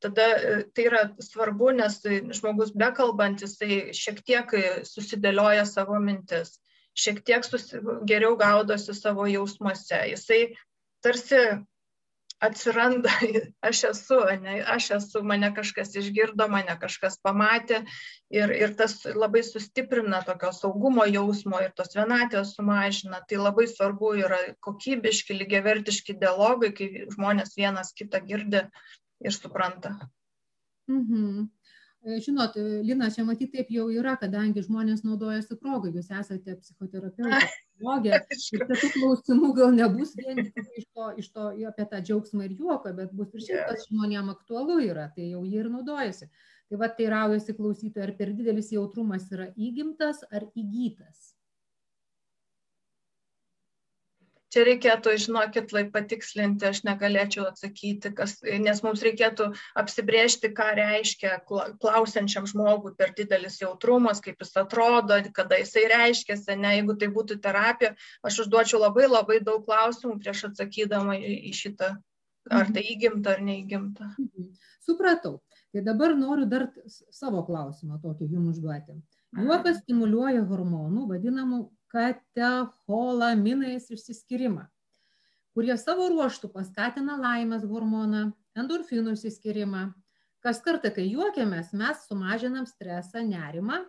Tada 0.04 0.26
e, 0.36 0.56
tai 0.74 0.88
yra 0.90 1.04
svarbu, 1.22 1.70
nes 1.78 2.02
žmogus 2.40 2.74
bekalbant, 2.76 3.46
jisai 3.46 3.94
šiek 3.96 4.24
tiek 4.26 4.58
susidėlioja 4.90 5.68
savo 5.70 6.02
mintis, 6.02 6.58
šiek 6.98 7.22
tiek 7.26 7.46
susi, 7.46 7.80
geriau 8.10 8.34
gaudosi 8.42 8.98
savo 8.98 9.30
jausmuose. 9.30 10.02
Jisai 10.16 10.42
tarsi 11.06 11.46
atsiranda, 12.44 13.12
aš 13.70 13.84
esu, 13.90 14.20
ne, 14.42 14.58
aš 14.76 14.90
esu, 14.98 15.22
mane 15.28 15.50
kažkas 15.56 15.96
išgirdo, 16.00 16.48
mane 16.52 16.76
kažkas 16.82 17.20
pamatė 17.24 17.84
ir, 18.34 18.52
ir 18.52 18.76
tas 18.80 18.98
labai 19.16 19.44
sustiprina 19.48 20.22
tokio 20.28 20.52
saugumo 20.56 21.08
jausmo 21.10 21.62
ir 21.64 21.72
tos 21.78 21.96
vienatės 21.98 22.56
sumažina. 22.58 23.22
Tai 23.30 23.42
labai 23.42 23.68
svarbu 23.72 24.14
yra 24.26 24.42
kokybiški, 24.66 25.40
lygiavertiški 25.44 26.18
dialogai, 26.20 26.74
kai 26.78 27.08
žmonės 27.16 27.56
vienas 27.60 27.94
kitą 27.98 28.24
girdi 28.28 28.66
ir 29.24 29.36
supranta. 29.36 29.96
Mhm. 30.92 31.50
E, 32.04 32.18
žinot, 32.20 32.58
Lina, 32.84 33.08
čia 33.16 33.24
matyti 33.24 33.58
taip 33.58 33.70
jau 33.72 33.86
yra, 33.94 34.18
kadangi 34.20 34.66
žmonės 34.66 35.06
naudojasi 35.08 35.56
progą, 35.62 35.94
jūs 35.96 36.10
esate 36.12 36.58
psichoterapeutė, 36.60 37.40
psichologė, 37.74 38.20
ir 38.54 38.66
tų 38.70 38.90
klausimų 38.94 39.52
gal 39.58 39.74
nebus 39.76 40.14
vien 40.16 40.40
iš 40.46 40.86
to, 40.94 41.10
iš 41.18 41.30
to 41.34 41.50
apie 41.70 41.86
tą 41.92 42.02
džiaugsmą 42.02 42.46
ir 42.48 42.56
juoką, 42.60 42.94
bet 42.96 43.14
bus 43.14 43.34
ir 43.34 43.46
šiaip, 43.48 43.64
kas 43.70 43.88
žmonėm 43.90 44.30
aktualu 44.30 44.80
yra, 44.86 45.10
tai 45.16 45.32
jau 45.32 45.44
jie 45.44 45.60
ir 45.60 45.70
naudojasi. 45.74 46.30
Tai 46.70 46.80
va, 46.80 46.90
tai 46.90 47.10
raujasi 47.12 47.56
klausytojai, 47.58 48.08
ar 48.08 48.16
per 48.18 48.34
didelis 48.34 48.72
jautrumas 48.72 49.28
yra 49.32 49.50
įgimtas 49.58 50.24
ar 50.32 50.48
įgytas? 50.56 51.33
Čia 54.54 54.64
reikėtų, 54.68 55.16
žinokit, 55.18 55.72
lai 55.74 55.82
patikslinti, 55.90 56.68
aš 56.70 56.84
negalėčiau 56.86 57.48
atsakyti, 57.50 58.12
kas, 58.14 58.36
nes 58.46 58.82
mums 58.86 59.02
reikėtų 59.02 59.48
apsibriežti, 59.82 60.52
ką 60.54 60.68
reiškia 60.78 61.40
klausiančiam 61.50 62.46
žmogui 62.50 62.94
per 63.00 63.16
didelis 63.18 63.58
jautrumas, 63.64 64.22
kaip 64.22 64.44
jis 64.46 64.54
atrodo, 64.62 65.18
kada 65.34 65.58
jisai 65.58 65.88
reiškia, 65.90 66.38
ne, 66.54 66.76
jeigu 66.78 66.98
tai 67.02 67.10
būtų 67.16 67.40
terapija, 67.42 67.96
aš 68.22 68.44
užduočiau 68.46 68.84
labai 68.84 69.10
labai 69.10 69.40
daug 69.42 69.66
klausimų 69.66 70.20
prieš 70.22 70.46
atsakydama 70.52 71.18
į 71.18 71.56
šitą, 71.58 71.96
ar 72.54 72.70
tai 72.76 72.86
įgimta 72.94 73.34
ar 73.34 73.42
neįgimta. 73.50 74.14
Mhm. 74.22 74.54
Supratau. 74.86 75.40
Tai 75.74 75.82
dabar 75.82 76.14
noriu 76.14 76.46
dar 76.46 76.68
savo 77.10 77.42
klausimą 77.48 77.98
tokį 78.04 78.30
jums 78.36 78.60
užduoti. 78.60 79.00
Juokas 79.34 79.80
stimuliuoja 79.82 80.44
hormonų, 80.46 81.08
vadinamų 81.10 81.64
katecholaminais 81.94 83.90
išsiskyrimą, 83.94 84.66
kurie 85.54 85.76
savo 85.78 86.08
ruoštų 86.10 86.50
paskatina 86.56 87.18
laimės 87.22 87.66
hormoną, 87.70 88.32
endorfinų 88.58 89.14
išsiskyrimą. 89.18 89.92
Kas 90.44 90.60
kartą, 90.66 90.92
kai 90.92 91.06
juokiamės, 91.08 91.72
mes 91.78 92.02
sumažinam 92.10 92.66
stresą, 92.68 93.22
nerimą 93.24 93.84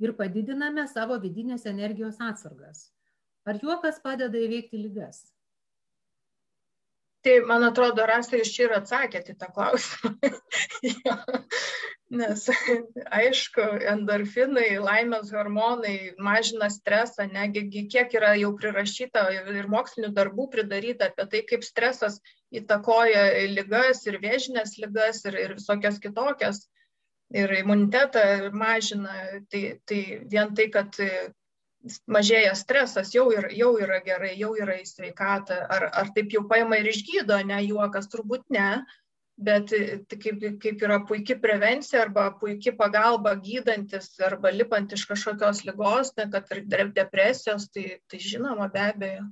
ir 0.00 0.14
padidiname 0.16 0.86
savo 0.88 1.18
vidinės 1.20 1.66
energijos 1.68 2.22
atsargas. 2.22 2.88
Ar 3.44 3.58
juokas 3.58 3.98
padeda 4.00 4.38
įveikti 4.38 4.78
lygas? 4.78 5.26
Tai 7.22 7.34
man 7.46 7.62
atrodo, 7.62 8.02
Rasa, 8.08 8.38
jūs 8.40 8.50
čia 8.50 8.64
ir 8.66 8.72
atsakėte 8.80 9.36
tą 9.38 9.48
klausimą. 9.54 10.16
ja. 11.06 11.16
Nes 12.12 12.42
aišku, 13.18 13.64
endorfinai, 13.88 14.66
laimės 14.82 15.30
hormonai 15.32 16.12
mažina 16.20 16.68
stresą, 16.74 17.24
negi 17.30 17.86
kiek 17.92 18.12
yra 18.18 18.34
jau 18.36 18.50
prirašyta 18.58 19.22
ir 19.54 19.70
mokslinių 19.72 20.10
darbų 20.18 20.48
pridaryta 20.52 21.08
apie 21.08 21.28
tai, 21.32 21.42
kaip 21.48 21.64
stresas 21.64 22.18
įtakoja 22.52 23.46
lygas 23.54 24.02
ir 24.10 24.18
vėžinės 24.20 24.76
lygas 24.82 25.22
ir, 25.30 25.38
ir 25.46 25.56
visokias 25.60 26.02
kitokias. 26.02 26.66
Ir 27.32 27.48
imunitetą 27.62 28.50
mažina. 28.52 29.14
Tai, 29.48 29.62
tai 29.88 30.02
vien 30.28 30.52
tai, 30.58 30.66
kad 30.74 30.98
mažėja 32.10 32.54
stresas, 32.58 33.12
jau, 33.14 33.28
ir, 33.34 33.48
jau 33.56 33.72
yra 33.82 34.00
gerai, 34.04 34.32
jau 34.38 34.52
yra 34.58 34.78
į 34.80 34.86
sveikatą. 34.88 35.58
Ar, 35.72 35.88
ar 35.90 36.10
taip 36.16 36.34
jau 36.34 36.44
paima 36.48 36.78
ir 36.80 36.90
išgydo, 36.92 37.38
ne 37.48 37.58
juokas, 37.66 38.08
turbūt 38.12 38.44
ne, 38.54 38.82
bet 39.42 39.72
tai 39.72 40.18
kaip, 40.20 40.44
kaip 40.62 40.84
yra 40.86 41.00
puikia 41.08 41.38
prevencija 41.42 42.02
arba 42.04 42.28
puikia 42.38 42.74
pagalba 42.78 43.34
gydantis 43.42 44.12
arba 44.22 44.52
lipant 44.54 44.92
iš 44.92 45.06
kažkokios 45.10 45.64
lygos, 45.66 46.12
ne, 46.18 46.28
kad 46.32 46.50
ir 46.52 46.92
depresijos, 46.94 47.70
tai, 47.74 47.98
tai 48.08 48.20
žinoma 48.22 48.70
be 48.72 48.84
abejo. 48.92 49.28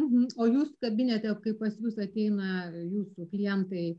Mhm. 0.00 0.30
O 0.40 0.48
jūs 0.50 0.72
kabinete, 0.82 1.30
kai 1.42 1.54
pas 1.58 1.74
jūs 1.78 1.98
ateina 2.02 2.70
jūsų 2.74 3.28
klientai, 3.30 3.92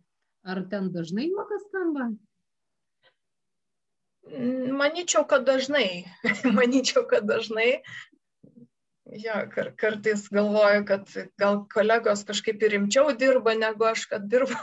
ar 0.43 0.65
ten 0.71 0.89
dažnai 0.91 1.29
juokas 1.29 1.69
skamba? 1.69 2.09
Manyčiau, 4.25 5.25
kad 5.29 5.45
dažnai. 5.45 6.05
Manyčiau, 6.57 7.05
kad 7.09 7.27
dažnai. 7.29 7.83
Ja, 9.05 9.43
kar, 9.49 9.69
kartais 9.77 10.25
galvoju, 10.33 10.85
kad 10.89 11.11
gal 11.37 11.59
kolegos 11.69 12.25
kažkaip 12.25 12.63
ir 12.65 12.73
rimčiau 12.73 13.13
dirba, 13.13 13.53
negu 13.53 13.85
aš, 13.85 14.07
kad 14.09 14.25
dirbu. 14.31 14.57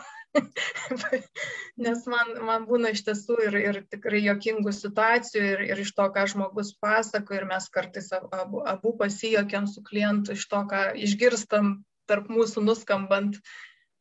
Nes 1.84 2.04
man, 2.10 2.32
man 2.42 2.66
būna 2.66 2.90
iš 2.94 3.04
tiesų 3.06 3.36
ir, 3.46 3.56
ir 3.60 3.78
tikrai 3.92 4.22
jokingų 4.24 4.72
situacijų 4.74 5.42
ir, 5.54 5.64
ir 5.72 5.82
iš 5.84 5.92
to, 5.94 6.08
ką 6.14 6.24
žmogus 6.34 6.72
pasako 6.82 7.36
ir 7.36 7.46
mes 7.48 7.68
kartais 7.72 8.10
abu, 8.16 8.64
abu 8.66 8.94
pasijokiam 8.98 9.68
su 9.70 9.84
klientu 9.86 10.34
iš 10.36 10.48
to, 10.50 10.64
ką 10.72 10.84
išgirstam 11.06 11.74
tarp 12.10 12.32
mūsų 12.32 12.64
nuskambant 12.66 13.38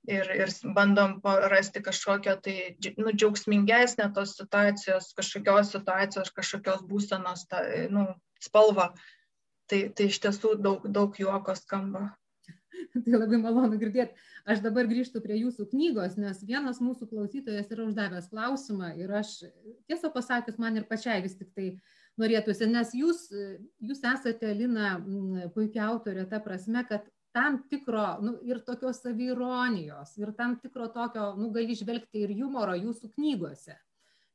ir, 0.07 0.29
ir 0.35 0.53
bandom 0.75 1.19
rasti 1.51 1.81
kažkokią 1.83 2.37
tai 2.45 2.55
nu, 2.97 3.13
džiaugsmingesnę 3.13 4.09
tos 4.15 4.35
situacijos, 4.37 5.11
kažkokios 5.17 5.73
situacijos, 5.75 6.33
kažkokios 6.35 6.85
būsenos 6.89 7.45
ta, 7.49 7.63
nu, 7.93 8.07
spalvą. 8.41 8.91
Tai, 9.71 9.85
tai 9.95 10.09
iš 10.11 10.19
tiesų 10.23 10.57
daug, 10.59 10.87
daug 10.91 11.15
juoko 11.15 11.55
skamba. 11.55 12.09
Tai 13.05 13.13
labai 13.13 13.37
malonu 13.39 13.77
girdėti. 13.79 14.17
Aš 14.49 14.63
dabar 14.65 14.87
grįžtu 14.89 15.21
prie 15.23 15.37
jūsų 15.37 15.67
knygos, 15.69 16.17
nes 16.19 16.41
vienas 16.43 16.81
mūsų 16.81 17.07
klausytojas 17.11 17.69
yra 17.71 17.85
uždavęs 17.85 18.29
klausimą 18.31 18.89
ir 18.99 19.13
aš, 19.21 19.35
tiesą 19.87 20.09
pasakius, 20.11 20.57
man 20.59 20.79
ir 20.79 20.87
pačiai 20.89 21.21
vis 21.23 21.37
tik 21.37 21.51
tai 21.55 21.67
norėtųsi, 22.19 22.67
nes 22.67 22.91
jūs, 22.97 23.27
jūs 23.79 24.01
esate, 24.01 24.49
Lina, 24.57 24.95
puikia 25.55 25.85
autorė 25.91 26.25
ta 26.27 26.41
prasme, 26.43 26.83
kad 26.89 27.05
tam 27.33 27.61
tikro 27.69 28.05
nu 28.21 28.35
ir 28.47 28.59
tokios 28.67 29.01
saviironijos 29.03 30.17
ir 30.17 30.33
tam 30.37 30.57
tikro 30.59 30.87
tokio 30.91 31.31
nu 31.39 31.51
gali 31.55 31.75
įžvelgti 31.75 32.25
ir 32.25 32.35
jumoro 32.41 32.75
jūsų 32.75 33.13
knygose. 33.15 33.77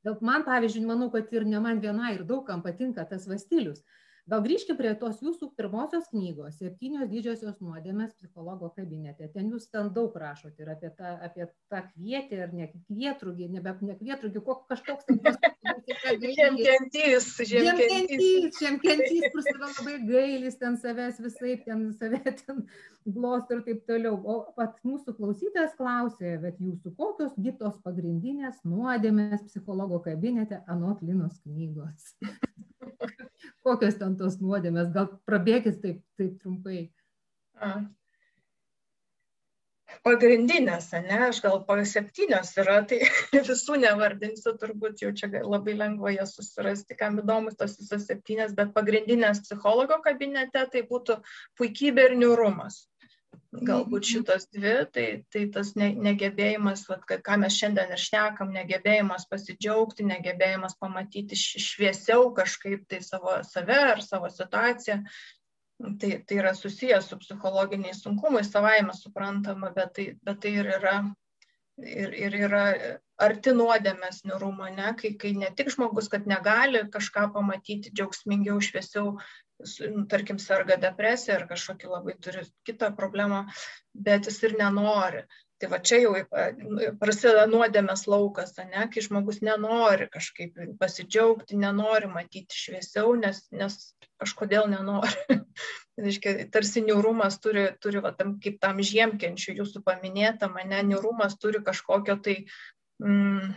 Bet 0.06 0.22
man 0.22 0.44
pavyzdžiui 0.46 0.86
manau 0.86 1.10
kad 1.10 1.32
ir 1.34 1.44
ne 1.44 1.60
man 1.60 1.80
vienai 1.82 2.14
ir 2.14 2.24
daug 2.24 2.46
kam 2.46 2.62
patinka 2.62 3.04
tas 3.10 3.26
va 3.28 3.38
stilius 3.42 3.82
gal 4.30 4.42
grįžkim 4.42 4.76
prie 4.78 4.92
tos 4.98 5.20
jūsų 5.22 5.52
pirmosios 5.58 6.08
knygos 6.10 6.58
septynios 6.58 7.10
didžiosios 7.10 7.60
nuodėmės 7.62 8.14
psichologo 8.18 8.72
kabinete. 8.74 9.28
Ten 9.34 9.52
jūs 9.52 9.68
ten 9.70 9.92
daug 9.94 10.16
rašot 10.18 10.58
ir 10.62 10.72
apie 10.72 10.90
tą 10.98 11.12
apie 11.26 11.46
tą 11.70 11.82
kvietį 11.92 12.40
ar 12.46 12.56
ne 12.56 12.66
kvietrugį 12.72 13.48
nebe 13.54 13.76
ne 13.86 13.96
kvietrugį 14.00 14.42
ko 14.48 14.58
kažkoks 14.70 15.06
ten 15.10 16.26
žemkentys 16.40 17.28
žemkentys. 17.52 18.58
Žemkentys 18.58 19.30
kur 19.30 19.46
save 19.46 19.62
labai 19.62 19.96
gailis 20.10 20.58
ten 20.58 20.78
savęs 20.82 21.22
visaip 21.22 21.62
ten 21.68 21.86
save 22.00 22.22
ten 22.42 22.66
glosto 23.06 23.60
ir 23.60 23.62
taip 23.68 23.86
toliau. 23.86 24.18
O 24.26 24.36
vat 24.58 24.82
mūsų 24.86 25.14
klausytojas 25.20 25.78
klausė 25.78 26.34
vat 26.42 26.58
jūsų 26.58 26.96
kokios 26.98 27.38
gi 27.38 27.54
tos 27.62 27.78
pagrindinės 27.86 28.58
nuodėmės 28.66 29.46
psichologo 29.46 30.02
kabinete 30.02 30.64
anot 30.66 31.02
linos 31.06 31.38
knygos 31.46 32.10
Kokios 33.66 33.98
ten 33.98 34.14
tos 34.18 34.38
nuodėmės? 34.38 34.92
Gal 34.94 35.10
prabėgis 35.28 35.80
taip, 35.82 36.02
taip 36.20 36.36
trumpai. 36.42 36.86
A. 37.58 37.70
Pagrindinės, 40.06 40.88
ne, 41.06 41.18
aš 41.28 41.40
gal 41.42 41.60
po 41.66 41.76
septynios 41.88 42.52
yra, 42.62 42.76
tai 42.90 43.00
visų 43.48 43.78
nevardinsiu, 43.82 44.52
turbūt 44.60 45.02
jau 45.02 45.12
čia 45.18 45.30
labai 45.42 45.74
lengva 45.78 46.12
jas 46.14 46.34
susirasti, 46.38 46.98
kam 46.98 47.18
įdomus 47.22 47.58
tos 47.58 47.78
visos 47.80 48.06
septynės, 48.06 48.54
bet 48.58 48.74
pagrindinės 48.76 49.42
psichologo 49.46 49.98
kabinete 50.04 50.66
tai 50.72 50.84
būtų 50.90 51.18
puikybė 51.58 52.10
ir 52.10 52.16
niurumas 52.22 52.84
galbūt 53.52 54.02
mhm. 54.02 54.08
šitos 54.10 54.48
dvi, 54.54 54.74
tai, 54.92 55.06
tai 55.32 55.44
tas 55.54 55.72
ne, 55.78 55.90
negebėjimas, 56.08 56.84
vat, 56.90 57.06
ką 57.06 57.38
mes 57.42 57.56
šiandien 57.56 57.94
ir 57.94 58.02
šnekam, 58.02 58.52
negebėjimas 58.54 59.28
pasidžiaugti, 59.30 60.06
negebėjimas 60.08 60.76
pamatyti 60.80 61.38
šviesiau 61.38 62.30
kažkaip 62.36 62.86
tai 62.90 63.02
savo 63.04 63.38
save 63.46 63.78
ar 63.92 64.02
savo 64.04 64.30
situaciją, 64.32 65.02
tai, 66.00 66.12
tai 66.26 66.40
yra 66.40 66.54
susijęs 66.56 67.10
su 67.10 67.18
psichologiniais 67.20 68.02
sunkumais, 68.04 68.50
savaime 68.52 68.94
suprantama, 68.96 69.72
bet 69.76 69.94
tai, 69.98 70.06
bet 70.24 70.40
tai 70.44 70.54
ir 70.60 70.70
yra, 70.78 71.00
ir, 71.82 72.14
ir 72.26 72.38
yra 72.48 72.64
arti 73.20 73.52
nuodėmės 73.56 74.22
niurumo, 74.28 74.68
ne? 74.72 74.92
kai, 75.00 75.14
kai 75.20 75.32
ne 75.36 75.50
tik 75.56 75.72
žmogus, 75.72 76.08
kad 76.12 76.28
negali 76.28 76.84
kažką 76.92 77.30
pamatyti 77.36 77.92
džiaugsmingiau, 77.92 78.60
šviesiau, 78.64 79.16
tarkim, 80.10 80.38
serga 80.42 80.76
depresija 80.80 81.38
ar 81.40 81.46
kažkokį 81.48 81.90
labai 81.90 82.14
turi 82.22 82.44
kitą 82.68 82.92
problemą, 82.96 83.44
bet 83.94 84.28
jis 84.30 84.42
ir 84.48 84.56
nenori. 84.60 85.24
Tai 85.56 85.70
va 85.72 85.78
čia 85.80 86.02
jau 86.02 86.10
prasideda 87.00 87.46
nuodėmės 87.48 88.02
laukas, 88.12 88.52
ne, 88.60 88.82
kai 88.92 89.04
žmogus 89.04 89.38
nenori 89.40 90.10
kažkaip 90.12 90.58
pasidžiaugti, 90.80 91.56
nenori 91.56 92.10
matyti 92.12 92.58
šviesiau, 92.58 93.14
nes, 93.16 93.40
nes 93.56 93.78
kažkodėl 94.20 94.68
nenori. 94.68 95.16
Reiškia, 96.04 96.50
tarsi 96.52 96.82
niurumas 96.84 97.38
turi, 97.40 97.70
turi 97.80 98.02
va, 98.04 98.12
tam, 98.12 98.34
kaip 98.44 98.58
tam 98.60 98.82
žiemkenčių 98.84 99.56
jūsų 99.62 99.80
paminėta, 99.86 100.50
mane 100.52 100.82
niurumas 100.90 101.38
turi 101.40 101.62
kažkokio 101.64 102.18
tai 102.20 102.36
mm, 103.00 103.54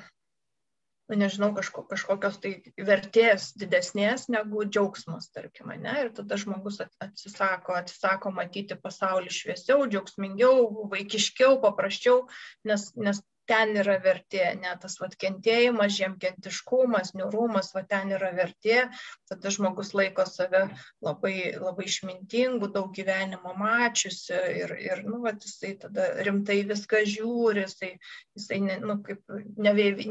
nu, 1.09 1.17
nežinau, 1.17 1.49
kažko, 1.57 1.83
kažkokios 1.89 2.37
tai 2.43 2.51
vertės 2.85 3.49
didesnės 3.57 4.27
negu 4.29 4.61
džiaugsmas, 4.67 5.31
tarkim, 5.33 5.71
ne? 5.81 5.95
Ir 6.03 6.11
tada 6.13 6.37
žmogus 6.37 6.77
atsisako, 6.85 7.73
atsisako 7.79 8.33
matyti 8.35 8.77
pasaulį 8.77 9.33
šviesiau, 9.33 9.87
džiaugsmingiau, 9.89 10.69
vaikiškiau, 10.93 11.57
paprasčiau, 11.63 12.27
nes, 12.69 12.91
nes 13.01 13.23
ten 13.49 13.73
yra 13.81 13.97
vertė, 14.03 14.43
ne 14.61 14.71
tas 14.81 14.97
vat 15.01 15.15
kentėjimas, 15.19 15.95
žiemkentiškumas, 15.97 17.13
niurumas, 17.17 17.71
va 17.75 17.81
ten 17.89 18.13
yra 18.13 18.29
vertė, 18.37 18.83
tada 19.29 19.53
žmogus 19.53 19.93
laiko 19.97 20.25
save 20.29 20.65
labai, 21.05 21.33
labai 21.57 21.87
išmintingu, 21.89 22.69
daug 22.75 22.91
gyvenimo 22.95 23.55
mačiusi 23.57 24.37
ir, 24.61 24.75
ir 24.85 25.03
nu, 25.07 25.21
va, 25.25 25.33
jisai 25.33 25.73
tada 25.81 26.09
rimtai 26.27 26.59
viską 26.69 27.01
žiūri, 27.13 27.65
jisai, 27.65 27.93
jisai 28.37 28.59
ne, 28.67 28.77
nu, 28.83 28.99
kaip 29.05 29.23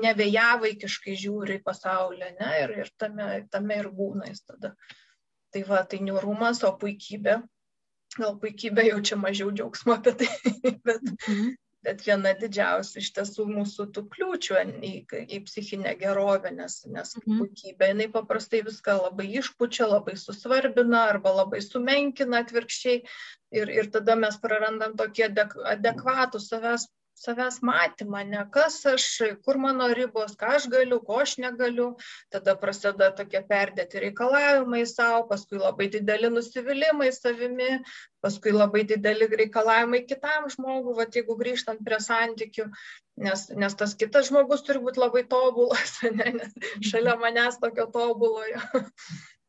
nevėjavaikiškai 0.09 1.19
žiūri 1.23 1.61
į 1.61 1.65
pasaulį, 1.69 2.33
ne, 2.41 2.51
ir, 2.65 2.75
ir 2.83 2.91
tame, 2.99 3.29
tame 3.53 3.79
ir 3.85 3.93
būna 3.95 4.33
jis 4.33 4.43
tada. 4.49 4.75
Tai 5.55 5.63
va, 5.71 5.85
tai 5.89 6.03
niurumas, 6.05 6.61
o 6.67 6.75
puikybė. 6.77 7.39
Gal 8.19 8.37
puikybė 8.43 8.89
jau 8.89 8.99
čia 9.05 9.17
mažiau 9.21 9.55
džiaugsmo 9.55 9.95
apie 9.95 10.13
tai, 10.25 10.29
bet, 10.89 11.11
mm 11.29 11.57
bet 11.87 12.03
viena 12.07 12.33
didžiausių 12.39 13.01
iš 13.03 13.11
tiesų 13.17 13.47
mūsų 13.51 13.87
tų 13.95 14.05
kliūčių 14.15 14.59
į, 14.89 14.93
į 15.37 15.41
psichinę 15.47 15.95
gerovę, 16.01 16.51
nes, 16.55 16.81
nes 16.91 17.15
mhm. 17.21 17.41
puikybė, 17.43 17.91
jinai 17.93 18.09
paprastai 18.15 18.63
viską 18.67 18.99
labai 19.05 19.29
išpučia, 19.41 19.87
labai 19.93 20.17
susvarbina 20.19 21.05
arba 21.13 21.35
labai 21.43 21.63
sumenkina 21.65 22.43
atvirkščiai 22.45 23.03
ir, 23.61 23.75
ir 23.81 23.91
tada 23.95 24.19
mes 24.19 24.39
prarandam 24.43 24.97
tokį 24.99 25.29
adekvatų 25.77 26.43
savęs 26.43 26.89
savęs 27.19 27.59
matymą, 27.67 28.23
ne 28.33 28.45
kas 28.55 28.77
aš, 28.87 29.07
kur 29.45 29.59
mano 29.63 29.89
ribos, 29.99 30.35
ką 30.39 30.55
aš 30.59 30.69
galiu, 30.73 31.01
ko 31.05 31.21
aš 31.25 31.37
negaliu. 31.43 31.89
Tada 32.35 32.55
prasideda 32.61 33.11
tokie 33.21 33.43
perdėti 33.49 34.03
reikalavimai 34.07 34.85
savo, 34.91 35.25
paskui 35.31 35.61
labai 35.61 35.89
dideli 35.95 36.31
nusivylimai 36.35 37.11
savimi, 37.17 37.71
paskui 38.25 38.55
labai 38.55 38.85
dideli 38.93 39.29
reikalavimai 39.43 40.05
kitam 40.09 40.49
žmogui, 40.55 40.97
va 40.99 41.09
jeigu 41.19 41.39
grįžtant 41.41 41.83
prie 41.87 41.99
santykių, 42.05 42.69
nes, 43.25 43.49
nes 43.65 43.79
tas 43.83 43.97
kitas 43.99 44.31
žmogus 44.31 44.63
turi 44.67 44.83
būti 44.85 45.03
labai 45.03 45.25
tobulas, 45.31 45.99
ne, 46.21 46.31
nes 46.39 46.71
šalia 46.93 47.19
manęs 47.21 47.61
tokio 47.63 47.91
tobulojo. 47.95 48.63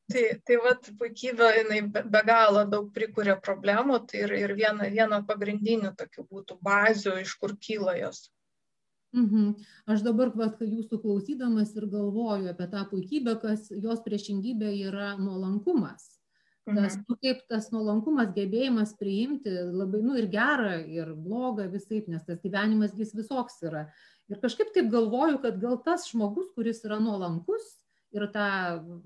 Tai, 0.10 0.24
tai 0.42 0.58
vat 0.64 0.88
puikybė, 0.98 1.48
jinai 1.60 1.80
be, 1.94 2.02
be 2.10 2.20
galo 2.26 2.64
daug 2.66 2.88
prikuria 2.94 3.36
problemų 3.38 4.00
tai 4.10 4.24
ir, 4.24 4.32
ir 4.40 4.54
viena, 4.58 4.88
viena 4.90 5.20
pagrindinių 5.26 5.92
tokių 6.00 6.26
būtų 6.32 6.58
bazių, 6.66 7.20
iš 7.22 7.36
kur 7.42 7.54
kyla 7.62 7.94
jos. 8.00 8.24
Mhm. 9.14 9.52
Aš 9.90 10.04
dabar, 10.06 10.32
vat, 10.38 10.62
jūsų 10.62 11.00
klausydamas 11.02 11.76
ir 11.78 11.86
galvoju 11.90 12.50
apie 12.52 12.68
tą 12.70 12.86
puikybę, 12.90 13.36
kas 13.42 13.68
jos 13.70 14.02
priešingybė 14.06 14.72
yra 14.90 15.16
nuolankumas. 15.22 16.08
Tas, 16.70 16.96
mhm. 16.96 17.06
nu, 17.10 17.18
kaip 17.22 17.44
tas 17.50 17.70
nuolankumas, 17.74 18.30
gebėjimas 18.36 18.94
priimti 18.98 19.54
labai, 19.54 20.02
nu, 20.06 20.16
ir 20.18 20.30
gerą, 20.30 20.76
ir 20.86 21.14
blogą 21.18 21.66
visai, 21.72 22.04
nes 22.10 22.26
tas 22.26 22.42
gyvenimas 22.44 22.98
jis 22.98 23.14
visoks 23.18 23.62
yra. 23.66 23.88
Ir 24.30 24.42
kažkaip 24.42 24.74
taip 24.76 24.90
galvoju, 24.94 25.40
kad 25.42 25.58
gal 25.62 25.80
tas 25.86 26.06
žmogus, 26.10 26.52
kuris 26.54 26.84
yra 26.86 27.00
nuolankus 27.02 27.78
ir 28.16 28.26
ta, 28.34 28.48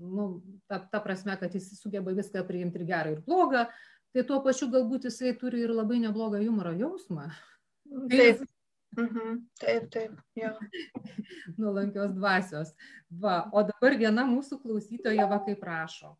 nu, 0.00 0.28
ta, 0.68 0.80
ta 0.90 1.00
prasme, 1.04 1.36
kad 1.40 1.54
jis 1.54 1.70
sugeba 1.80 2.14
viską 2.16 2.44
priimti 2.48 2.80
ir 2.80 2.88
gerą, 2.88 3.14
ir 3.14 3.22
blogą, 3.26 3.66
tai 4.14 4.24
tuo 4.28 4.40
pačiu 4.44 4.70
galbūt 4.72 5.08
jisai 5.10 5.34
turi 5.38 5.64
ir 5.66 5.74
labai 5.74 6.00
neblogą 6.02 6.40
humoro 6.44 6.74
jausmą. 6.78 7.28
Taip. 8.10 8.44
Mhm, 8.94 9.40
taip, 9.58 9.88
taip, 9.90 10.18
jo. 10.38 10.52
Nuolankios 11.58 12.12
dvasios. 12.14 12.70
Va, 13.10 13.40
o 13.50 13.64
dabar 13.66 13.96
viena 13.98 14.22
mūsų 14.28 14.60
klausytoja 14.62 15.26
va 15.30 15.40
kaip 15.46 15.58
prašo. 15.62 16.14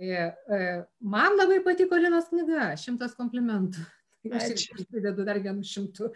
E, 0.00 0.12
e, 0.12 0.60
man 1.00 1.36
labai 1.36 1.62
patiko 1.64 1.96
Linos 1.96 2.28
knyga, 2.28 2.74
šimtas 2.80 3.16
komplimentų. 3.16 3.82
Aš 4.36 4.68
pridedu 4.92 5.24
dar 5.24 5.40
vienu 5.40 5.64
šimtu. 5.64 6.10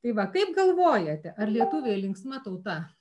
Tai 0.00 0.14
va, 0.16 0.28
kaip 0.32 0.54
galvojate, 0.56 1.34
ar 1.34 1.50
lietuviai 1.50 1.98
linksma 2.00 2.38
tauta? 2.44 2.78
Mm, 2.80 2.96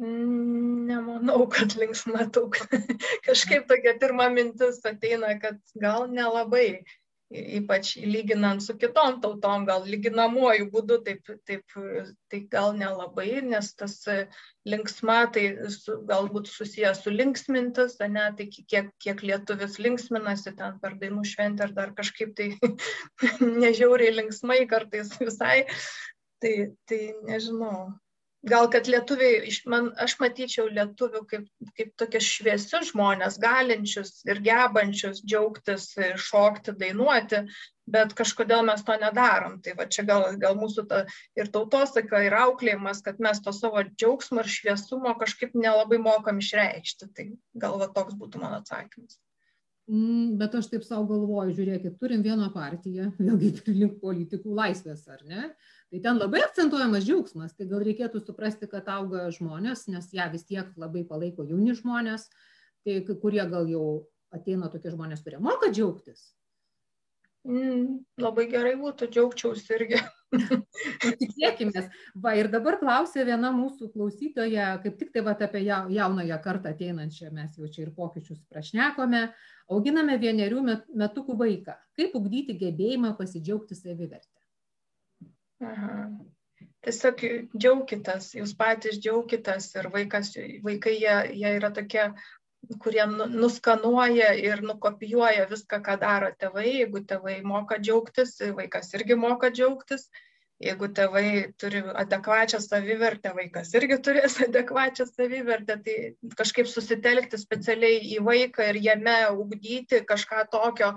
nemanau, 0.00 1.46
kad 1.52 1.76
linksma 1.76 2.26
tauta. 2.32 2.66
Kažkaip 3.26 3.68
tokia 3.68 3.98
pirma 4.00 4.28
mintis 4.32 4.80
ateina, 4.88 5.36
kad 5.42 5.60
gal 5.78 6.08
nelabai 6.10 6.82
ypač 7.32 7.94
lyginant 7.96 8.62
su 8.62 8.74
kitom 8.76 9.18
tautom, 9.22 9.64
gal 9.68 9.84
lyginamuoju 9.88 10.68
būdu, 10.72 10.98
taip, 11.06 11.30
taip, 11.48 11.76
tai 12.30 12.40
gal 12.52 12.74
nelabai, 12.76 13.40
nes 13.46 13.72
tas 13.78 13.96
linksma, 14.68 15.18
tai 15.34 15.46
su, 15.72 15.96
galbūt 16.08 16.50
susijęs 16.52 17.02
su 17.04 17.14
linksmintis, 17.14 17.96
ne, 18.12 18.28
tai 18.36 18.48
kiek, 18.52 18.92
kiek 19.02 19.24
lietuvis 19.24 19.78
linksminasi 19.82 20.54
ten 20.58 20.78
per 20.82 20.98
dainų 21.00 21.24
šventę 21.32 21.68
ar 21.68 21.74
dar 21.78 21.94
kažkaip 21.96 22.36
tai 22.36 22.52
nežiauriai 23.64 24.14
linksmai 24.18 24.62
kartais 24.70 25.14
visai, 25.20 25.64
tai, 26.42 26.54
tai 26.88 27.02
nežinau 27.28 27.88
gal 28.48 28.68
kad 28.70 28.88
lietuviai, 28.90 29.50
man, 29.70 29.90
aš 30.02 30.16
matyčiau 30.20 30.66
lietuvių 30.70 31.22
kaip, 31.30 31.46
kaip 31.78 31.92
tokius 32.00 32.26
šviesius 32.26 32.90
žmonės, 32.90 33.38
galinčius 33.42 34.22
ir 34.26 34.42
gebančius 34.42 35.22
džiaugtis, 35.22 35.92
šokti, 36.18 36.74
dainuoti, 36.78 37.44
bet 37.92 38.14
kažkodėl 38.18 38.64
mes 38.66 38.82
to 38.86 38.96
nedarom. 38.98 39.58
Tai 39.62 39.76
va 39.78 39.86
čia 39.86 40.04
gal, 40.08 40.28
gal 40.42 40.58
mūsų 40.58 40.86
ta, 40.90 41.02
ir 41.38 41.50
tautosaka, 41.54 42.24
ir 42.26 42.38
auklėjimas, 42.42 43.02
kad 43.06 43.22
mes 43.22 43.42
to 43.42 43.54
savo 43.54 43.84
džiaugsmo 43.88 44.42
ir 44.42 44.54
šviesumo 44.58 45.14
kažkaip 45.22 45.54
nelabai 45.58 46.00
mokam 46.02 46.42
išreikšti. 46.42 47.12
Tai 47.14 47.28
gal 47.66 47.78
va 47.82 47.90
toks 47.94 48.18
būtų 48.18 48.42
mano 48.42 48.62
atsakymas. 48.62 49.20
Mm, 49.90 50.36
bet 50.38 50.54
aš 50.54 50.68
taip 50.70 50.84
savo 50.86 51.08
galvoju, 51.10 51.56
žiūrėkit, 51.56 51.96
turim 51.98 52.22
vieną 52.22 52.52
partiją, 52.54 53.10
vėlgi 53.18 53.54
link 53.80 53.98
politikų 54.02 54.54
laisvės, 54.58 55.02
ar 55.10 55.24
ne? 55.26 55.48
Tai 55.92 56.02
ten 56.04 56.20
labai 56.20 56.42
akcentuojamas 56.46 57.06
džiaugsmas 57.06 57.56
tai 57.56 57.68
gal 57.70 57.84
reikėtų 57.86 58.24
suprasti 58.24 58.68
kad 58.74 58.88
auga 58.88 59.28
žmonės 59.36 59.86
nes 59.92 60.08
ją 60.16 60.28
vis 60.32 60.48
tiek 60.48 60.72
labai 60.80 61.04
palaiko 61.08 61.44
jauni 61.48 61.76
žmonės 61.78 62.28
tai 62.82 63.02
kai 63.06 63.18
kurie 63.24 63.44
gal 63.52 63.68
jau 63.70 63.86
ateina 64.32 64.72
tokie 64.72 64.94
žmonės 64.94 65.24
kurie 65.24 65.42
moka 65.42 65.68
džiaugtis 65.70 66.32
Mm, 67.42 68.04
labai 68.22 68.44
gerai 68.46 68.76
būtų, 68.78 69.08
džiaugčiausi 69.10 69.72
irgi. 69.74 69.98
Tikėkime. 71.22 71.82
Va 72.22 72.34
ir 72.38 72.46
dabar 72.52 72.76
klausė 72.78 73.24
viena 73.26 73.50
mūsų 73.56 73.88
klausytoja, 73.96 74.68
kaip 74.84 75.00
tik 75.00 75.10
tai 75.14 75.24
va 75.26 75.34
apie 75.34 75.64
jaunąją 75.66 76.38
kartą 76.44 76.70
ateinančią, 76.70 77.32
mes 77.34 77.58
jau 77.58 77.66
čia 77.66 77.82
ir 77.82 77.90
pokyčius 77.96 78.38
prašnekome, 78.46 79.24
auginame 79.74 80.20
vienerių 80.22 80.62
metukų 81.02 81.36
vaiką. 81.42 81.74
Kaip 81.98 82.14
ugdyti 82.20 82.54
gebėjimą 82.62 83.16
pasidžiaugti 83.18 83.74
savivertę? 83.74 84.41
Aha. 85.62 85.96
Tiesiog 86.82 87.20
džiaukitės, 87.54 88.32
jūs 88.34 88.52
patys 88.58 88.96
džiaukitės 89.02 89.68
ir 89.78 89.88
vaikas, 89.94 90.32
vaikai 90.64 90.96
jie, 90.96 91.14
jie 91.38 91.52
yra 91.58 91.70
tokie, 91.76 92.08
kurie 92.82 93.04
nu, 93.10 93.28
nuskanuoja 93.30 94.32
ir 94.38 94.64
nukopijuoja 94.66 95.46
viską, 95.50 95.78
ką 95.86 95.96
daro 96.02 96.32
tėvai. 96.42 96.66
Jeigu 96.80 97.04
tėvai 97.06 97.36
moka 97.46 97.78
džiaugtis, 97.78 98.34
vaikas 98.58 98.90
irgi 98.98 99.18
moka 99.18 99.52
džiaugtis 99.54 100.08
jeigu 100.62 100.88
tėvai 100.94 101.26
turi 101.60 101.82
adekvačią 102.02 102.60
savivertę, 102.62 103.32
vaikas 103.36 103.72
irgi 103.78 103.98
turės 104.06 104.38
adekvačią 104.46 105.06
savivertę, 105.08 105.78
tai 105.86 105.96
kažkaip 106.38 106.70
susitelkti 106.70 107.40
specialiai 107.40 108.00
į 108.14 108.22
vaiką 108.26 108.68
ir 108.70 108.78
jame 108.84 109.16
ugdyti 109.32 110.02
kažką 110.08 110.44
tokio, 110.52 110.92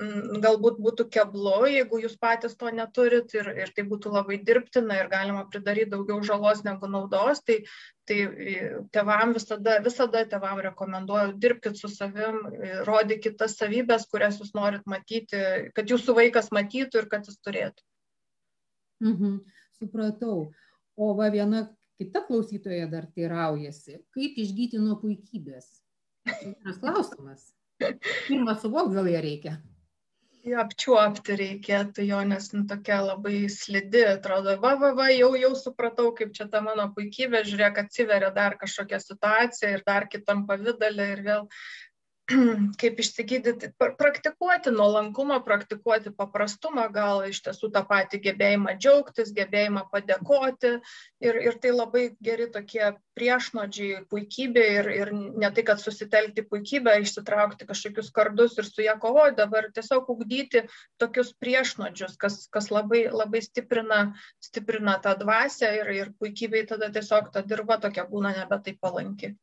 mm, 0.00 0.38
galbūt 0.44 0.80
būtų 0.84 1.08
keblu, 1.16 1.56
jeigu 1.72 2.02
jūs 2.04 2.18
patys 2.20 2.56
to 2.60 2.70
neturit 2.74 3.34
ir, 3.38 3.50
ir 3.64 3.74
tai 3.76 3.86
būtų 3.88 4.12
labai 4.18 4.40
dirbtina 4.50 5.00
ir 5.00 5.10
galima 5.12 5.46
pridaryti 5.50 5.94
daugiau 5.96 6.20
žalos 6.26 6.62
negu 6.68 6.90
naudos, 6.90 7.42
tai, 7.46 7.62
tai 8.08 8.20
tevam 8.94 9.34
visada, 9.36 9.80
visada 9.84 10.24
tevam 10.28 10.62
rekomenduoju, 10.68 11.36
dirbkite 11.42 11.80
su 11.80 11.92
savim, 11.92 12.42
rodykite 12.88 13.36
tas 13.44 13.58
savybės, 13.58 14.08
kurias 14.12 14.40
jūs 14.42 14.54
norit 14.56 14.86
matyti, 14.86 15.42
kad 15.76 15.92
jūsų 15.92 16.20
vaikas 16.20 16.52
matytų 16.54 17.04
ir 17.04 17.12
kad 17.12 17.28
jis 17.28 17.40
turėtų. 17.40 17.82
Mhm, 19.04 19.40
supratau. 19.78 20.52
O 20.96 21.12
va 21.16 21.28
viena 21.32 21.66
kita 22.00 22.22
klausytoja 22.28 22.88
dar 22.92 23.08
teiraujasi, 23.16 24.00
kaip 24.16 24.40
išgyti 24.40 24.80
nuo 24.80 24.96
puikybės? 25.00 25.68
Geras 26.26 26.80
klausimas. 26.82 27.48
Pirmą 28.26 28.56
suvok 28.60 28.92
gal 28.96 29.08
ją 29.12 29.22
reikia. 29.24 29.56
Apčiuopti 30.46 31.34
reikėtų 31.40 32.04
jo, 32.06 32.20
nes 32.30 32.44
nu, 32.52 32.60
tokia 32.70 33.00
labai 33.02 33.48
slidi, 33.50 34.04
atrodo, 34.06 34.52
va, 34.62 34.76
va, 34.78 34.92
va, 34.94 35.08
jau, 35.10 35.32
jau 35.34 35.50
supratau, 35.58 36.12
kaip 36.14 36.30
čia 36.36 36.46
ta 36.52 36.60
mano 36.62 36.84
puikybė, 36.94 37.40
žiūrėk, 37.48 37.80
atsiveria 37.82 38.30
dar 38.36 38.54
kažkokia 38.60 39.00
situacija 39.02 39.72
ir 39.74 39.82
dar 39.88 40.06
kitam 40.12 40.44
pavydalė 40.46 41.08
ir 41.16 41.24
vėl 41.26 41.48
kaip 42.80 42.98
išsigydyti, 42.98 43.68
praktikuoti 43.78 44.72
nuolankumą, 44.74 45.36
praktikuoti 45.46 46.10
paprastumą, 46.16 46.88
gal 46.90 47.22
iš 47.28 47.38
tiesų 47.44 47.70
tą 47.74 47.84
patį 47.86 48.18
gebėjimą 48.24 48.74
džiaugtis, 48.82 49.30
gebėjimą 49.36 49.84
padėkoti. 49.92 50.72
Ir, 51.22 51.38
ir 51.46 51.58
tai 51.62 51.70
labai 51.70 52.08
geri 52.26 52.48
tokie 52.50 52.88
priešnodžiai 53.14 54.02
puikybė 54.10 54.66
ir, 54.80 54.90
ir 54.96 55.12
ne 55.14 55.52
tai, 55.54 55.66
kad 55.70 55.82
susitelkti 55.82 56.42
puikybę, 56.50 56.96
išsitraukti 57.04 57.70
kažkokius 57.70 58.10
kardus 58.18 58.58
ir 58.58 58.66
su 58.66 58.82
ją 58.82 58.98
kovoti, 59.02 59.38
dabar 59.38 59.70
tiesiog 59.78 60.10
ugdyti 60.16 60.66
tokius 60.98 61.30
priešnodžius, 61.38 62.18
kas, 62.18 62.42
kas 62.50 62.72
labai, 62.74 63.06
labai 63.06 63.44
stiprina, 63.46 64.02
stiprina 64.42 64.98
tą 64.98 65.14
dvasę 65.22 65.76
ir, 65.78 65.94
ir 66.02 66.14
puikybei 66.18 66.66
tada 66.66 66.90
tiesiog 66.90 67.30
ta 67.30 67.46
dirba 67.46 67.78
tokia 67.78 68.08
būna 68.10 68.34
nebe 68.42 68.62
taip 68.66 68.82
palanki. 68.82 69.36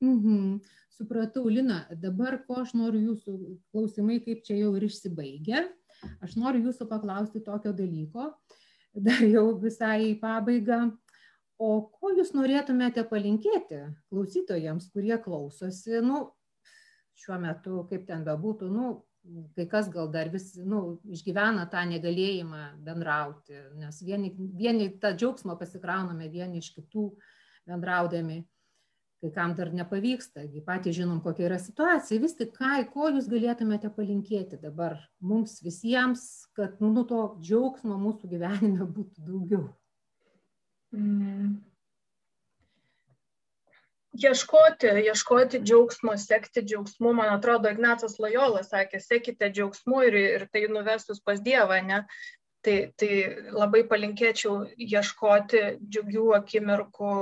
Mhm 0.00 0.60
supratau, 1.00 1.48
Lina, 1.48 1.82
dabar 1.96 2.38
ko 2.46 2.60
aš 2.60 2.74
noriu 2.76 3.00
jūsų 3.10 3.36
klausimai, 3.72 4.20
kaip 4.24 4.44
čia 4.44 4.58
jau 4.60 4.74
ir 4.76 4.86
išsibaigė. 4.86 5.64
Aš 6.24 6.36
noriu 6.40 6.66
jūsų 6.68 6.86
paklausti 6.88 7.42
tokio 7.44 7.72
dalyko, 7.76 8.30
dar 9.08 9.22
jau 9.24 9.46
visai 9.60 10.12
į 10.12 10.18
pabaigą. 10.20 10.82
O 11.60 11.70
ko 11.92 12.12
jūs 12.16 12.32
norėtumėte 12.32 13.04
palinkėti 13.08 13.82
klausytojams, 14.08 14.88
kurie 14.94 15.16
klausosi, 15.20 15.98
nu, 16.04 16.22
šiuo 17.20 17.36
metu, 17.42 17.82
kaip 17.90 18.06
ten 18.08 18.24
bebūtų, 18.24 18.70
nu, 18.72 18.92
kai 19.56 19.66
kas 19.68 19.90
gal 19.92 20.08
dar 20.12 20.30
vis 20.32 20.54
nu, 20.56 21.00
išgyvena 21.12 21.66
tą 21.72 21.82
negalėjimą 21.90 22.62
bendrauti, 22.86 23.58
nes 23.80 24.00
vieni, 24.04 24.32
vieni 24.56 24.88
tą 25.02 25.12
džiaugsmą 25.12 25.58
pasikrauname 25.60 26.30
vieni 26.32 26.64
iš 26.64 26.72
kitų 26.78 27.10
bendraudami 27.68 28.40
kai 29.20 29.30
kam 29.34 29.54
dar 29.56 29.68
nepavyksta, 29.76 30.46
gi 30.48 30.62
patys 30.64 30.96
žinom, 30.96 31.20
kokia 31.24 31.48
yra 31.50 31.58
situacija. 31.60 32.20
Vis 32.22 32.36
tik, 32.38 32.54
ką, 32.56 32.78
ko 32.92 33.10
jūs 33.12 33.28
galėtumėte 33.28 33.90
palinkėti 33.92 34.60
dabar 34.62 34.96
mums 35.20 35.58
visiems, 35.64 36.22
kad 36.56 36.80
nu, 36.80 37.04
to 37.08 37.26
džiaugsmo 37.40 37.98
mūsų 38.00 38.30
gyvenime 38.32 38.86
būtų 38.86 39.26
daugiau? 39.26 39.66
Mm. 40.96 41.58
Ieškoti, 44.20 44.88
ieškoti 45.06 45.60
džiaugsmo, 45.62 46.16
sekti 46.18 46.64
džiaugsmu, 46.66 47.12
man 47.14 47.28
atrodo, 47.36 47.70
Ignacas 47.70 48.16
Lojolas 48.18 48.72
sakė, 48.72 48.98
sekite 49.04 49.52
džiaugsmu 49.52 50.00
ir, 50.08 50.16
ir 50.18 50.46
tai 50.50 50.64
nuves 50.72 51.06
jūs 51.06 51.20
pas 51.22 51.38
Dievą, 51.44 51.78
ne? 51.86 52.00
Tai, 52.60 52.74
tai 53.00 53.14
labai 53.56 53.80
palinkėčiau 53.88 54.66
ieškoti 54.84 55.60
džiugių 55.80 56.24
akimirkų, 56.36 57.12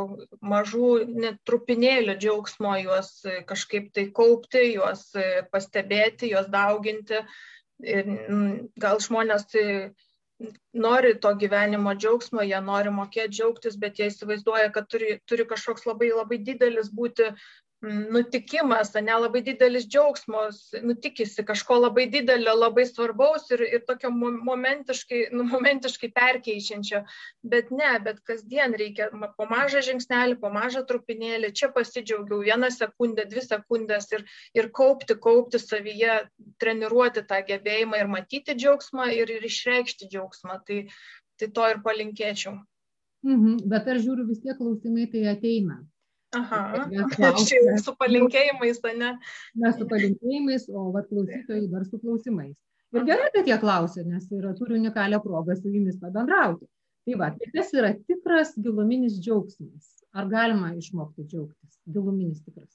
mažų 0.52 0.88
net 1.24 1.38
trupinėlių 1.46 2.16
džiaugsmo, 2.18 2.72
juos 2.82 3.12
kažkaip 3.46 3.92
tai 3.94 4.08
kaupti, 4.16 4.64
juos 4.72 5.04
pastebėti, 5.52 6.32
juos 6.32 6.50
dauginti. 6.50 7.22
Ir 7.86 8.10
gal 8.82 8.98
žmonės 9.04 9.46
tai 9.52 9.64
nori 10.74 11.14
to 11.22 11.32
gyvenimo 11.38 11.94
džiaugsmo, 11.94 12.42
jie 12.46 12.58
nori 12.64 12.90
mokėti 12.94 13.38
džiaugtis, 13.38 13.78
bet 13.78 13.98
jie 13.98 14.10
įsivaizduoja, 14.10 14.72
kad 14.74 14.90
turi, 14.90 15.20
turi 15.30 15.46
kažkoks 15.52 15.86
labai 15.86 16.10
labai 16.14 16.38
didelis 16.50 16.90
būti 16.94 17.30
nutikimas, 17.82 18.90
ne 18.94 19.14
labai 19.14 19.40
didelis 19.46 19.84
džiaugsmas, 19.86 20.58
nutikisi 20.82 21.44
kažko 21.46 21.76
labai 21.84 22.08
didelio, 22.10 22.54
labai 22.58 22.84
svarbaus 22.88 23.46
ir, 23.54 23.62
ir 23.62 23.84
tokio 23.86 24.10
momentiškai, 24.10 25.20
nu, 25.32 25.44
momentiškai 25.52 26.10
perkeičiančio. 26.14 27.04
Bet 27.42 27.70
ne, 27.70 27.92
bet 28.02 28.18
kasdien 28.26 28.74
reikia 28.78 29.10
po 29.36 29.46
mažą 29.50 29.82
žingsnelį, 29.86 30.38
po 30.42 30.50
mažą 30.54 30.82
trupinėlį, 30.88 31.52
čia 31.60 31.70
pasidžiaugiau 31.74 32.40
vieną 32.48 32.72
sekundę, 32.74 33.28
dvi 33.30 33.44
sekundės 33.46 34.10
ir, 34.16 34.24
ir 34.58 34.70
kaupti, 34.74 35.14
kaupti 35.28 35.60
savyje, 35.62 36.24
treniruoti 36.58 37.22
tą 37.30 37.44
gebėjimą 37.46 38.02
ir 38.02 38.10
matyti 38.10 38.58
džiaugsmą 38.58 39.12
ir, 39.20 39.30
ir 39.38 39.46
išreikšti 39.46 40.10
džiaugsmą. 40.10 40.58
Tai, 40.66 40.80
tai 41.38 41.50
to 41.54 41.70
ir 41.70 41.78
palinkėčiau. 41.86 42.58
Mhm, 43.26 43.62
bet 43.70 43.86
aš 43.90 44.02
žiūriu, 44.02 44.26
vis 44.26 44.42
tiek 44.42 44.58
klausimai 44.58 45.06
tai 45.10 45.24
ateina. 45.30 45.78
Aha, 46.36 46.88
čia 47.48 47.76
su 47.80 47.94
palinkėjimais, 47.96 48.80
ne? 49.00 49.12
Mes 49.56 49.76
su 49.80 49.86
palinkėjimais, 49.88 50.66
o 50.68 50.90
va 50.92 51.04
klausytojai 51.06 51.68
dar 51.72 51.86
su 51.88 52.00
klausimais. 52.02 52.56
Ir 52.96 53.04
gerai, 53.08 53.28
kad 53.32 53.48
jie 53.48 53.56
klausė, 53.60 54.04
nes 54.08 54.28
yra, 54.32 54.54
turi 54.56 54.76
unikalią 54.78 55.20
progą 55.24 55.56
su 55.56 55.72
jumis 55.72 55.96
pabendrauti. 56.00 56.68
Tai 57.08 57.16
va, 57.20 57.30
tai 57.36 57.48
kas 57.54 57.72
yra 57.76 57.94
tikras 58.08 58.54
giluminis 58.60 59.16
džiaugsmas? 59.24 59.94
Ar 60.12 60.28
galima 60.28 60.74
išmokti 60.76 61.24
džiaugtis? 61.28 61.80
Giluminis 61.88 62.42
tikras. 62.44 62.74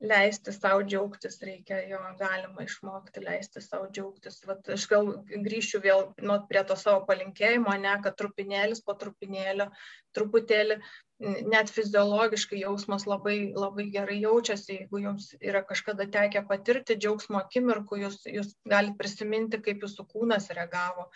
Leisti 0.00 0.52
savo 0.52 0.80
džiaugtis 0.88 1.36
reikia, 1.44 1.82
jo 1.88 2.00
galima 2.20 2.64
išmokti, 2.64 3.20
leisti 3.24 3.60
savo 3.64 3.88
džiaugtis. 3.92 4.40
Vat 4.48 4.68
aš 4.76 4.86
gal 4.88 5.10
grįšiu 5.48 5.80
vėl 5.84 6.06
nu, 6.24 6.38
prie 6.48 6.64
to 6.68 6.76
savo 6.80 7.04
palinkėjimo, 7.08 7.76
ne, 7.80 7.92
kad 8.04 8.16
trupinėlis 8.20 8.80
po 8.84 8.96
trupinėlio, 9.00 9.68
truputėlį 10.16 10.80
net 11.20 11.70
fiziologiškai 11.72 12.62
jausmas 12.62 13.04
labai, 13.08 13.52
labai 13.56 13.90
gerai 13.92 14.20
jaučiasi, 14.22 14.78
jeigu 14.78 15.02
jums 15.04 15.34
yra 15.40 15.60
kažkada 15.66 16.06
tekę 16.08 16.42
patirti 16.48 16.96
džiaugsmo 16.96 17.42
akimirkų, 17.42 18.00
jūs, 18.06 18.22
jūs 18.24 18.54
galite 18.68 18.96
prisiminti, 19.00 19.60
kaip 19.64 19.84
jūsų 19.84 20.06
kūnas 20.14 20.48
reagavo, 20.56 21.10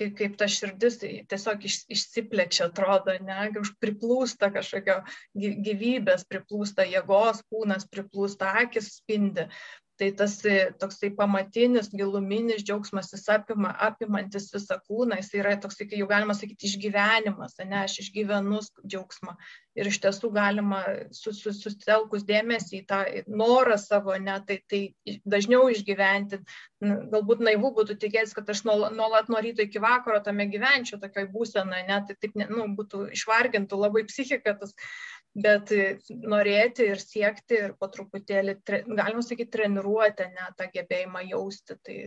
kaip, 0.00 0.14
kaip 0.16 0.38
ta 0.40 0.48
širdis 0.48 0.96
tiesiog 1.02 1.66
iš, 1.68 1.82
išsiplečia, 1.92 2.70
atrodo, 2.70 3.14
ne, 3.26 3.36
kaip 3.54 3.68
priplūsta 3.84 4.48
kažkokio 4.54 5.02
gyvybės, 5.36 6.24
priplūsta 6.30 6.88
jėgos, 6.88 7.44
kūnas 7.52 7.84
priplūsta, 7.92 8.54
akis 8.64 8.94
spindi 8.96 9.48
tai 10.00 10.08
tas 10.16 10.38
toksai 10.80 11.10
pamatinis 11.16 11.90
giluminis 11.92 12.62
džiaugsmas 12.64 13.10
jis 13.12 13.26
apima 13.34 13.74
apimantis 13.86 14.48
visą 14.54 14.78
kūną. 14.80 15.18
Jis 15.20 15.34
yra 15.36 15.56
toksai 15.60 15.86
kai 15.90 16.00
jau 16.00 16.08
galima 16.08 16.36
sakyti 16.36 16.70
išgyvenimas 16.70 17.58
ane 17.60 17.82
aš 17.82 17.98
išgyvenu 18.04 18.62
džiaugsmą. 18.80 19.36
Ir 19.78 19.90
iš 19.90 20.00
tiesų 20.02 20.32
galima 20.34 20.80
su, 21.14 21.34
su, 21.36 21.52
susitelkus 21.54 22.24
dėmesį 22.28 22.80
į 22.80 22.82
tą 22.88 23.02
norą 23.28 23.76
savo 23.80 24.16
ne 24.18 24.38
tai 24.48 24.58
tai 24.72 24.82
dažniau 25.36 25.68
išgyventi. 25.74 26.40
Galbūt 26.80 27.44
naivu 27.44 27.74
būtų 27.76 27.98
tikėtis 28.00 28.32
kad 28.36 28.48
aš 28.48 28.64
nuolat 28.64 29.28
nuo 29.28 29.44
ryto 29.44 29.66
iki 29.66 29.82
vakaro 29.84 30.22
tame 30.24 30.48
gyvenčiau 30.48 31.00
tokioj 31.02 31.28
būsenoj 31.34 31.84
ne 31.92 32.00
tai 32.08 32.16
taip 32.16 32.40
ne, 32.40 32.48
nu, 32.48 32.70
būtų 32.78 33.10
išvargintų 33.18 33.84
labai 33.84 34.06
psichika 34.08 34.56
tas 34.56 34.72
bet 35.34 35.70
norėti 36.10 36.88
ir 36.90 37.00
siekti 37.02 37.58
ir 37.66 37.74
po 37.78 37.88
truputėlį, 37.92 38.56
galima 38.66 39.22
sakyti, 39.22 39.50
treniruoti 39.56 40.26
ne, 40.32 40.48
tą 40.58 40.66
gebėjimą 40.74 41.24
jausti, 41.30 41.76
tai, 41.86 41.98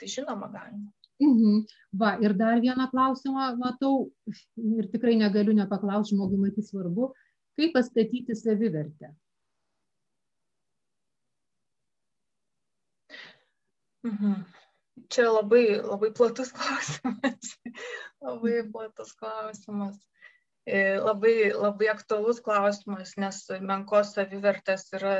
tai 0.00 0.10
žinoma 0.14 0.48
galima. 0.52 0.92
Mhm. 1.22 1.66
Va, 2.00 2.16
ir 2.24 2.34
dar 2.34 2.60
vieną 2.62 2.88
klausimą 2.90 3.52
matau, 3.60 4.08
ir 4.78 4.88
tikrai 4.94 5.14
negaliu 5.20 5.54
nepaklausti, 5.54 6.16
žmogui 6.16 6.40
matyti 6.40 6.64
svarbu, 6.66 7.12
kaip 7.60 7.76
pastatyti 7.76 8.34
savivertę. 8.38 9.12
Mhm. 14.02 14.40
Čia 15.12 15.28
labai, 15.30 15.66
labai 15.78 16.10
platus 16.16 16.50
klausimas. 16.56 17.52
labai 18.26 18.62
platus 18.72 19.12
klausimas. 19.20 20.00
Labai, 20.70 21.50
labai 21.58 21.88
aktualus 21.90 22.38
klausimas, 22.46 23.16
nes 23.18 23.38
menkos 23.66 24.12
savivertės 24.14 24.84
yra, 24.94 25.14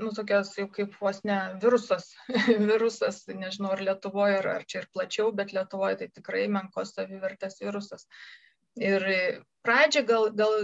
nu, 0.00 0.12
tokios 0.16 0.54
jau 0.56 0.64
kaip 0.72 0.94
vos 1.00 1.20
ne 1.28 1.36
virusas, 1.60 2.14
virusas, 2.70 3.18
nežinau, 3.28 3.74
ar 3.76 3.84
Lietuvoje, 3.84 4.38
ar, 4.38 4.48
ar 4.54 4.64
čia 4.64 4.80
ir 4.80 4.88
plačiau, 4.94 5.28
bet 5.36 5.52
Lietuvoje 5.52 6.00
tai 6.00 6.08
tikrai 6.08 6.46
menkos 6.48 6.94
savivertės 6.96 7.60
virusas. 7.60 8.08
Ir 8.76 9.04
pradžią 9.66 10.02
gal, 10.06 10.28
gal 10.36 10.54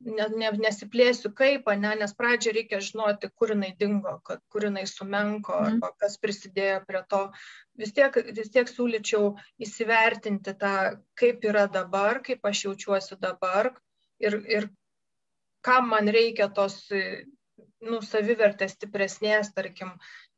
ne, 0.00 0.26
ne, 0.40 0.50
nesiplėsiu 0.66 1.30
kaip, 1.36 1.68
ne, 1.80 1.92
nes 2.00 2.14
pradžią 2.16 2.54
reikia 2.56 2.80
žinoti, 2.84 3.30
kur 3.36 3.52
jinai 3.54 3.72
dingo, 3.80 4.14
kad, 4.28 4.40
kur 4.52 4.66
jinai 4.68 4.86
sumenko, 4.90 5.58
mhm. 5.58 5.74
arba 5.74 5.92
kas 6.04 6.16
prisidėjo 6.22 6.80
prie 6.88 7.02
to. 7.10 7.24
Vis 7.80 7.92
tiek, 7.96 8.16
vis 8.36 8.52
tiek 8.54 8.70
siūlyčiau 8.70 9.34
įsivertinti 9.66 10.54
tą, 10.60 10.74
kaip 11.18 11.44
yra 11.50 11.66
dabar, 11.78 12.22
kaip 12.24 12.44
aš 12.46 12.66
jaučiuosi 12.68 13.18
dabar 13.20 13.72
ir, 14.22 14.38
ir 14.46 14.68
kam 15.64 15.90
man 15.90 16.08
reikia 16.12 16.48
tos 16.54 16.84
nu, 17.84 18.00
savivertės 18.04 18.76
stipresnės, 18.78 19.50
tarkim, 19.56 19.92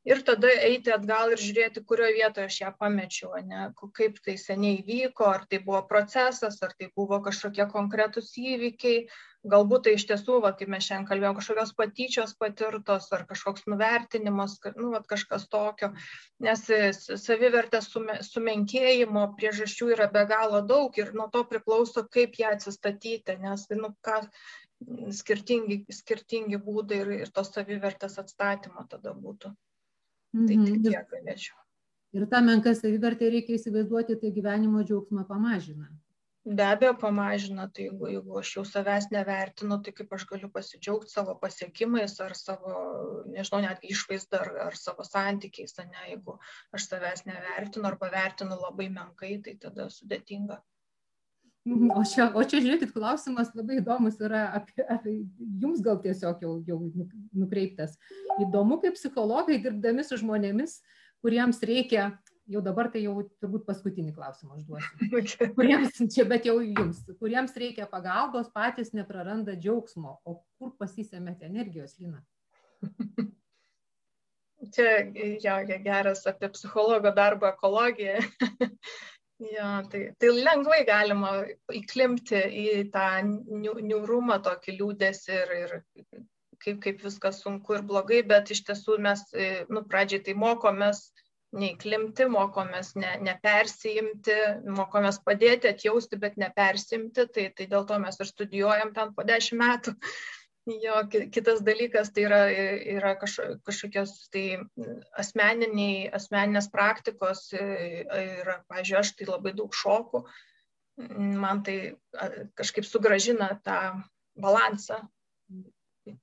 ir 0.07 0.22
tada 0.26 0.50
eiti 0.68 0.92
atgal 0.94 1.34
ir 1.34 1.42
žiūrėti, 1.42 1.82
kurioje 1.88 2.16
vietoje 2.20 2.50
aš 2.50 2.59
ją 2.62 2.72
pamečiau, 2.80 3.32
ne, 3.46 3.68
kaip 3.98 4.20
tai 4.24 4.36
seniai 4.40 4.82
vyko, 4.86 5.26
ar 5.34 5.46
tai 5.50 5.61
buvo 5.64 5.82
procesas, 5.90 6.61
ar 6.62 6.74
tai 6.78 6.92
buvo 6.94 7.18
kažkokie 7.24 7.66
konkretūs 7.72 8.30
įvykiai, 8.38 9.07
galbūt 9.50 9.86
tai 9.86 9.94
iš 9.96 10.07
tiesų, 10.11 10.40
va, 10.44 10.52
kaip 10.59 10.70
mes 10.72 10.86
šiandien 10.86 11.09
kalbėjome, 11.09 11.38
kažkokios 11.40 11.72
patyčios 11.78 12.34
patirtos, 12.38 13.09
ar 13.14 13.26
kažkoks 13.28 13.66
nuvertinimas, 13.70 14.57
nu, 14.78 14.90
va, 14.94 15.02
kažkas 15.14 15.46
tokio, 15.52 15.92
nes 16.42 16.64
savivertės 17.22 17.90
sumenkėjimo 18.30 19.26
priežasčių 19.38 19.92
yra 19.96 20.11
be 20.12 20.26
galo 20.30 20.62
daug 20.66 20.98
ir 20.98 21.12
nuo 21.18 21.28
to 21.34 21.44
priklauso, 21.50 22.07
kaip 22.11 22.38
ją 22.42 22.54
atsistatyti, 22.57 23.38
nes, 23.42 23.68
nu, 23.78 23.92
ką, 24.07 24.22
skirtingi, 25.18 25.84
skirtingi 26.00 26.59
būdai 26.62 26.98
ir, 27.04 27.14
ir 27.24 27.30
tos 27.34 27.54
savivertės 27.54 28.18
atstatymo 28.22 28.84
tada 28.90 29.14
būtų. 29.16 29.54
Tai 30.37 30.57
tik 30.57 30.74
mhm. 30.76 30.82
tiek 30.84 31.12
galėčiau. 31.12 31.61
Ir 32.16 32.26
tą 32.32 32.41
menką 32.45 32.72
savivertę 32.76 33.28
reikia 33.32 33.57
įsivaizduoti, 33.57 34.16
tai 34.20 34.32
gyvenimo 34.37 34.82
džiaugsmą 34.84 35.24
pamažina. 35.28 35.89
Be 36.47 36.62
abejo, 36.62 36.93
pamažina, 37.01 37.64
tai 37.74 37.89
jeigu, 37.89 38.07
jeigu 38.12 38.37
aš 38.39 38.53
jau 38.55 38.62
savęs 38.68 39.09
nevertinu, 39.11 39.80
tai 39.82 39.93
kaip 39.99 40.12
aš 40.14 40.26
galiu 40.30 40.51
pasidžiaugti 40.55 41.11
savo 41.11 41.34
pasiekimais 41.43 42.14
ar 42.22 42.37
savo, 42.39 42.74
nežinau, 43.32 43.64
netgi 43.64 43.91
išvaizdą 43.97 44.45
ar, 44.45 44.53
ar 44.68 44.78
savo 44.78 45.07
santykiais, 45.09 45.74
ne, 45.80 46.05
jeigu 46.12 46.37
aš 46.78 46.87
savęs 46.93 47.26
nevertinu 47.26 47.91
arba 47.91 48.12
vertinu 48.14 48.61
labai 48.62 48.87
menkai, 49.01 49.32
tai 49.43 49.57
tada 49.66 49.89
sudėtinga. 49.97 50.61
Mhm, 50.61 50.76
o 51.66 52.02
čia, 52.06 52.28
o 52.30 52.44
čia 52.46 52.60
žiūrėkit, 52.62 52.92
klausimas 52.94 53.50
labai 53.56 53.80
įdomus 53.80 54.20
yra 54.22 54.44
apie, 54.58 54.84
apie 54.86 55.16
jums 55.62 55.82
gal 55.84 55.98
tiesiog 56.02 56.42
jau, 56.44 56.52
jau 56.66 56.78
nukreiptas. 57.34 57.96
Įdomu, 58.42 58.78
kaip 58.82 58.96
psichologai 58.98 59.58
dirbdami 59.64 60.04
su 60.06 60.18
žmonėmis, 60.20 60.78
kuriems 61.24 61.58
reikia, 61.66 62.10
jau 62.46 62.62
dabar 62.62 62.90
tai 62.92 63.02
jau 63.02 63.16
turbūt 63.42 63.66
paskutinį 63.66 64.14
klausimą 64.16 64.60
užduosiu. 64.60 65.50
Kuriems, 65.58 65.98
čia 66.14 66.26
bet 66.28 66.46
jau 66.46 66.58
jums, 66.62 67.02
kuriems 67.20 67.56
reikia 67.58 67.88
pagalbos, 67.90 68.52
patys 68.54 68.94
nepraranda 68.94 69.56
džiaugsmo, 69.58 70.20
o 70.24 70.38
kur 70.60 70.76
pasisėmėte 70.78 71.48
energijos, 71.50 71.98
Lina? 71.98 72.22
Čia 74.72 75.12
jau 75.42 75.58
geras 75.84 76.24
apie 76.26 76.48
psichologo 76.54 77.12
darbo 77.14 77.46
ekologiją. 77.50 78.22
Jo, 79.37 79.70
tai, 79.93 80.01
tai 80.16 80.30
lengvai 80.32 80.78
galima 80.89 81.30
įklimti 81.76 82.39
į 82.57 82.68
tą 82.95 83.09
niūrumą, 83.26 84.39
tokį 84.47 84.78
liūdėsi 84.78 85.34
ir, 85.34 85.53
ir 85.59 85.74
kaip, 86.64 86.80
kaip 86.87 87.05
viskas 87.05 87.43
sunku 87.45 87.76
ir 87.76 87.84
blogai, 87.84 88.22
bet 88.24 88.55
iš 88.55 88.62
tiesų 88.70 88.97
mes, 89.05 89.26
nu, 89.68 89.82
pradžiai 89.91 90.22
tai 90.24 90.37
mokomės 90.41 91.11
neįklimti, 91.57 92.26
mokomės 92.32 92.95
ne, 92.97 93.12
nepersijimti, 93.28 94.39
mokomės 94.78 95.20
padėti, 95.24 95.70
atjausti, 95.72 96.18
bet 96.20 96.41
nepersimti, 96.41 97.28
tai, 97.32 97.47
tai 97.57 97.68
dėl 97.70 97.87
to 97.89 98.01
mes 98.03 98.18
ir 98.20 98.30
studijuojam 98.32 98.93
ten 98.97 99.12
po 99.16 99.24
dešimt 99.28 99.61
metų. 99.62 99.97
Jo, 100.66 100.98
kitas 101.30 101.60
dalykas 101.62 102.10
tai 102.10 102.24
yra, 102.26 102.40
yra 102.96 103.12
kažkokios 103.22 104.14
tai 104.34 104.58
asmeniniai, 105.14 106.08
asmeninės 106.18 106.66
praktikos. 106.72 107.52
Ir, 107.54 108.50
pažiūrėjau, 108.66 109.02
aš 109.04 109.12
tai 109.14 109.28
labai 109.30 109.52
daug 109.54 109.76
šoku. 109.78 110.24
Man 111.44 111.62
tai 111.62 111.76
kažkaip 112.58 112.88
sugražina 112.88 113.52
tą 113.62 113.78
balansą 114.42 115.04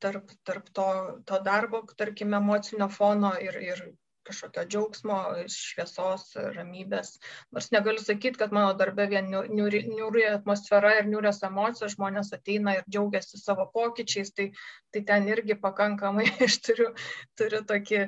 tarp, 0.04 0.32
tarp 0.44 0.70
to, 0.76 0.88
to 1.26 1.40
darbo, 1.44 1.84
tarkim, 1.98 2.34
emocinio 2.34 2.90
fono 2.92 3.34
ir, 3.40 3.58
ir 3.64 3.84
kažkokio 4.28 4.64
džiaugsmo, 4.70 5.18
šviesos, 5.52 6.26
ramybės. 6.56 7.16
Nors 7.56 7.70
negaliu 7.76 8.04
sakyti, 8.04 8.40
kad 8.42 8.54
mano 8.56 8.74
darbe 8.80 9.08
vien 9.12 9.30
niuri, 9.32 9.84
niuri 9.90 10.26
atmosfera 10.32 10.94
ir 11.00 11.10
niurios 11.10 11.42
emocijos, 11.48 11.96
žmonės 11.98 12.34
ateina 12.38 12.78
ir 12.80 12.86
džiaugiasi 12.90 13.42
savo 13.42 13.68
pokyčiais, 13.74 14.34
tai, 14.38 14.50
tai 14.94 15.04
ten 15.10 15.28
irgi 15.32 15.60
pakankamai 15.60 16.28
aš 16.48 16.60
turiu, 16.68 16.92
turiu 17.40 17.64
tokį 17.70 18.06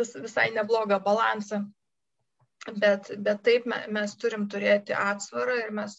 vis, 0.00 0.14
visai 0.28 0.50
neblogą 0.54 1.00
balansą. 1.02 1.64
Bet, 2.66 3.12
bet 3.22 3.44
taip 3.46 3.66
mes 3.68 4.14
turim 4.18 4.48
turėti 4.50 4.94
atsvarą 4.98 5.54
ir 5.60 5.74
mes, 5.76 5.92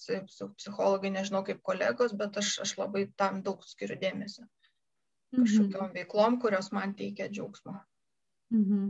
psichologai, 0.60 1.14
nežinau 1.16 1.46
kaip 1.48 1.62
kolegos, 1.64 2.16
bet 2.20 2.40
aš, 2.42 2.58
aš 2.66 2.74
labai 2.82 3.06
tam 3.16 3.40
daug 3.46 3.64
skiriu 3.64 3.96
dėmesio. 4.02 4.44
Mhm. 5.36 5.46
Kažkokiam 5.46 5.94
veiklom, 5.96 6.40
kurios 6.44 6.74
man 6.76 6.96
teikia 7.00 7.30
džiaugsmo. 7.32 7.78
Mhm. 8.54 8.90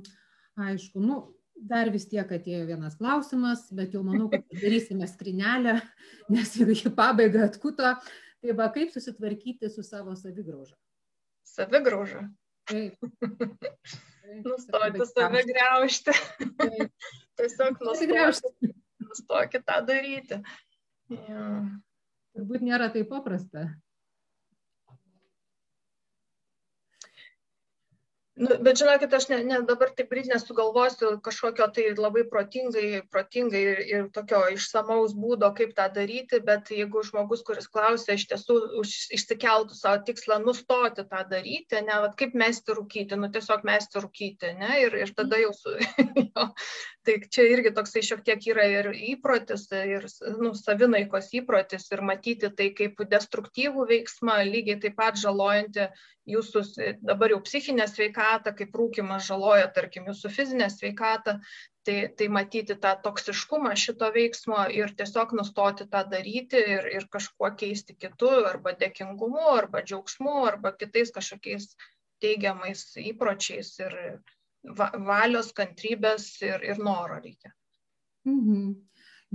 Aišku, 0.58 1.01
nu, 1.01 1.20
dar 1.58 1.89
vis 1.93 2.08
tiek 2.10 2.30
atėjo 2.34 2.66
vienas 2.70 2.97
klausimas, 2.97 3.68
bet 3.74 3.93
jau 3.93 4.03
manau, 4.05 4.28
kad 4.32 4.45
darysime 4.62 5.08
skrinelę, 5.10 5.80
nes 6.34 6.55
jau 6.58 6.68
į 6.74 6.93
pabaigą 6.97 7.45
atkuto. 7.47 7.95
Tai 8.38 8.53
va, 8.58 8.68
kaip 8.74 8.91
susitvarkyti 8.93 9.70
su 9.74 9.84
savo 9.86 10.14
savigrauža? 10.16 10.76
Savigrauža. 11.47 12.28
Taip. 12.68 12.99
Nustoti 14.43 15.05
save 15.08 15.43
greušti. 15.47 16.14
Tiesiog 17.38 17.78
nustoti, 17.80 18.74
nustokit 18.99 19.64
tą 19.64 19.78
daryti. 19.88 20.41
Ja. 21.08 21.45
Turbūt 22.36 22.66
nėra 22.68 22.89
taip 22.91 23.08
paprasta. 23.10 23.70
Nu, 28.38 28.54
bet 28.62 28.78
žinokit, 28.78 29.14
aš 29.18 29.26
ne, 29.32 29.38
ne, 29.46 29.58
dabar 29.66 29.90
taip 29.98 30.12
greit 30.14 30.28
nesugalvosiu 30.30 31.16
kažkokio 31.26 31.66
tai 31.74 31.86
labai 31.98 32.22
protingai, 32.30 33.02
protingai 33.10 33.62
ir, 33.72 33.80
ir 33.90 34.04
tokio 34.14 34.44
išsamaus 34.54 35.16
būdo, 35.18 35.50
kaip 35.58 35.74
tą 35.78 35.88
daryti, 35.96 36.38
bet 36.46 36.70
jeigu 36.70 37.02
žmogus, 37.08 37.42
kuris 37.48 37.66
klausia, 37.74 38.14
iš 38.14 38.28
tiesų 38.30 38.60
už, 38.84 38.94
išsikeltų 39.18 39.78
savo 39.80 40.04
tikslą 40.06 40.38
nustoti 40.44 41.08
tą 41.10 41.24
daryti, 41.32 41.82
ne, 41.88 41.98
vat, 42.06 42.14
kaip 42.20 42.38
mesti 42.38 42.78
rūkyti, 42.78 43.18
nu 43.18 43.32
tiesiog 43.34 43.66
mesti 43.66 44.06
rūkyti, 44.06 44.54
ne, 44.62 44.72
ir, 44.86 45.00
ir 45.02 45.16
tada 45.18 45.42
jau 45.42 45.56
su... 45.58 45.74
jo, 46.28 46.48
tai 47.08 47.16
čia 47.32 47.45
irgi 47.53 47.72
toksai 47.76 48.03
šiek 48.03 48.26
tiek 48.28 48.49
yra 48.51 48.66
ir 48.68 48.89
įprotis, 49.14 49.64
ir 49.72 50.05
nu, 50.41 50.51
savinaikos 50.58 51.32
įprotis, 51.39 51.88
ir 51.95 52.03
matyti 52.03 52.51
tai 52.60 52.68
kaip 52.76 52.99
destruktyvų 53.14 53.88
veiksmą, 53.93 54.41
lygiai 54.49 54.82
taip 54.84 54.97
pat 54.99 55.20
žalojantį 55.22 55.88
jūsų 56.28 56.64
dabar 57.08 57.32
jau 57.32 57.39
psichinę 57.45 57.88
sveikatą, 57.88 58.51
kaip 58.58 58.76
rūkimas 58.76 59.28
žaloja, 59.30 59.70
tarkim, 59.76 60.10
jūsų 60.12 60.32
fizinę 60.36 60.68
sveikatą, 60.74 61.38
tai, 61.88 61.97
tai 62.20 62.28
matyti 62.28 62.76
tą 62.84 62.93
toksiškumą 63.05 63.72
šito 63.80 64.12
veiksmo 64.16 64.66
ir 64.76 64.91
tiesiog 64.99 65.36
nustoti 65.39 65.88
tą 65.91 66.03
daryti 66.12 66.60
ir, 66.76 66.89
ir 66.99 67.08
kažkuo 67.14 67.53
keisti 67.62 67.95
kitų, 67.95 68.34
arba 68.51 68.76
dėkingumu, 68.82 69.45
arba 69.55 69.86
džiaugsmu, 69.88 70.41
arba 70.51 70.76
kitais 70.76 71.16
kažkokiais 71.16 71.72
teigiamais 72.24 72.84
įpročiais 72.99 73.72
ir 73.86 73.95
valios, 74.76 75.53
kantrybės 75.55 76.30
ir, 76.45 76.63
ir 76.63 76.84
noro 76.84 77.22
reikia. 77.22 77.53
Mhm. 78.28 78.76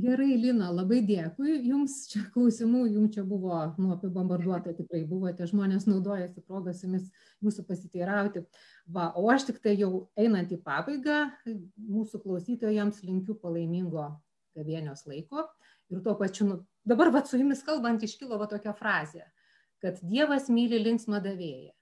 Gerai, 0.02 0.38
Lina, 0.40 0.70
labai 0.72 1.02
dėkui. 1.04 1.58
Jums 1.68 2.06
čia 2.08 2.22
klausimų, 2.32 2.86
jums 2.94 3.12
čia 3.12 3.26
buvo 3.28 3.58
nu, 3.76 3.90
apibombarduota 3.92 4.72
tikrai, 4.72 5.02
buvote 5.04 5.44
žmonės 5.50 5.84
naudojasi 5.84 6.40
progą 6.48 6.72
su 6.72 6.86
jumis 6.86 7.10
jūsų 7.44 7.66
pasiteirauti. 7.68 8.46
Va, 8.88 9.10
o 9.20 9.26
aš 9.28 9.50
tik 9.50 9.60
tai 9.60 9.74
jau 9.76 10.06
einant 10.16 10.48
į 10.48 10.62
pabaigą, 10.64 11.18
mūsų 11.76 12.22
klausytojams 12.24 13.02
linkiu 13.04 13.36
palaimingo 13.42 14.06
gavėnios 14.56 15.04
laiko. 15.10 15.44
Ir 15.92 16.00
tuo 16.00 16.16
pačiu, 16.16 16.48
nu, 16.48 16.58
dabar 16.88 17.12
va, 17.12 17.20
su 17.28 17.36
jumis 17.36 17.60
kalbant 17.66 18.00
iškilo 18.00 18.40
va 18.40 18.48
tokia 18.48 18.72
frazė, 18.72 19.26
kad 19.84 20.00
Dievas 20.00 20.48
myli 20.48 20.80
linksmą 20.80 21.20
davėją. 21.20 21.76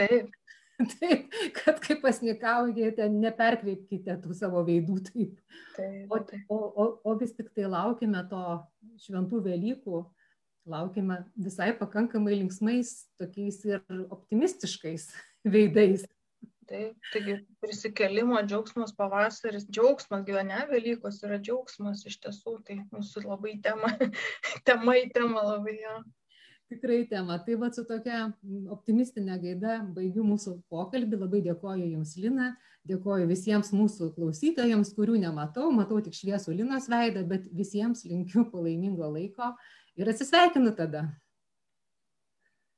Taip. 0.00 0.32
Taip, 0.98 1.32
kad 1.56 1.80
kai 1.82 1.96
pasnikaujate, 1.98 3.08
neperkreipkite 3.10 4.14
tų 4.22 4.34
savo 4.36 4.62
veidų 4.66 5.00
taip. 5.08 5.40
taip, 5.74 6.12
taip. 6.28 6.44
O, 6.54 6.58
o, 6.58 6.86
o 7.02 7.14
vis 7.18 7.34
tik 7.34 7.48
tai 7.56 7.66
laukime 7.70 8.22
to 8.30 8.42
šventų 9.02 9.42
Velykų, 9.48 10.04
laukime 10.70 11.24
visai 11.34 11.72
pakankamai 11.80 12.36
linksmais, 12.36 12.92
tokiais 13.18 13.58
ir 13.66 13.82
optimistiškais 14.06 15.08
veidais. 15.56 16.06
Taip, 16.68 16.94
taigi 17.14 17.38
prisikelimo 17.64 18.38
džiaugsmas 18.44 18.92
pavasaris, 18.94 19.64
džiaugsmas 19.72 20.22
gyvene 20.28 20.60
Velykos 20.70 21.22
yra 21.24 21.40
džiaugsmas 21.40 22.04
iš 22.06 22.20
tiesų, 22.22 22.58
tai 22.68 22.82
mūsų 22.92 23.24
labai 23.24 23.56
tema, 23.64 23.94
tema 24.68 24.98
į 25.00 25.08
temą 25.16 25.42
labai. 25.56 25.78
Ja 25.80 25.98
tikrai 26.70 27.02
tema. 27.10 27.38
Tai 27.44 27.56
va 27.60 27.70
su 27.74 27.84
tokia 27.88 28.26
optimistinė 28.74 29.38
gaida 29.42 29.78
baigiu 29.96 30.24
mūsų 30.26 30.58
pokalbį. 30.72 31.20
Labai 31.24 31.42
dėkoju 31.46 31.90
Jums, 31.92 32.16
Lina, 32.20 32.50
dėkoju 32.88 33.28
visiems 33.30 33.72
mūsų 33.76 34.12
klausytojams, 34.16 34.92
kurių 34.96 35.18
nematau, 35.24 35.70
matau 35.74 36.00
tik 36.04 36.16
šviesų 36.16 36.56
Linos 36.60 36.88
veidą, 36.90 37.24
bet 37.28 37.48
visiems 37.52 38.04
linkiu 38.08 38.46
palaimingo 38.52 39.08
laiko 39.14 39.54
ir 39.98 40.12
atsisveikinu 40.12 40.74
tada. 40.78 41.08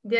Dėkui. 0.01 0.17